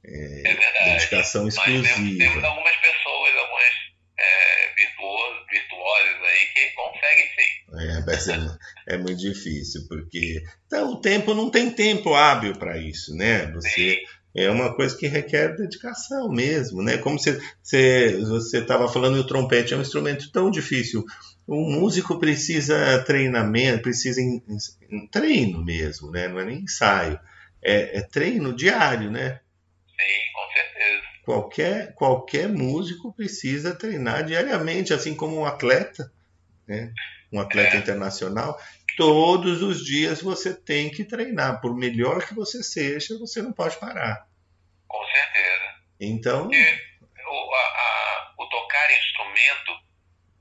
É, 0.05 0.41
é 0.51 0.55
verdade. 0.55 0.91
Dedicação 0.91 1.49
exclusiva. 1.49 1.99
Mas 1.99 2.19
temos, 2.19 2.45
algumas 2.45 2.77
pessoas, 2.77 3.37
algumas 3.37 3.65
é, 4.19 4.75
virtuosos, 4.77 6.23
aí 6.23 6.47
que 6.53 6.71
conseguem 6.75 7.29
sim. 7.29 7.55
É, 7.77 8.05
mas 8.07 8.29
é, 8.29 8.95
é 8.95 8.99
muito 8.99 9.19
difícil, 9.19 9.87
porque 9.89 10.43
então, 10.67 10.93
o 10.93 11.01
tempo 11.01 11.35
não 11.35 11.51
tem 11.51 11.71
tempo 11.71 12.15
hábil 12.15 12.55
para 12.55 12.79
isso, 12.79 13.15
né? 13.17 13.47
Você 13.53 13.71
sim 13.71 14.25
é 14.35 14.51
uma 14.51 14.75
coisa 14.75 14.97
que 14.97 15.07
requer 15.07 15.55
dedicação 15.55 16.29
mesmo, 16.29 16.83
né? 16.83 16.99
Como 16.99 17.19
você 17.19 17.39
você 17.63 18.59
estava 18.59 18.89
falando, 18.89 19.17
o 19.17 19.27
trompete 19.27 19.73
é 19.73 19.77
um 19.77 19.83
instrumento 19.83 20.31
tão 20.33 20.51
difícil. 20.51 21.05
O 21.47 21.71
músico 21.71 22.19
precisa 22.19 23.03
treinamento, 23.05 23.83
precisa 23.83 24.21
em, 24.21 24.43
em 24.91 25.07
treino 25.07 25.65
mesmo, 25.65 26.11
né? 26.11 26.27
Não 26.27 26.41
é 26.41 26.45
nem 26.45 26.63
ensaio, 26.63 27.19
é, 27.63 27.99
é, 27.99 28.03
treino 28.03 28.55
diário, 28.55 29.11
né? 29.11 29.39
Sim, 30.01 30.33
com 30.33 30.53
certeza. 30.53 31.03
Qualquer 31.25 31.95
qualquer 31.95 32.49
músico 32.49 33.13
precisa 33.13 33.75
treinar 33.75 34.25
diariamente, 34.25 34.93
assim 34.93 35.15
como 35.15 35.39
um 35.39 35.45
atleta, 35.45 36.13
né? 36.67 36.93
Um 37.33 37.41
atleta 37.41 37.77
é. 37.77 37.79
internacional 37.79 38.59
todos 38.97 39.63
os 39.63 39.85
dias 39.85 40.23
você 40.23 40.55
tem 40.55 40.91
que 40.91 41.05
treinar. 41.05 41.61
Por 41.61 41.77
melhor 41.77 42.27
que 42.27 42.35
você 42.35 42.63
seja, 42.63 43.19
você 43.19 43.43
não 43.43 43.53
pode 43.53 43.77
parar. 43.79 44.27
Com 44.87 45.05
certeza. 45.07 45.75
Então. 46.01 46.49
o, 46.49 47.55
a, 47.55 47.59
a, 47.59 48.35
o 48.39 48.49
tocar 48.49 48.91
instrumento, 48.91 49.73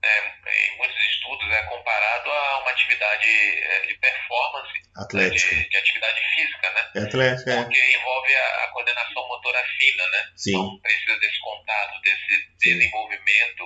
né, 0.02 0.36
em 0.46 0.78
muitos 0.78 1.03
estudos, 1.24 1.50
é 1.50 1.64
comparado 1.64 2.30
a 2.30 2.60
uma 2.60 2.72
atividade 2.72 3.28
é, 3.28 3.88
de 3.88 3.94
performance, 3.96 4.84
Atlética. 4.96 5.56
De, 5.56 5.70
de, 5.70 5.78
atividade 5.78 6.22
física, 6.36 6.70
né? 6.70 6.92
É 6.96 7.00
atlética, 7.00 7.52
é. 7.52 7.64
Porque 7.64 7.98
envolve 7.98 8.36
a, 8.36 8.64
a, 8.64 8.68
coordenação 8.68 9.28
motora 9.28 9.64
fina, 9.80 10.04
né? 10.08 10.32
Sim. 10.36 10.52
Então 10.52 10.80
precisa 10.82 11.20
desse 11.20 11.40
contato, 11.40 12.02
desse 12.02 12.48
desenvolvimento 12.60 13.64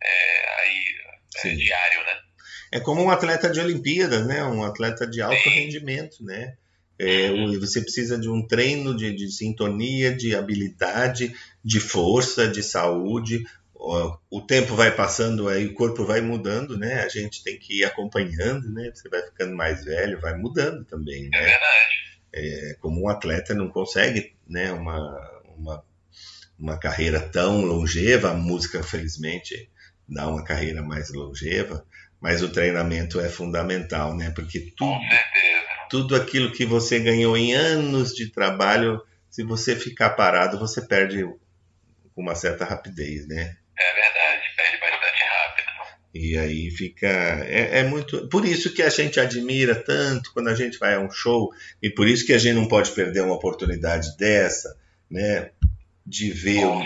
é, 0.00 0.60
aí, 0.60 0.84
é, 1.44 1.48
diário, 1.54 2.04
né? 2.04 2.20
É 2.70 2.80
como 2.80 3.02
um 3.02 3.10
atleta 3.10 3.50
de 3.50 3.60
Olimpíadas, 3.60 4.26
né? 4.26 4.44
Um 4.44 4.62
atleta 4.62 5.06
de 5.06 5.20
alto 5.20 5.42
Sim. 5.42 5.50
rendimento, 5.50 6.22
né? 6.22 6.56
É, 7.00 7.30
você 7.58 7.80
precisa 7.80 8.18
de 8.18 8.28
um 8.28 8.46
treino 8.46 8.96
de, 8.96 9.14
de, 9.14 9.30
sintonia, 9.30 10.12
de 10.12 10.34
habilidade, 10.34 11.32
de 11.64 11.80
força, 11.80 12.48
de 12.48 12.62
saúde. 12.62 13.44
O 13.80 14.40
tempo 14.40 14.74
vai 14.74 14.94
passando, 14.94 15.48
aí 15.48 15.66
o 15.66 15.74
corpo 15.74 16.04
vai 16.04 16.20
mudando, 16.20 16.76
né? 16.76 17.00
A 17.00 17.08
gente 17.08 17.44
tem 17.44 17.56
que 17.56 17.80
ir 17.80 17.84
acompanhando, 17.84 18.70
né? 18.72 18.90
Você 18.92 19.08
vai 19.08 19.22
ficando 19.22 19.54
mais 19.54 19.84
velho, 19.84 20.20
vai 20.20 20.36
mudando 20.36 20.84
também, 20.84 21.28
né? 21.30 21.38
É 21.38 21.42
verdade. 21.42 22.08
É, 22.32 22.76
como 22.80 23.04
um 23.04 23.08
atleta 23.08 23.54
não 23.54 23.68
consegue, 23.68 24.34
né? 24.48 24.72
Uma, 24.72 25.40
uma, 25.56 25.84
uma 26.58 26.76
carreira 26.76 27.20
tão 27.20 27.62
longeva, 27.62 28.30
a 28.30 28.34
música, 28.34 28.82
felizmente, 28.82 29.70
dá 30.08 30.28
uma 30.28 30.42
carreira 30.42 30.82
mais 30.82 31.12
longeva, 31.12 31.86
mas 32.20 32.42
o 32.42 32.48
treinamento 32.48 33.20
é 33.20 33.28
fundamental, 33.28 34.16
né? 34.16 34.30
Porque 34.30 34.72
tudo, 34.76 34.98
tudo 35.88 36.16
aquilo 36.16 36.52
que 36.52 36.66
você 36.66 36.98
ganhou 36.98 37.36
em 37.36 37.54
anos 37.54 38.12
de 38.12 38.28
trabalho, 38.28 39.00
se 39.30 39.44
você 39.44 39.76
ficar 39.76 40.10
parado, 40.10 40.58
você 40.58 40.82
perde 40.82 41.22
com 42.12 42.22
uma 42.22 42.34
certa 42.34 42.64
rapidez, 42.64 43.26
né? 43.28 43.56
É 43.78 43.94
verdade, 43.94 44.42
perde 44.56 44.78
bastante 44.80 45.24
rápido. 45.24 45.68
E 46.14 46.36
aí 46.36 46.70
fica. 46.70 47.06
É, 47.06 47.80
é, 47.80 47.84
muito. 47.84 48.28
Por 48.28 48.44
isso 48.44 48.72
que 48.72 48.82
a 48.82 48.88
gente 48.88 49.20
admira 49.20 49.74
tanto 49.74 50.32
quando 50.32 50.48
a 50.48 50.54
gente 50.54 50.78
vai 50.78 50.94
a 50.94 51.00
um 51.00 51.10
show, 51.10 51.52
e 51.82 51.88
por 51.88 52.08
isso 52.08 52.26
que 52.26 52.32
a 52.32 52.38
gente 52.38 52.54
não 52.54 52.66
pode 52.66 52.90
perder 52.90 53.20
uma 53.20 53.34
oportunidade 53.34 54.16
dessa, 54.16 54.76
né? 55.10 55.50
De 56.04 56.30
ver, 56.30 56.64
um, 56.64 56.82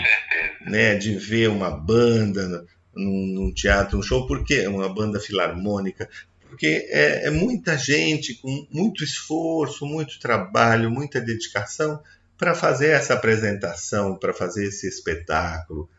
né, 0.69 0.95
de 0.95 1.15
ver 1.15 1.49
uma 1.49 1.71
banda 1.71 2.65
num, 2.93 3.27
num 3.27 3.53
teatro, 3.53 3.97
um 3.97 4.03
show, 4.03 4.27
porque 4.27 4.67
uma 4.67 4.93
banda 4.93 5.19
filarmônica, 5.19 6.09
porque 6.49 6.87
é, 6.89 7.27
é, 7.27 7.29
muita 7.31 7.77
gente 7.77 8.35
com 8.35 8.67
muito 8.69 9.03
esforço, 9.03 9.85
muito 9.85 10.19
trabalho, 10.19 10.91
muita 10.91 11.21
dedicação 11.21 12.03
para 12.37 12.53
fazer 12.53 12.89
essa 12.89 13.13
apresentação, 13.13 14.17
para 14.17 14.33
fazer 14.33 14.67
esse 14.67 14.87
espetáculo 14.87 15.89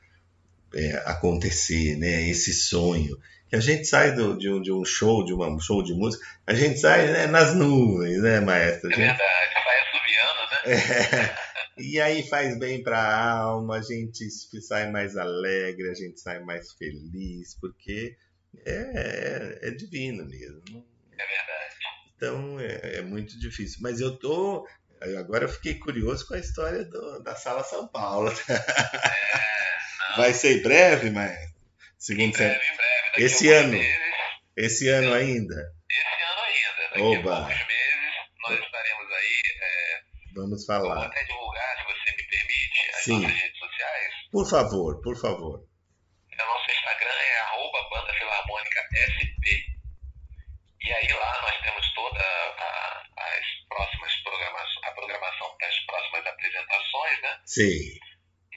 é, 0.74 1.02
acontecer, 1.06 1.96
né? 1.96 2.28
Esse 2.28 2.52
sonho. 2.52 3.18
Que 3.48 3.56
a 3.56 3.60
gente 3.60 3.84
sai 3.86 4.14
do, 4.14 4.36
de, 4.36 4.50
um, 4.50 4.60
de, 4.60 4.72
um, 4.72 4.84
show, 4.84 5.24
de 5.24 5.32
uma, 5.32 5.48
um 5.48 5.60
show 5.60 5.82
de 5.82 5.94
música, 5.94 6.24
a 6.46 6.54
gente 6.54 6.78
sai 6.78 7.06
né, 7.12 7.26
nas 7.26 7.54
nuvens, 7.54 8.20
né, 8.22 8.40
maestro? 8.40 8.92
É 8.92 8.96
verdade, 8.96 9.18
sai 9.18 9.80
assobiando, 9.82 10.40
né? 10.50 11.30
É. 11.40 11.44
E 11.76 12.00
aí 12.00 12.22
faz 12.28 12.56
bem 12.56 12.82
para 12.82 13.00
a 13.00 13.30
alma, 13.36 13.78
a 13.78 13.82
gente 13.82 14.30
sai 14.30 14.90
mais 14.92 15.16
alegre, 15.16 15.90
a 15.90 15.94
gente 15.94 16.20
sai 16.20 16.38
mais 16.38 16.72
feliz, 16.74 17.56
porque 17.60 18.16
é, 18.64 19.58
é, 19.64 19.68
é 19.68 19.70
divino 19.72 20.24
mesmo. 20.24 20.86
É 21.12 21.26
verdade. 21.26 21.74
Então 22.16 22.60
é, 22.60 22.98
é, 22.98 23.02
muito 23.02 23.38
difícil. 23.38 23.78
Mas 23.82 24.00
eu 24.00 24.16
tô. 24.16 24.66
Agora 25.18 25.44
eu 25.44 25.48
fiquei 25.48 25.74
curioso 25.74 26.26
com 26.26 26.34
a 26.34 26.38
história 26.38 26.84
do, 26.84 27.20
da 27.20 27.34
Sala 27.34 27.64
São 27.64 27.88
Paulo. 27.88 28.30
É, 28.30 29.63
Vai 30.16 30.32
ser 30.32 30.58
em 30.58 30.62
breve, 30.62 31.10
mas. 31.10 31.54
Segundo 31.98 32.24
em 32.24 32.30
breve, 32.32 32.54
em 32.54 32.76
breve. 32.76 33.24
Esse 33.24 33.50
ano. 33.50 33.72
Meses, 33.72 33.98
esse 34.56 34.88
ano 34.88 35.14
ainda? 35.14 35.54
Esse 35.90 36.22
ano 36.22 36.40
ainda. 36.42 36.88
Daqui 36.90 37.02
Oba. 37.02 37.32
a 37.32 37.40
poucos 37.40 37.66
meses 37.66 37.84
nós 38.48 38.60
estaremos 38.60 39.12
aí. 39.12 39.42
É, 39.62 40.00
Vamos 40.34 40.64
falar. 40.64 40.94
Vou 40.94 41.04
até 41.04 41.24
divulgar, 41.24 41.78
se 41.78 41.84
você 41.84 42.16
me 42.16 42.22
permite, 42.24 42.90
as 42.90 43.04
Sim. 43.04 43.20
nossas 43.22 43.40
redes 43.40 43.58
sociais. 43.58 44.14
Por 44.30 44.50
favor, 44.50 45.02
por 45.02 45.16
favor. 45.20 45.60
O 45.60 46.36
nosso 46.36 46.70
Instagram 46.70 47.10
é 47.10 47.40
arroba 47.40 47.88
Banda 47.90 48.12
Filarmônica 48.14 48.80
SP. 48.92 49.74
E 50.84 50.92
aí 50.92 51.08
lá 51.12 51.40
nós 51.42 51.60
temos 51.62 51.94
toda 51.94 52.20
a, 52.20 53.04
as 53.16 53.46
próximas 53.68 54.14
programações, 54.22 54.84
a 54.84 54.92
programação 54.92 55.56
das 55.60 55.78
próximas 55.86 56.26
apresentações, 56.26 57.22
né? 57.22 57.40
Sim. 57.46 57.98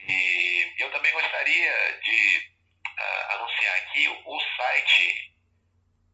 E 0.08 0.82
eu 0.82 0.90
também 0.90 1.12
gostaria 1.12 2.00
de 2.02 2.38
uh, 2.38 3.32
anunciar 3.34 3.76
aqui 3.76 4.08
o 4.08 4.40
site 4.58 5.28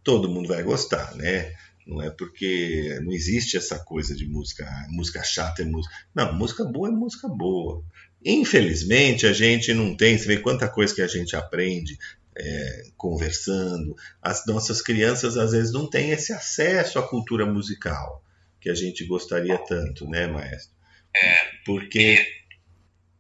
todo 0.04 0.30
mundo 0.30 0.48
vai 0.48 0.64
gostar, 0.64 1.16
né? 1.16 1.54
Não 1.86 2.02
é 2.02 2.10
porque 2.10 3.00
não 3.04 3.12
existe 3.12 3.58
essa 3.58 3.78
coisa 3.78 4.16
de 4.16 4.28
música, 4.28 4.66
música 4.90 5.24
chata 5.24 5.62
é 5.62 5.66
música. 5.66 5.94
Não, 6.16 6.34
música 6.34 6.64
boa 6.64 6.88
é 6.90 6.92
música 6.92 7.28
boa. 7.28 7.84
Infelizmente, 8.24 9.28
a 9.28 9.34
gente 9.34 9.72
não 9.72 9.96
tem, 9.96 10.18
você 10.18 10.26
vê 10.26 10.38
quanta 10.38 10.68
coisa 10.68 10.96
que 10.96 11.02
a 11.02 11.08
gente 11.08 11.36
aprende 11.36 11.96
é, 12.36 12.84
conversando. 12.98 13.96
As 14.20 14.46
nossas 14.48 14.82
crianças, 14.82 15.38
às 15.38 15.52
vezes, 15.52 15.72
não 15.72 15.88
têm 15.88 16.10
esse 16.10 16.34
acesso 16.34 16.98
à 16.98 17.08
cultura 17.08 17.46
musical 17.46 18.24
que 18.60 18.70
a 18.70 18.74
gente 18.74 19.06
gostaria 19.06 19.60
tanto, 19.60 20.10
né, 20.10 20.26
maestro? 20.26 20.75
É, 21.24 21.52
Porque. 21.66 22.44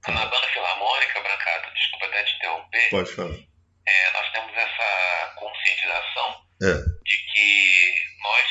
e 0.07 0.11
na 0.11 0.25
banda 0.25 0.47
filarmônica, 0.49 1.21
Brancato, 1.21 1.73
desculpa 1.73 2.05
até 2.07 2.23
te 2.23 2.35
interromper, 2.35 2.89
Pode 2.89 3.11
falar. 3.15 3.35
é, 3.87 4.11
nós 4.11 4.31
temos 4.31 4.53
essa 4.55 5.33
conscientização 5.37 6.45
É, 6.61 6.73
de 7.03 7.17
que 7.33 8.05
nós 8.21 8.47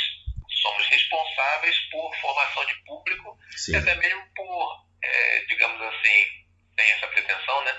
somos 0.62 0.86
responsáveis 0.88 1.76
por 1.90 2.14
formação 2.20 2.64
de 2.66 2.74
público 2.84 3.38
sim. 3.56 3.72
e 3.72 3.76
até 3.76 3.94
mesmo 3.96 4.22
por, 4.34 4.86
é, 5.02 5.44
digamos 5.46 5.80
assim, 5.82 6.26
sem 6.78 6.90
essa 6.92 7.06
pretensão, 7.08 7.64
né, 7.64 7.72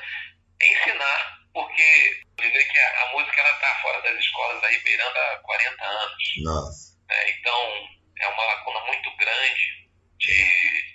ensinar, 0.62 1.40
porque 1.54 2.22
dizer 2.42 2.64
que 2.72 2.80
a, 2.80 3.02
a 3.04 3.12
música 3.14 3.42
ela 3.42 3.52
está 3.52 3.76
fora 3.82 4.02
das 4.02 4.18
escolas 4.20 4.64
aí 4.64 4.80
beirando 4.84 5.18
há 5.18 5.38
40 5.44 5.84
anos. 5.86 6.24
Nossa. 6.44 6.98
né? 7.10 7.30
Então, 7.32 7.90
é 8.20 8.28
uma 8.28 8.44
lacuna 8.46 8.80
muito 8.86 9.16
grande 9.18 9.90
de, 10.18 10.34
de, 10.34 10.95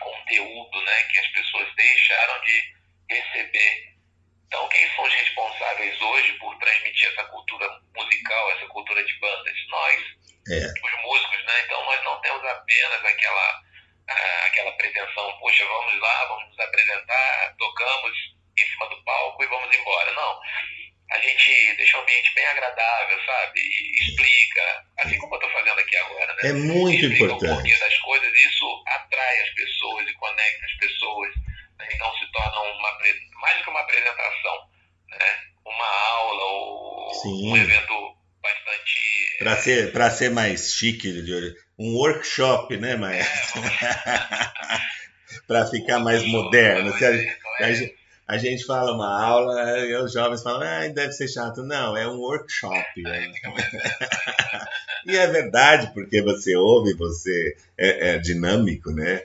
conteúdo 0.00 0.82
né, 0.82 1.02
que 1.04 1.18
as 1.18 1.26
pessoas 1.28 1.74
deixaram 1.76 2.40
de 2.42 2.74
receber. 3.10 3.90
Então, 4.46 4.68
quem 4.68 4.88
são 4.96 5.04
os 5.04 5.14
responsáveis 5.14 6.00
hoje 6.00 6.32
por 6.34 6.58
transmitir 6.58 7.08
essa 7.12 7.24
cultura 7.24 7.68
musical, 7.94 8.50
essa 8.50 8.66
cultura 8.66 9.04
de 9.04 9.18
bandas? 9.20 9.54
Nós, 9.68 10.00
É, 10.50 10.66
os 10.66 11.02
músicos, 11.02 11.44
né? 11.44 11.62
Então, 11.64 11.84
nós 11.84 12.02
não 12.02 12.20
temos 12.20 12.44
apenas 12.44 13.04
aquela, 13.04 13.62
ah, 14.08 14.44
aquela 14.46 14.72
pretensão, 14.72 15.38
puxa, 15.38 15.64
vamos 15.64 16.00
lá, 16.00 16.24
vamos 16.24 16.48
nos 16.48 16.58
apresentar, 16.58 17.54
tocamos 17.58 18.12
em 18.58 18.66
cima 18.66 18.88
do 18.88 19.04
palco 19.04 19.44
e 19.44 19.46
vamos 19.46 19.76
embora. 19.76 20.12
Não. 20.12 20.40
A 21.10 21.18
gente 21.18 21.76
deixa 21.76 21.98
o 21.98 22.02
ambiente 22.02 22.32
bem 22.34 22.46
agradável, 22.46 23.18
sabe? 23.26 23.60
E 23.60 24.02
explica, 24.02 24.84
assim 24.98 25.18
como 25.18 25.34
eu 25.34 25.38
estou 25.38 25.52
fazendo 25.52 25.78
aqui 25.80 25.96
agora, 25.96 26.34
né? 26.34 26.50
é 26.50 26.52
muito 26.52 27.04
explica 27.04 27.24
o 27.24 27.28
porquê 27.28 27.46
importante. 27.46 27.80
das 27.80 27.98
coisas, 27.98 28.32
isso 28.32 28.84
atrai 28.86 29.40
as 29.40 29.50
pessoas 29.50 30.08
e 30.08 30.12
conecta 30.14 30.66
as 30.66 30.72
pessoas. 30.78 31.34
né? 31.78 31.88
Então 31.92 32.16
se 32.16 32.30
torna 32.30 32.60
uma, 32.60 32.98
mais 33.40 33.58
do 33.58 33.64
que 33.64 33.70
uma 33.70 33.80
apresentação, 33.80 34.56
né? 35.08 35.50
uma 35.66 36.08
aula 36.08 36.44
ou 36.44 37.14
Sim. 37.14 37.52
um 37.52 37.56
evento 37.56 38.16
bastante. 38.42 39.36
Para 39.38 39.56
ser, 39.56 39.92
pra 39.92 40.10
ser 40.10 40.30
mais 40.30 40.74
chique, 40.74 41.12
um 41.78 41.94
workshop, 41.94 42.76
né, 42.76 42.96
maestro? 42.96 43.62
Para 45.46 45.66
ficar 45.70 45.98
mais 45.98 46.24
moderno. 46.26 46.92
A 48.34 48.38
gente- 48.38 48.64
fala 48.64 48.92
uma 48.92 49.20
aula 49.22 49.78
e 49.80 49.94
os 49.96 50.12
jovens 50.12 50.42
falam, 50.42 50.62
ah, 50.62 50.88
deve 50.88 51.12
ser 51.12 51.28
chato. 51.28 51.62
Não, 51.62 51.96
é 51.96 52.06
um 52.08 52.18
workshop. 52.18 53.02
né? 53.02 53.32
E 55.06 55.16
é 55.16 55.26
verdade, 55.26 55.90
porque 55.94 56.20
você 56.22 56.54
ouve, 56.56 56.92
você 56.94 57.56
é, 57.76 58.10
é 58.14 58.18
dinâmico, 58.18 58.90
né? 58.90 59.22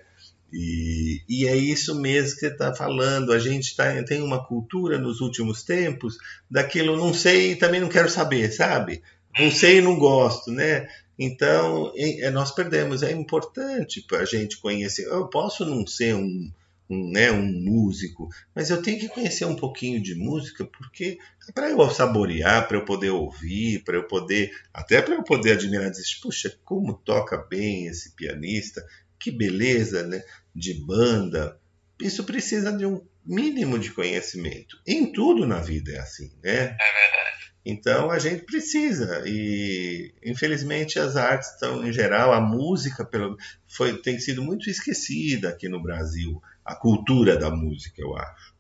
E, 0.54 1.22
e 1.28 1.46
é 1.48 1.56
isso 1.56 2.00
mesmo 2.00 2.34
que 2.36 2.40
você 2.40 2.48
está 2.48 2.74
falando. 2.74 3.34
A 3.34 3.40
gente 3.40 3.76
tá, 3.76 4.02
tem 4.04 4.22
uma 4.22 4.44
cultura 4.46 4.98
nos 4.98 5.20
últimos 5.20 5.64
tempos 5.64 6.18
daquilo 6.50 6.96
não 6.96 7.14
sei 7.14 7.52
e 7.52 7.56
também 7.58 7.82
não 7.82 7.90
quero 7.90 8.10
saber, 8.10 8.52
sabe? 8.54 9.04
Não 9.38 9.52
sei 9.52 9.80
e 9.80 9.82
não 9.82 10.00
gosto, 10.00 10.50
né? 10.50 10.88
Então, 11.20 11.92
é, 11.96 12.30
nós 12.32 12.52
perdemos. 12.52 13.04
É 13.04 13.12
importante 13.12 14.02
para 14.08 14.20
a 14.20 14.26
gente 14.26 14.58
conhecer. 14.58 15.06
Eu 15.08 15.28
posso 15.28 15.66
não 15.66 15.86
ser 15.86 16.16
um, 16.16 16.50
um, 16.90 17.12
né, 17.12 17.32
um 17.32 17.44
músico, 17.44 18.30
mas 18.54 18.70
eu 18.70 18.82
tenho 18.82 19.00
que 19.00 19.10
conhecer 19.10 19.46
um 19.46 19.56
pouquinho 19.56 20.02
de 20.02 20.16
música, 20.16 20.66
porque 20.66 21.18
para 21.54 21.70
eu 21.70 21.90
saborear, 21.90 22.68
para 22.68 22.78
eu 22.78 22.86
poder 22.86 23.10
ouvir, 23.10 23.84
para 23.84 23.96
eu 23.96 24.08
poder, 24.08 24.52
até 24.74 25.02
para 25.02 25.16
eu 25.16 25.24
poder 25.24 25.54
admirar, 25.54 25.90
dizer, 25.90 26.04
puxa, 26.22 26.56
como 26.64 26.94
toca 26.94 27.38
bem 27.38 27.88
esse 27.88 28.12
pianista, 28.12 28.86
que 29.20 29.32
beleza, 29.32 30.06
né, 30.06 30.24
de 30.54 30.74
banda. 30.74 31.60
Isso 32.00 32.24
precisa 32.24 32.72
de 32.72 32.86
um 32.86 33.02
mínimo 33.26 33.80
de 33.80 33.92
conhecimento. 33.92 34.80
Em 34.86 35.12
tudo 35.12 35.48
na 35.48 35.60
vida 35.60 35.94
é 35.94 36.00
assim, 36.00 36.32
né? 36.44 36.54
é 36.54 36.60
verdade. 36.60 37.36
Então 37.66 38.12
a 38.12 38.20
gente 38.20 38.44
precisa 38.44 39.24
e 39.26 40.14
infelizmente 40.24 41.00
as 41.00 41.16
artes 41.16 41.50
estão 41.50 41.84
em 41.84 41.92
geral 41.92 42.32
a 42.32 42.40
música 42.40 43.04
pelo 43.04 43.36
foi 43.68 43.98
tem 43.98 44.20
sido 44.20 44.44
muito 44.44 44.70
esquecida 44.70 45.50
aqui 45.50 45.68
no 45.68 45.82
Brasil 45.82 46.40
a 46.66 46.76
cultura 46.76 47.38
da 47.38 47.50
música 47.52 48.02
eu 48.02 48.16
acho 48.18 48.54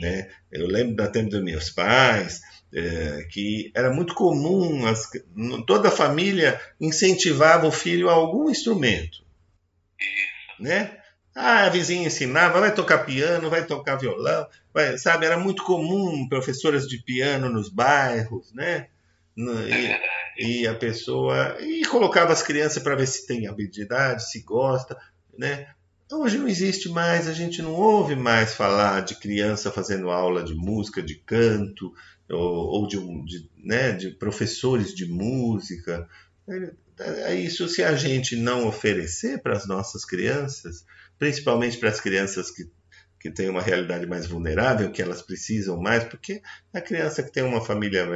né 0.00 0.30
eu 0.52 0.66
lembro 0.66 0.96
da 0.96 1.08
tempo 1.08 1.30
dos 1.30 1.42
meus 1.42 1.70
pais 1.70 2.40
é, 2.72 3.26
que 3.30 3.72
era 3.74 3.90
muito 3.90 4.14
comum 4.14 4.86
as, 4.86 5.10
toda 5.66 5.88
a 5.88 5.92
família 5.92 6.60
incentivava 6.80 7.66
o 7.66 7.72
filho 7.72 8.08
a 8.10 8.12
algum 8.12 8.50
instrumento 8.50 9.24
né 10.60 10.98
ah, 11.40 11.66
a 11.66 11.68
vizinha 11.68 12.08
ensinava, 12.08 12.58
vai 12.58 12.74
tocar 12.74 12.98
piano, 13.04 13.48
vai 13.48 13.64
tocar 13.64 13.94
violão, 13.94 14.48
vai, 14.74 14.98
sabe? 14.98 15.24
Era 15.24 15.38
muito 15.38 15.62
comum 15.62 16.28
professoras 16.28 16.88
de 16.88 16.98
piano 16.98 17.48
nos 17.48 17.68
bairros, 17.68 18.52
né? 18.52 18.88
É 19.36 19.40
E, 19.40 19.68
verdade. 19.68 20.02
e 20.36 20.66
a 20.66 20.74
pessoa 20.74 21.56
e 21.60 21.84
colocava 21.84 22.32
as 22.32 22.42
crianças 22.42 22.82
para 22.82 22.96
ver 22.96 23.06
se 23.06 23.24
tem 23.24 23.46
habilidade, 23.46 24.28
se 24.28 24.42
gosta, 24.42 24.98
né? 25.38 25.68
Hoje 26.10 26.38
não 26.38 26.48
existe 26.48 26.88
mais, 26.88 27.28
a 27.28 27.32
gente 27.34 27.60
não 27.60 27.74
ouve 27.74 28.16
mais 28.16 28.54
falar 28.54 29.02
de 29.02 29.14
criança 29.16 29.70
fazendo 29.70 30.10
aula 30.10 30.42
de 30.42 30.54
música, 30.54 31.02
de 31.02 31.16
canto, 31.16 31.92
ou, 32.30 32.80
ou 32.82 32.88
de, 32.88 32.96
de, 33.24 33.50
né, 33.58 33.92
de 33.92 34.10
professores 34.12 34.94
de 34.94 35.06
música. 35.06 36.08
É, 36.48 37.32
é 37.32 37.34
isso 37.34 37.68
se 37.68 37.82
a 37.82 37.94
gente 37.94 38.36
não 38.36 38.66
oferecer 38.66 39.42
para 39.42 39.56
as 39.56 39.66
nossas 39.66 40.04
crianças, 40.04 40.84
principalmente 41.18 41.76
para 41.76 41.90
as 41.90 42.00
crianças 42.00 42.50
que, 42.50 42.70
que 43.20 43.30
têm 43.30 43.50
uma 43.50 43.62
realidade 43.62 44.06
mais 44.06 44.26
vulnerável, 44.26 44.90
que 44.90 45.02
elas 45.02 45.20
precisam 45.20 45.76
mais, 45.78 46.04
porque 46.04 46.40
a 46.72 46.80
criança 46.80 47.22
que 47.22 47.32
tem 47.32 47.42
uma 47.42 47.60
família 47.64 48.06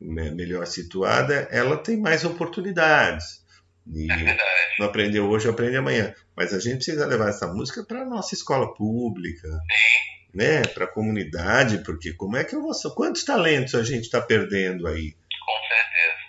me- 0.00 0.30
melhor 0.30 0.66
situada, 0.66 1.48
ela 1.50 1.76
tem 1.76 1.96
mais 1.98 2.24
oportunidades. 2.24 3.44
E 3.92 4.10
É 4.10 4.36
não 4.78 4.86
aprendeu 4.86 5.28
hoje, 5.28 5.48
aprende 5.48 5.76
amanhã. 5.76 6.14
Mas 6.36 6.52
a 6.52 6.58
gente 6.58 6.76
precisa 6.76 7.06
levar 7.06 7.30
essa 7.30 7.46
música 7.46 7.84
para 7.84 8.02
a 8.02 8.04
nossa 8.04 8.34
escola 8.34 8.74
pública, 8.74 9.48
né? 10.34 10.62
para 10.62 10.84
a 10.84 10.88
comunidade, 10.88 11.78
porque 11.78 12.12
como 12.12 12.36
é 12.36 12.44
que 12.44 12.54
eu 12.54 12.62
vou. 12.62 12.72
Quantos 12.94 13.24
talentos 13.24 13.74
a 13.74 13.82
gente 13.82 14.04
está 14.04 14.20
perdendo 14.20 14.86
aí? 14.86 15.12
Com 15.12 15.68
certeza. 15.68 16.26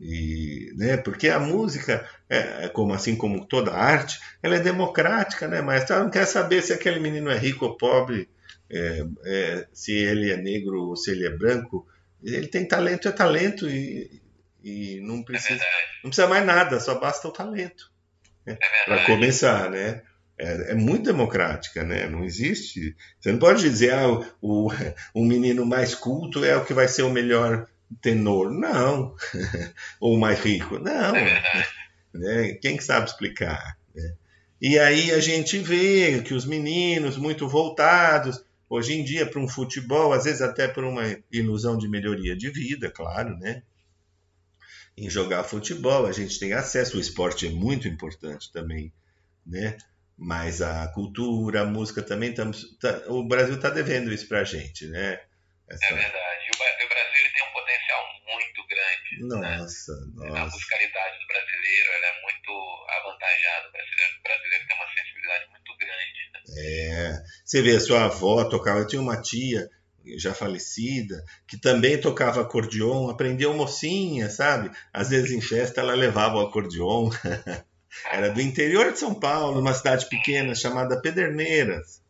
E, 0.00 0.72
né, 0.76 0.96
porque 0.96 1.28
a 1.28 1.38
música, 1.38 2.08
é, 2.28 2.64
é 2.64 2.68
como 2.68 2.92
assim 2.92 3.14
como 3.14 3.46
toda 3.46 3.72
arte, 3.72 4.18
ela 4.42 4.56
é 4.56 4.60
democrática, 4.60 5.46
né? 5.46 5.60
Mas 5.60 5.88
ela 5.88 6.02
não 6.02 6.10
quer 6.10 6.26
saber 6.26 6.62
se 6.62 6.72
aquele 6.72 6.98
menino 6.98 7.30
é 7.30 7.38
rico 7.38 7.66
ou 7.66 7.76
pobre, 7.76 8.28
é, 8.70 9.04
é, 9.24 9.66
se 9.72 9.92
ele 9.92 10.30
é 10.30 10.36
negro 10.36 10.88
ou 10.88 10.96
se 10.96 11.10
ele 11.10 11.26
é 11.26 11.30
branco. 11.30 11.86
Ele 12.24 12.46
tem 12.46 12.66
talento, 12.66 13.08
é 13.08 13.12
talento 13.12 13.68
e, 13.68 14.21
e 14.62 15.00
não 15.02 15.20
É 15.20 15.24
precisa, 15.24 15.50
verdade. 15.50 15.72
não 16.04 16.10
precisa 16.10 16.28
mais 16.28 16.46
nada, 16.46 16.80
só 16.80 16.98
basta 16.98 17.28
o 17.28 17.32
talento 17.32 17.90
É 18.46 18.54
para 18.54 18.68
verdade. 18.96 19.06
começar, 19.06 19.70
né? 19.70 20.02
É, 20.38 20.72
é 20.72 20.74
muito 20.74 21.04
democrática, 21.04 21.84
né? 21.84 22.08
Não 22.08 22.24
existe. 22.24 22.96
Você 23.20 23.30
não 23.32 23.38
pode 23.38 23.60
dizer, 23.62 23.92
ah, 23.94 24.08
o, 24.08 24.24
o, 24.40 24.68
o 25.14 25.24
menino 25.24 25.64
mais 25.66 25.94
culto 25.94 26.44
é 26.44 26.56
o 26.56 26.64
que 26.64 26.74
vai 26.74 26.88
ser 26.88 27.02
o 27.02 27.10
melhor 27.10 27.66
tenor. 28.00 28.50
Não. 28.50 29.14
Ou 30.00 30.16
o 30.16 30.20
mais 30.20 30.40
rico. 30.40 30.78
Não. 30.78 31.14
É. 31.14 31.42
Né? 32.14 32.52
Quem 32.60 32.76
que 32.76 32.84
sabe 32.84 33.06
explicar? 33.08 33.76
né? 33.94 34.14
E 34.60 34.78
aí 34.78 35.10
a 35.12 35.20
gente 35.20 35.58
vê 35.58 36.22
que 36.22 36.34
os 36.34 36.46
meninos 36.46 37.16
muito 37.16 37.48
voltados, 37.48 38.44
hoje 38.68 38.94
em 38.94 39.04
dia, 39.04 39.26
para 39.26 39.40
um 39.40 39.48
futebol, 39.48 40.12
às 40.12 40.24
vezes 40.24 40.40
até 40.40 40.66
por 40.68 40.84
uma 40.84 41.02
ilusão 41.30 41.76
de 41.76 41.88
melhoria 41.88 42.34
de 42.36 42.48
vida, 42.48 42.88
claro, 42.90 43.36
né? 43.38 43.62
Em 44.96 45.08
jogar 45.08 45.44
futebol, 45.44 46.06
a 46.06 46.12
gente 46.12 46.38
tem 46.38 46.52
acesso, 46.52 46.96
o 46.96 47.00
esporte 47.00 47.46
é 47.46 47.50
muito 47.50 47.88
importante 47.88 48.52
também, 48.52 48.92
né? 49.46 49.76
Mas 50.18 50.60
a 50.60 50.86
cultura, 50.88 51.62
a 51.62 51.66
música 51.66 52.02
também, 52.02 52.30
estamos, 52.30 52.76
tá, 52.78 53.02
o 53.08 53.26
Brasil 53.26 53.56
está 53.56 53.70
devendo 53.70 54.12
isso 54.12 54.28
para 54.28 54.40
a 54.40 54.44
gente, 54.44 54.86
né? 54.86 55.20
Essa... 55.68 55.86
É 55.86 55.94
verdade. 55.94 56.50
O 56.54 56.58
Brasil 56.58 57.32
tem 57.34 57.48
um 57.48 57.52
potencial 57.52 58.06
muito 58.30 58.66
grande. 58.68 59.18
Nossa, 59.20 59.92
né? 59.92 60.28
nossa. 60.28 60.42
A 60.42 60.44
musicalidade 60.44 61.18
do 61.18 61.26
brasileiro 61.26 61.92
ela 61.92 62.06
é 62.06 62.22
muito 62.22 62.86
avantajada. 62.88 63.68
O 63.68 63.72
brasileiro, 63.72 64.12
o 64.18 64.22
brasileiro 64.22 64.66
tem 64.66 64.76
uma 64.76 64.94
sensibilidade 64.94 65.50
muito 65.50 65.76
grande. 65.78 66.20
Né? 66.32 66.40
É. 66.58 67.22
Você 67.44 67.62
vê, 67.62 67.76
a 67.76 67.80
sua 67.80 68.04
avó 68.04 68.44
tocava. 68.44 68.80
Eu 68.80 68.86
tinha 68.86 69.00
uma 69.00 69.20
tia 69.20 69.68
já 70.16 70.34
falecida, 70.34 71.24
que 71.46 71.56
também 71.56 72.00
tocava 72.00 72.40
acordeon, 72.40 73.08
aprendeu 73.08 73.54
mocinha, 73.54 74.28
sabe? 74.30 74.70
Às 74.92 75.10
vezes 75.10 75.32
em 75.32 75.40
festa 75.40 75.80
ela 75.80 75.94
levava 75.94 76.36
o 76.36 76.46
acordeon. 76.46 77.10
Era 78.10 78.30
do 78.30 78.40
interior 78.40 78.92
de 78.92 78.98
São 78.98 79.14
Paulo, 79.14 79.60
uma 79.60 79.74
cidade 79.74 80.08
pequena 80.08 80.54
chamada 80.54 81.00
Pederneiras. 81.00 82.00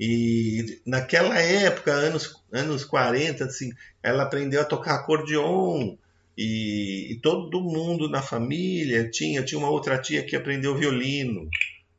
E 0.00 0.80
naquela 0.86 1.38
época, 1.38 1.92
anos, 1.92 2.42
anos 2.50 2.84
40, 2.84 3.44
assim, 3.44 3.70
ela 4.02 4.24
aprendeu 4.24 4.60
a 4.60 4.64
tocar 4.64 4.96
acordeon. 4.96 5.96
E, 6.36 7.12
e, 7.12 7.20
todo 7.20 7.60
mundo 7.60 8.08
na 8.08 8.22
família 8.22 9.10
tinha, 9.10 9.42
tinha 9.42 9.58
uma 9.58 9.70
outra 9.70 9.98
tia 9.98 10.24
que 10.24 10.34
aprendeu 10.34 10.76
violino. 10.76 11.48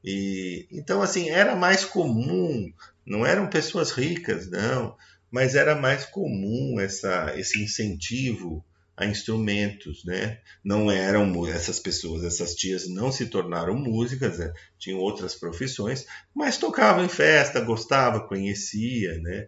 E, 0.03 0.67
então, 0.71 1.01
assim, 1.01 1.29
era 1.29 1.55
mais 1.55 1.85
comum, 1.85 2.73
não 3.05 3.25
eram 3.25 3.47
pessoas 3.47 3.91
ricas, 3.91 4.49
não, 4.49 4.97
mas 5.33 5.55
era 5.55 5.73
mais 5.73 6.05
comum 6.05 6.79
essa, 6.79 7.33
esse 7.35 7.59
incentivo 7.59 8.63
a 8.95 9.03
instrumentos, 9.03 10.05
né? 10.05 10.37
Não 10.63 10.91
eram 10.91 11.47
essas 11.47 11.79
pessoas, 11.79 12.23
essas 12.23 12.53
tias 12.53 12.87
não 12.87 13.11
se 13.11 13.25
tornaram 13.25 13.73
músicas, 13.73 14.37
né? 14.37 14.53
tinham 14.77 14.99
outras 14.99 15.33
profissões, 15.33 16.05
mas 16.35 16.59
tocavam 16.59 17.03
em 17.03 17.09
festa, 17.09 17.59
gostava, 17.59 18.27
conhecia, 18.27 19.19
né? 19.21 19.47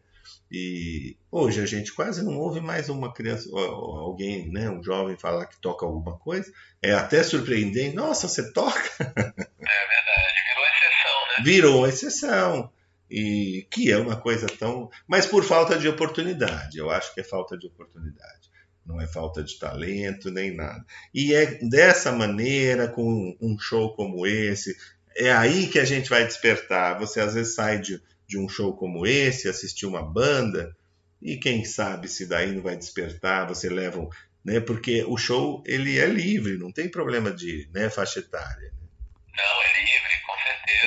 E 0.51 1.15
hoje 1.31 1.61
a 1.61 1.67
gente 1.67 1.93
quase 1.93 2.25
não 2.25 2.35
ouve 2.39 2.61
mais 2.61 2.89
uma 2.89 3.13
criança, 3.13 3.47
alguém, 3.53 4.51
né, 4.51 4.67
um 4.67 4.81
jovem 4.81 5.15
falar 5.15 5.45
que 5.45 5.61
toca 5.61 5.85
alguma 5.85 6.17
coisa. 6.17 6.51
É 6.81 6.93
até 6.93 7.21
surpreendente. 7.21 7.95
Nossa, 7.95 8.27
você 8.27 8.51
toca? 8.51 8.89
É 9.67 9.87
verdade, 9.87 10.35
virou 10.47 10.65
exceção, 10.67 11.21
né? 11.27 11.43
Virou 11.43 11.87
exceção. 11.87 12.71
E 13.09 13.67
que 13.69 13.91
é 13.91 13.97
uma 13.97 14.15
coisa 14.15 14.47
tão. 14.47 14.89
Mas 15.07 15.25
por 15.25 15.43
falta 15.43 15.77
de 15.77 15.87
oportunidade. 15.87 16.77
Eu 16.77 16.89
acho 16.89 17.13
que 17.13 17.21
é 17.21 17.23
falta 17.23 17.57
de 17.57 17.67
oportunidade 17.67 18.45
não 18.85 19.01
é 19.01 19.07
falta 19.07 19.43
de 19.43 19.57
talento 19.57 20.29
nem 20.29 20.55
nada. 20.55 20.85
E 21.13 21.33
é 21.33 21.57
dessa 21.67 22.11
maneira, 22.11 22.87
com 22.87 23.35
um 23.41 23.57
show 23.57 23.95
como 23.95 24.27
esse, 24.27 24.77
é 25.15 25.31
aí 25.31 25.67
que 25.67 25.79
a 25.79 25.85
gente 25.85 26.09
vai 26.09 26.25
despertar. 26.25 26.99
Você 26.99 27.19
às 27.19 27.33
vezes 27.33 27.55
sai 27.55 27.79
de, 27.79 28.01
de 28.27 28.37
um 28.37 28.47
show 28.47 28.75
como 28.75 29.07
esse, 29.07 29.49
assistir 29.49 29.85
uma 29.85 30.03
banda, 30.03 30.75
e 31.21 31.37
quem 31.37 31.65
sabe 31.65 32.07
se 32.07 32.27
daí 32.27 32.51
não 32.51 32.61
vai 32.61 32.75
despertar, 32.75 33.47
você 33.47 33.69
leva 33.69 33.99
um. 33.99 34.09
Né, 34.43 34.59
porque 34.59 35.03
o 35.05 35.17
show 35.17 35.63
ele 35.65 35.97
é 35.97 36.05
livre, 36.05 36.55
não 36.55 36.71
tem 36.71 36.87
problema 36.87 37.31
de 37.31 37.67
né, 37.73 37.89
faixa 37.89 38.19
etária. 38.19 38.71
Né? 38.71 38.87
Não, 39.35 39.63
é 39.63 39.79
livre. 39.79 40.04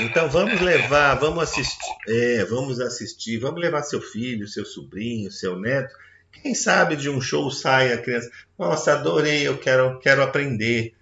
Então 0.01 0.29
vamos 0.29 0.61
levar, 0.61 1.15
vamos 1.15 1.43
assistir, 1.43 1.97
é, 2.09 2.45
vamos 2.45 2.81
assistir, 2.81 3.39
vamos 3.39 3.61
levar 3.61 3.83
seu 3.83 4.01
filho, 4.01 4.47
seu 4.47 4.65
sobrinho, 4.65 5.31
seu 5.31 5.59
neto 5.59 5.95
quem 6.43 6.55
sabe 6.55 6.97
de 6.97 7.09
um 7.09 7.21
show 7.21 7.51
sai 7.51 7.93
a 7.93 8.01
criança, 8.01 8.31
nossa, 8.59 8.93
adorei, 8.93 9.47
eu 9.47 9.59
quero, 9.59 9.99
quero 10.01 10.23
aprender. 10.23 10.95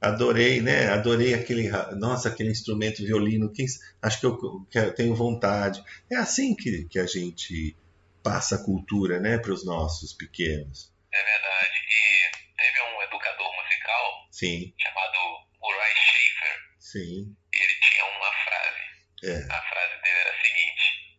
Adorei, 0.00 0.62
né? 0.62 0.88
Adorei 0.88 1.34
aquele, 1.34 1.68
nossa, 1.96 2.28
aquele 2.30 2.50
instrumento 2.50 3.04
violino. 3.04 3.52
Quem, 3.52 3.66
acho 4.00 4.20
que 4.20 4.26
eu, 4.26 4.94
tenho 4.94 5.14
vontade. 5.14 5.82
É 6.10 6.16
assim 6.16 6.54
que, 6.54 6.86
que 6.86 6.98
a 6.98 7.06
gente 7.06 7.76
passa 8.22 8.56
a 8.56 8.64
cultura, 8.64 9.20
né, 9.20 9.38
para 9.38 9.52
os 9.52 9.64
nossos 9.64 10.12
pequenos. 10.14 10.90
É 11.12 11.22
verdade. 11.22 11.70
E 11.88 12.56
teve 12.56 12.80
um 12.82 13.02
educador 13.02 13.50
musical 13.56 14.28
Sim. 14.30 14.74
chamado 14.78 15.18
Murray 15.60 15.92
Schaefer. 15.94 16.56
Sim. 16.78 17.36
E 17.52 17.62
ele 17.62 17.74
tinha 17.82 18.04
uma 18.06 18.32
frase. 18.44 18.80
É. 19.22 19.36
A 19.52 19.62
frase 19.62 20.02
dele 20.02 20.18
era 20.18 20.30
a 20.30 20.42
seguinte: 20.42 21.18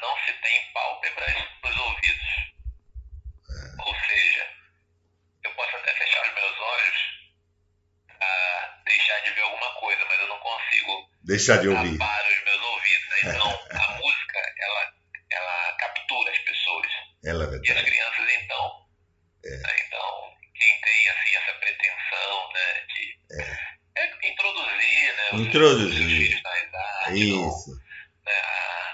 Não 0.00 0.16
se 0.24 0.32
tem 0.34 0.72
pálpebras 0.72 1.36
nos 1.64 1.76
ouvidos. 1.76 2.26
Ou 3.86 3.94
seja, 4.06 4.50
eu 5.44 5.54
posso 5.54 5.76
até 5.76 5.94
fechar 5.94 6.22
os 6.26 6.34
meus 6.34 6.60
olhos 6.60 6.96
a 8.20 8.82
deixar 8.84 9.20
de 9.20 9.30
ver 9.30 9.42
alguma 9.42 9.74
coisa, 9.74 10.04
mas 10.06 10.20
eu 10.20 10.28
não 10.28 10.38
consigo 10.40 11.10
deixar 11.22 11.58
de 11.58 11.68
ouvir 11.68 11.92
os 11.92 12.44
meus 12.44 12.62
ouvidos. 12.62 13.18
Então, 13.22 13.48
a 13.70 13.98
música, 13.98 14.54
ela, 14.58 14.92
ela 15.30 15.76
captura 15.78 16.30
as 16.30 16.38
pessoas. 16.38 16.86
Ela 17.24 17.44
é 17.44 17.60
e 17.62 17.72
as 17.72 17.82
crianças, 17.82 18.32
então, 18.42 18.86
é. 19.44 19.56
né? 19.56 19.76
então, 19.86 20.34
quem 20.54 20.80
tem 20.80 21.08
assim 21.08 21.36
essa 21.36 21.54
pretensão, 21.58 22.52
né, 22.52 22.80
de 22.88 23.18
é. 23.40 23.76
É 23.98 24.28
introduzir, 24.28 25.16
né, 25.16 25.28
introduzir. 25.32 26.00
Os, 26.00 26.06
os 26.06 26.12
filhos 26.12 26.42
na 26.42 26.55
isso. 27.14 27.70
Não, 27.70 27.76
né, 28.24 28.32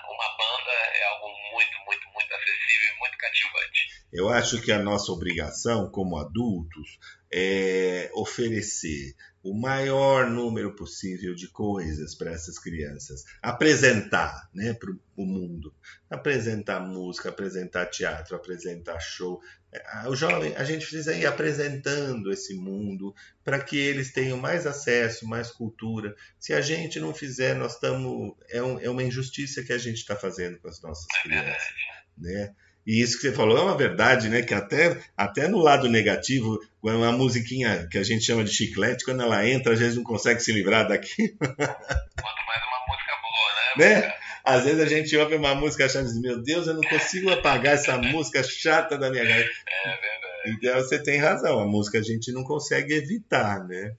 uma 0.08 0.28
banda 0.36 0.72
é 0.72 1.04
algo 1.04 1.28
muito, 1.52 1.78
muito, 1.86 2.08
muito 2.08 2.34
acessível 2.34 2.94
e 2.94 2.98
muito 2.98 3.18
cativante. 3.18 3.88
Eu 4.12 4.21
acho 4.32 4.60
que 4.60 4.72
a 4.72 4.82
nossa 4.82 5.12
obrigação 5.12 5.90
como 5.90 6.16
adultos 6.16 6.98
é 7.32 8.10
oferecer 8.14 9.14
o 9.42 9.52
maior 9.52 10.30
número 10.30 10.76
possível 10.76 11.34
de 11.34 11.48
coisas 11.48 12.14
para 12.14 12.30
essas 12.30 12.58
crianças, 12.58 13.24
apresentar 13.42 14.48
né, 14.54 14.72
para 14.72 14.92
o 15.16 15.26
mundo, 15.26 15.74
apresentar 16.08 16.78
música, 16.78 17.28
apresentar 17.28 17.86
teatro, 17.86 18.36
apresentar 18.36 19.00
show. 19.00 19.40
É, 19.72 20.08
o 20.08 20.14
jovem, 20.14 20.54
a 20.54 20.62
gente 20.62 20.86
precisa 20.86 21.12
ir 21.14 21.26
apresentando 21.26 22.30
esse 22.30 22.54
mundo 22.54 23.12
para 23.42 23.58
que 23.58 23.76
eles 23.76 24.12
tenham 24.12 24.38
mais 24.38 24.64
acesso, 24.64 25.26
mais 25.26 25.50
cultura. 25.50 26.14
Se 26.38 26.52
a 26.52 26.60
gente 26.60 27.00
não 27.00 27.12
fizer, 27.12 27.56
nós 27.56 27.74
estamos 27.74 28.36
é, 28.48 28.62
um, 28.62 28.78
é 28.78 28.88
uma 28.88 29.02
injustiça 29.02 29.64
que 29.64 29.72
a 29.72 29.78
gente 29.78 29.98
está 29.98 30.14
fazendo 30.14 30.58
com 30.60 30.68
as 30.68 30.80
nossas 30.80 31.06
é 31.18 31.22
crianças, 31.22 31.74
né? 32.16 32.54
E 32.86 33.00
isso 33.00 33.16
que 33.16 33.22
você 33.22 33.32
falou 33.32 33.56
é 33.56 33.62
uma 33.62 33.76
verdade, 33.76 34.28
né? 34.28 34.42
Que 34.42 34.54
até, 34.54 34.98
até 35.16 35.46
no 35.46 35.58
lado 35.58 35.88
negativo, 35.88 36.58
uma 36.82 37.12
musiquinha 37.12 37.86
que 37.90 37.96
a 37.96 38.02
gente 38.02 38.24
chama 38.24 38.42
de 38.42 38.52
chiclete, 38.52 39.04
quando 39.04 39.22
ela 39.22 39.48
entra, 39.48 39.72
a 39.72 39.76
gente 39.76 39.96
não 39.96 40.02
consegue 40.02 40.40
se 40.40 40.52
livrar 40.52 40.88
daqui. 40.88 41.28
Quanto 41.38 41.56
mais 41.56 42.62
uma 42.66 42.86
música 42.88 43.12
boa, 43.22 43.86
né? 43.86 44.00
né? 44.00 44.14
Às 44.44 44.64
vezes 44.64 44.80
a 44.80 44.86
gente 44.86 45.16
ouve 45.16 45.36
uma 45.36 45.54
música 45.54 45.86
achando 45.86 46.06
assim, 46.06 46.20
meu 46.20 46.42
Deus, 46.42 46.66
eu 46.66 46.74
não 46.74 46.82
consigo 46.82 47.30
apagar 47.30 47.74
essa 47.74 47.96
música 47.96 48.42
chata 48.42 48.98
da 48.98 49.08
minha 49.08 49.24
garganta. 49.24 49.50
É 49.84 49.88
verdade. 49.88 50.32
Então 50.46 50.74
você 50.74 50.98
tem 51.00 51.18
razão, 51.18 51.60
a 51.60 51.66
música 51.66 52.00
a 52.00 52.02
gente 52.02 52.32
não 52.32 52.42
consegue 52.42 52.94
evitar, 52.94 53.64
né? 53.64 53.94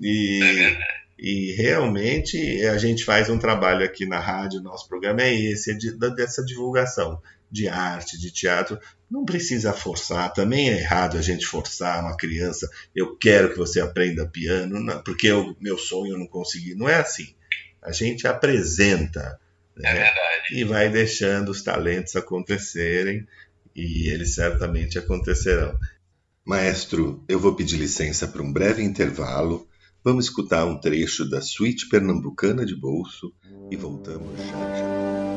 E, 0.00 0.40
é 0.40 0.52
verdade. 0.52 0.84
e 1.18 1.52
realmente 1.54 2.64
a 2.66 2.78
gente 2.78 3.04
faz 3.04 3.28
um 3.28 3.36
trabalho 3.36 3.84
aqui 3.84 4.06
na 4.06 4.20
rádio, 4.20 4.60
nosso 4.60 4.88
programa 4.88 5.22
é 5.22 5.34
esse, 5.34 5.72
é 5.72 5.74
de, 5.74 5.98
dessa 6.14 6.44
divulgação 6.44 7.20
de 7.50 7.68
arte, 7.68 8.18
de 8.18 8.30
teatro, 8.30 8.78
não 9.10 9.24
precisa 9.24 9.72
forçar. 9.72 10.32
Também 10.32 10.70
é 10.70 10.78
errado 10.78 11.16
a 11.16 11.22
gente 11.22 11.46
forçar 11.46 12.00
uma 12.00 12.16
criança. 12.16 12.68
Eu 12.94 13.16
quero 13.16 13.50
que 13.50 13.58
você 13.58 13.80
aprenda 13.80 14.26
piano, 14.26 14.80
não, 14.80 15.02
porque 15.02 15.30
o 15.32 15.56
meu 15.60 15.78
sonho 15.78 16.12
eu 16.12 16.18
não 16.18 16.26
consegui. 16.26 16.74
Não 16.74 16.88
é 16.88 16.96
assim. 16.96 17.34
A 17.82 17.92
gente 17.92 18.26
apresenta 18.26 19.38
né? 19.76 19.90
é 19.90 19.94
verdade. 19.94 20.52
e 20.52 20.64
vai 20.64 20.90
deixando 20.90 21.50
os 21.50 21.62
talentos 21.62 22.16
acontecerem 22.16 23.26
e 23.74 24.08
eles 24.08 24.34
certamente 24.34 24.98
acontecerão. 24.98 25.78
Maestro, 26.44 27.22
eu 27.28 27.38
vou 27.38 27.54
pedir 27.54 27.76
licença 27.76 28.26
para 28.26 28.42
um 28.42 28.52
breve 28.52 28.82
intervalo. 28.82 29.68
Vamos 30.02 30.26
escutar 30.26 30.64
um 30.64 30.80
trecho 30.80 31.28
da 31.28 31.40
Suíte 31.40 31.88
Pernambucana 31.88 32.64
de 32.64 32.74
Bolso 32.74 33.32
e 33.70 33.76
voltamos 33.76 34.36
já 34.38 34.76
já. 34.76 35.27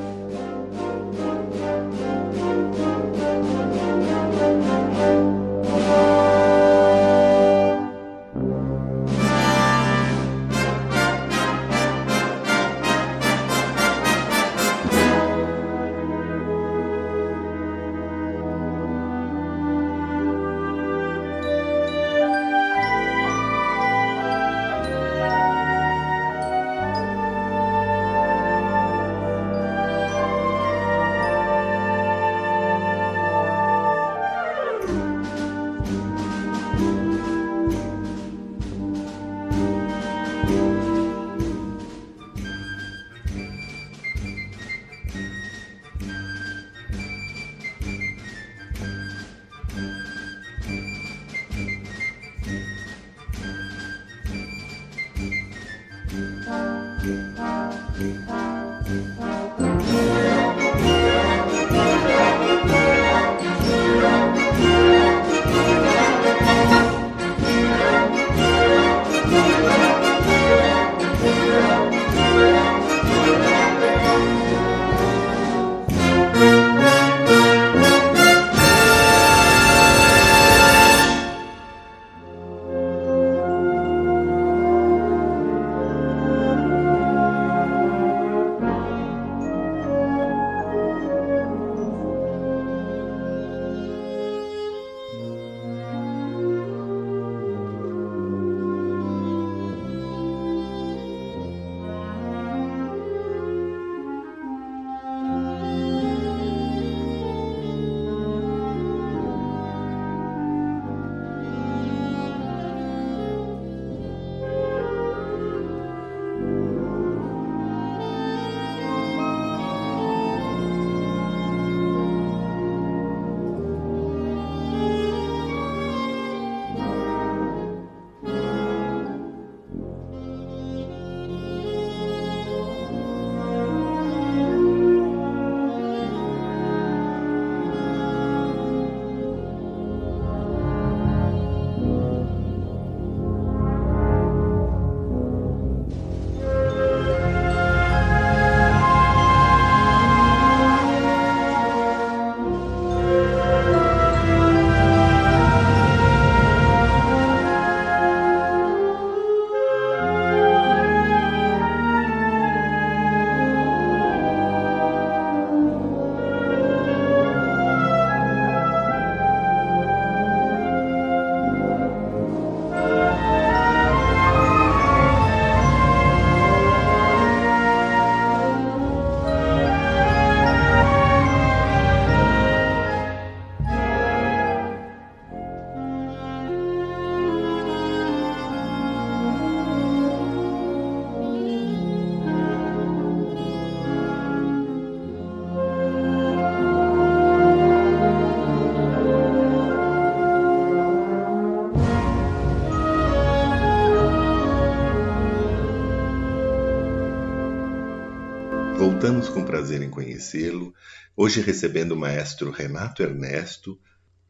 Voltamos 209.01 209.29
com 209.29 209.43
prazer 209.43 209.81
em 209.81 209.89
conhecê-lo, 209.89 210.75
hoje 211.17 211.41
recebendo 211.41 211.93
o 211.93 211.97
maestro 211.97 212.51
Renato 212.51 213.01
Ernesto, 213.01 213.75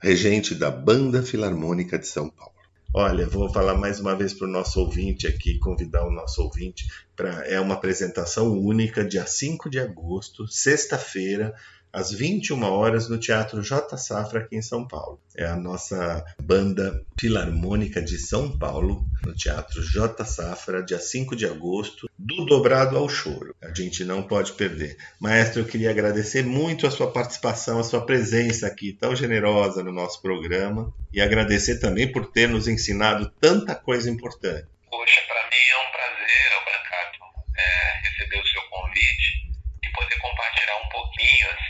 regente 0.02 0.56
da 0.56 0.72
Banda 0.72 1.22
Filarmônica 1.22 2.00
de 2.00 2.08
São 2.08 2.30
Paulo. 2.30 2.56
Olha, 2.94 3.28
vou 3.28 3.52
falar 3.52 3.74
mais 3.76 4.00
uma 4.00 4.16
vez 4.16 4.34
para 4.34 4.48
o 4.48 4.50
nosso 4.50 4.80
ouvinte 4.80 5.28
aqui, 5.28 5.60
convidar 5.60 6.08
o 6.08 6.10
nosso 6.10 6.42
ouvinte 6.42 6.86
para. 7.18 7.46
É 7.46 7.60
uma 7.60 7.74
apresentação 7.74 8.58
única, 8.58 9.04
dia 9.04 9.26
5 9.26 9.70
de 9.70 9.78
agosto, 9.78 10.48
sexta-feira, 10.48 11.54
às 11.92 12.12
21 12.12 12.64
horas 12.64 13.10
no 13.10 13.18
Teatro 13.18 13.62
J 13.62 13.98
Safra 13.98 14.40
aqui 14.40 14.56
em 14.56 14.62
São 14.62 14.88
Paulo. 14.88 15.20
É 15.36 15.46
a 15.46 15.56
nossa 15.56 16.24
banda 16.42 17.04
filarmônica 17.20 18.02
de 18.02 18.18
São 18.18 18.58
Paulo, 18.58 19.06
no 19.26 19.36
Teatro 19.36 19.82
J 19.84 20.24
Safra, 20.26 20.84
dia 20.84 21.00
5 21.00 21.36
de 21.36 21.46
agosto, 21.46 22.10
do 22.18 22.46
dobrado 22.46 22.98
ao 22.98 23.10
choro. 23.10 23.56
A 23.62 23.74
gente 23.74 24.04
não 24.04 24.24
pode 24.24 24.54
perder. 24.54 24.98
Maestro, 25.20 25.62
eu 25.62 25.66
queria 25.66 25.90
agradecer 25.90 26.44
muito 26.44 26.88
a 26.88 26.92
sua 26.92 27.12
participação, 27.12 27.80
a 27.80 27.84
sua 27.84 28.06
presença 28.06 28.68
aqui 28.68 28.94
tão 28.94 29.16
generosa 29.16 29.84
no 29.84 29.92
nosso 29.92 30.22
programa 30.22 30.94
e 31.14 31.22
agradecer 31.22 31.80
também 31.80 32.12
por 32.12 32.28
ter 32.32 32.48
nos 32.48 32.68
ensinado 32.68 33.32
tanta 33.40 33.76
coisa 33.76 34.10
importante. 34.10 34.68
Poxa, 34.90 35.22
para 35.28 35.44
mim 35.50 35.66
é 35.72 35.78
um 35.78 35.92
prazer, 35.92 36.52
Brancato, 36.66 37.20
é, 37.58 38.08
receber 38.08 38.40
o 38.40 38.48
seu 38.48 38.62
convite 38.70 39.52
poder 39.94 40.18
compartilhar 40.20 40.78
um 40.78 40.90
pouquinho, 40.90 41.48
assim, 41.52 41.61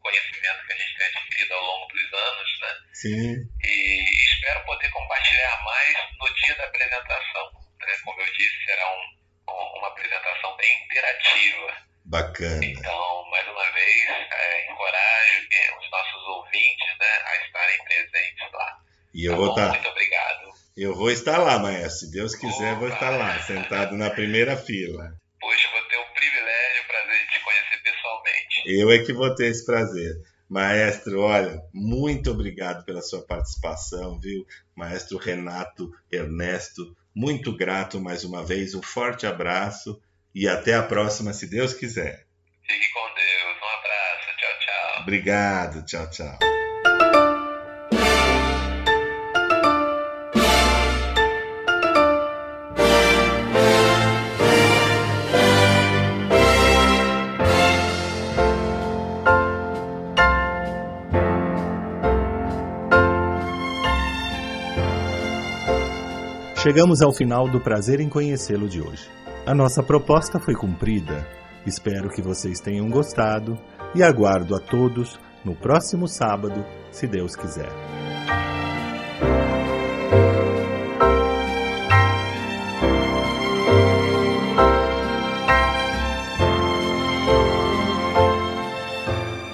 conhecimento 0.00 0.66
que 0.66 0.72
a 0.72 0.76
gente 0.76 0.96
tem 0.96 1.06
adquirido 1.06 1.54
ao 1.54 1.64
longo 1.64 1.86
dos 1.88 2.12
anos, 2.12 2.60
né? 2.60 2.68
Sim. 2.92 3.34
E 3.62 4.24
espero 4.24 4.64
poder 4.64 4.90
compartilhar 4.90 5.62
mais 5.64 5.96
no 6.18 6.34
dia 6.34 6.54
da 6.56 6.64
apresentação. 6.64 7.52
Né? 7.80 7.94
Como 8.04 8.20
eu 8.20 8.26
disse, 8.32 8.64
será 8.64 8.92
um, 8.92 9.78
uma 9.78 9.88
apresentação 9.88 10.56
bem 10.56 10.84
interativa. 10.84 11.76
Bacana. 12.04 12.64
Então, 12.64 13.30
mais 13.30 13.46
uma 13.46 13.70
vez, 13.72 14.08
é, 14.08 14.72
encorajo 14.72 15.46
é, 15.52 15.78
os 15.78 15.90
nossos 15.90 16.22
ouvintes 16.28 16.98
né, 16.98 17.22
a 17.24 17.46
estarem 17.46 17.84
presentes 17.84 18.52
lá. 18.52 18.78
E 19.14 19.24
eu 19.24 19.32
tá 19.32 19.38
vou 19.38 19.50
estar. 19.50 19.66
Tá... 19.66 19.72
Muito 19.72 19.88
obrigado. 19.88 20.50
Eu 20.76 20.94
vou 20.94 21.10
estar 21.10 21.38
lá, 21.38 21.58
maestro. 21.58 22.06
Se 22.06 22.10
Deus 22.10 22.34
quiser, 22.34 22.72
Opa. 22.72 22.80
vou 22.80 22.88
estar 22.88 23.10
lá, 23.10 23.38
sentado 23.42 23.96
na 23.96 24.10
primeira 24.10 24.56
fila. 24.56 25.19
Eu 28.78 28.90
é 28.90 28.98
que 28.98 29.12
vou 29.12 29.34
ter 29.34 29.46
esse 29.46 29.64
prazer. 29.64 30.20
Maestro, 30.48 31.20
olha, 31.20 31.62
muito 31.72 32.30
obrigado 32.30 32.84
pela 32.84 33.00
sua 33.00 33.22
participação, 33.22 34.18
viu? 34.18 34.44
Maestro 34.74 35.16
Renato 35.16 35.92
Ernesto, 36.10 36.96
muito 37.14 37.56
grato 37.56 38.00
mais 38.00 38.24
uma 38.24 38.44
vez, 38.44 38.74
um 38.74 38.82
forte 38.82 39.26
abraço 39.26 40.00
e 40.34 40.48
até 40.48 40.74
a 40.74 40.82
próxima, 40.82 41.32
se 41.32 41.46
Deus 41.46 41.72
quiser. 41.72 42.26
Fique 42.62 42.92
com 42.92 43.06
Deus, 43.14 43.56
um 43.62 43.78
abraço, 43.78 44.36
tchau, 44.38 44.58
tchau. 44.60 45.02
Obrigado, 45.02 45.84
tchau, 45.84 46.10
tchau. 46.10 46.59
Chegamos 66.70 67.02
ao 67.02 67.12
final 67.12 67.48
do 67.48 67.58
prazer 67.58 67.98
em 67.98 68.08
conhecê-lo 68.08 68.68
de 68.68 68.80
hoje. 68.80 69.08
A 69.44 69.52
nossa 69.52 69.82
proposta 69.82 70.38
foi 70.38 70.54
cumprida. 70.54 71.26
Espero 71.66 72.08
que 72.08 72.22
vocês 72.22 72.60
tenham 72.60 72.88
gostado 72.88 73.58
e 73.92 74.04
aguardo 74.04 74.54
a 74.54 74.60
todos 74.60 75.18
no 75.44 75.52
próximo 75.52 76.06
sábado, 76.06 76.64
se 76.92 77.08
Deus 77.08 77.34
quiser. 77.34 77.72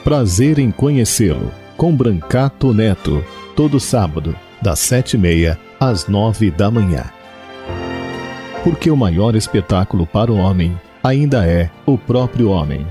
Prazer 0.05 0.59
em 0.59 0.71
conhecê-lo, 0.71 1.51
com 1.79 1.97
Brancato 1.97 2.75
Neto, 2.75 3.25
todo 3.57 3.81
sábado, 3.81 4.37
das 4.61 4.81
sete 4.81 5.15
e 5.15 5.19
meia 5.19 5.59
às 5.79 6.07
nove 6.07 6.51
da 6.51 6.71
manhã. 6.71 7.05
Porque 8.65 8.91
o 8.91 8.97
maior 8.97 9.37
espetáculo 9.37 10.07
para 10.07 10.33
o 10.33 10.37
homem 10.37 10.79
ainda 11.03 11.47
é 11.47 11.71
o 11.85 11.97
próprio 11.97 12.51
homem. 12.51 12.87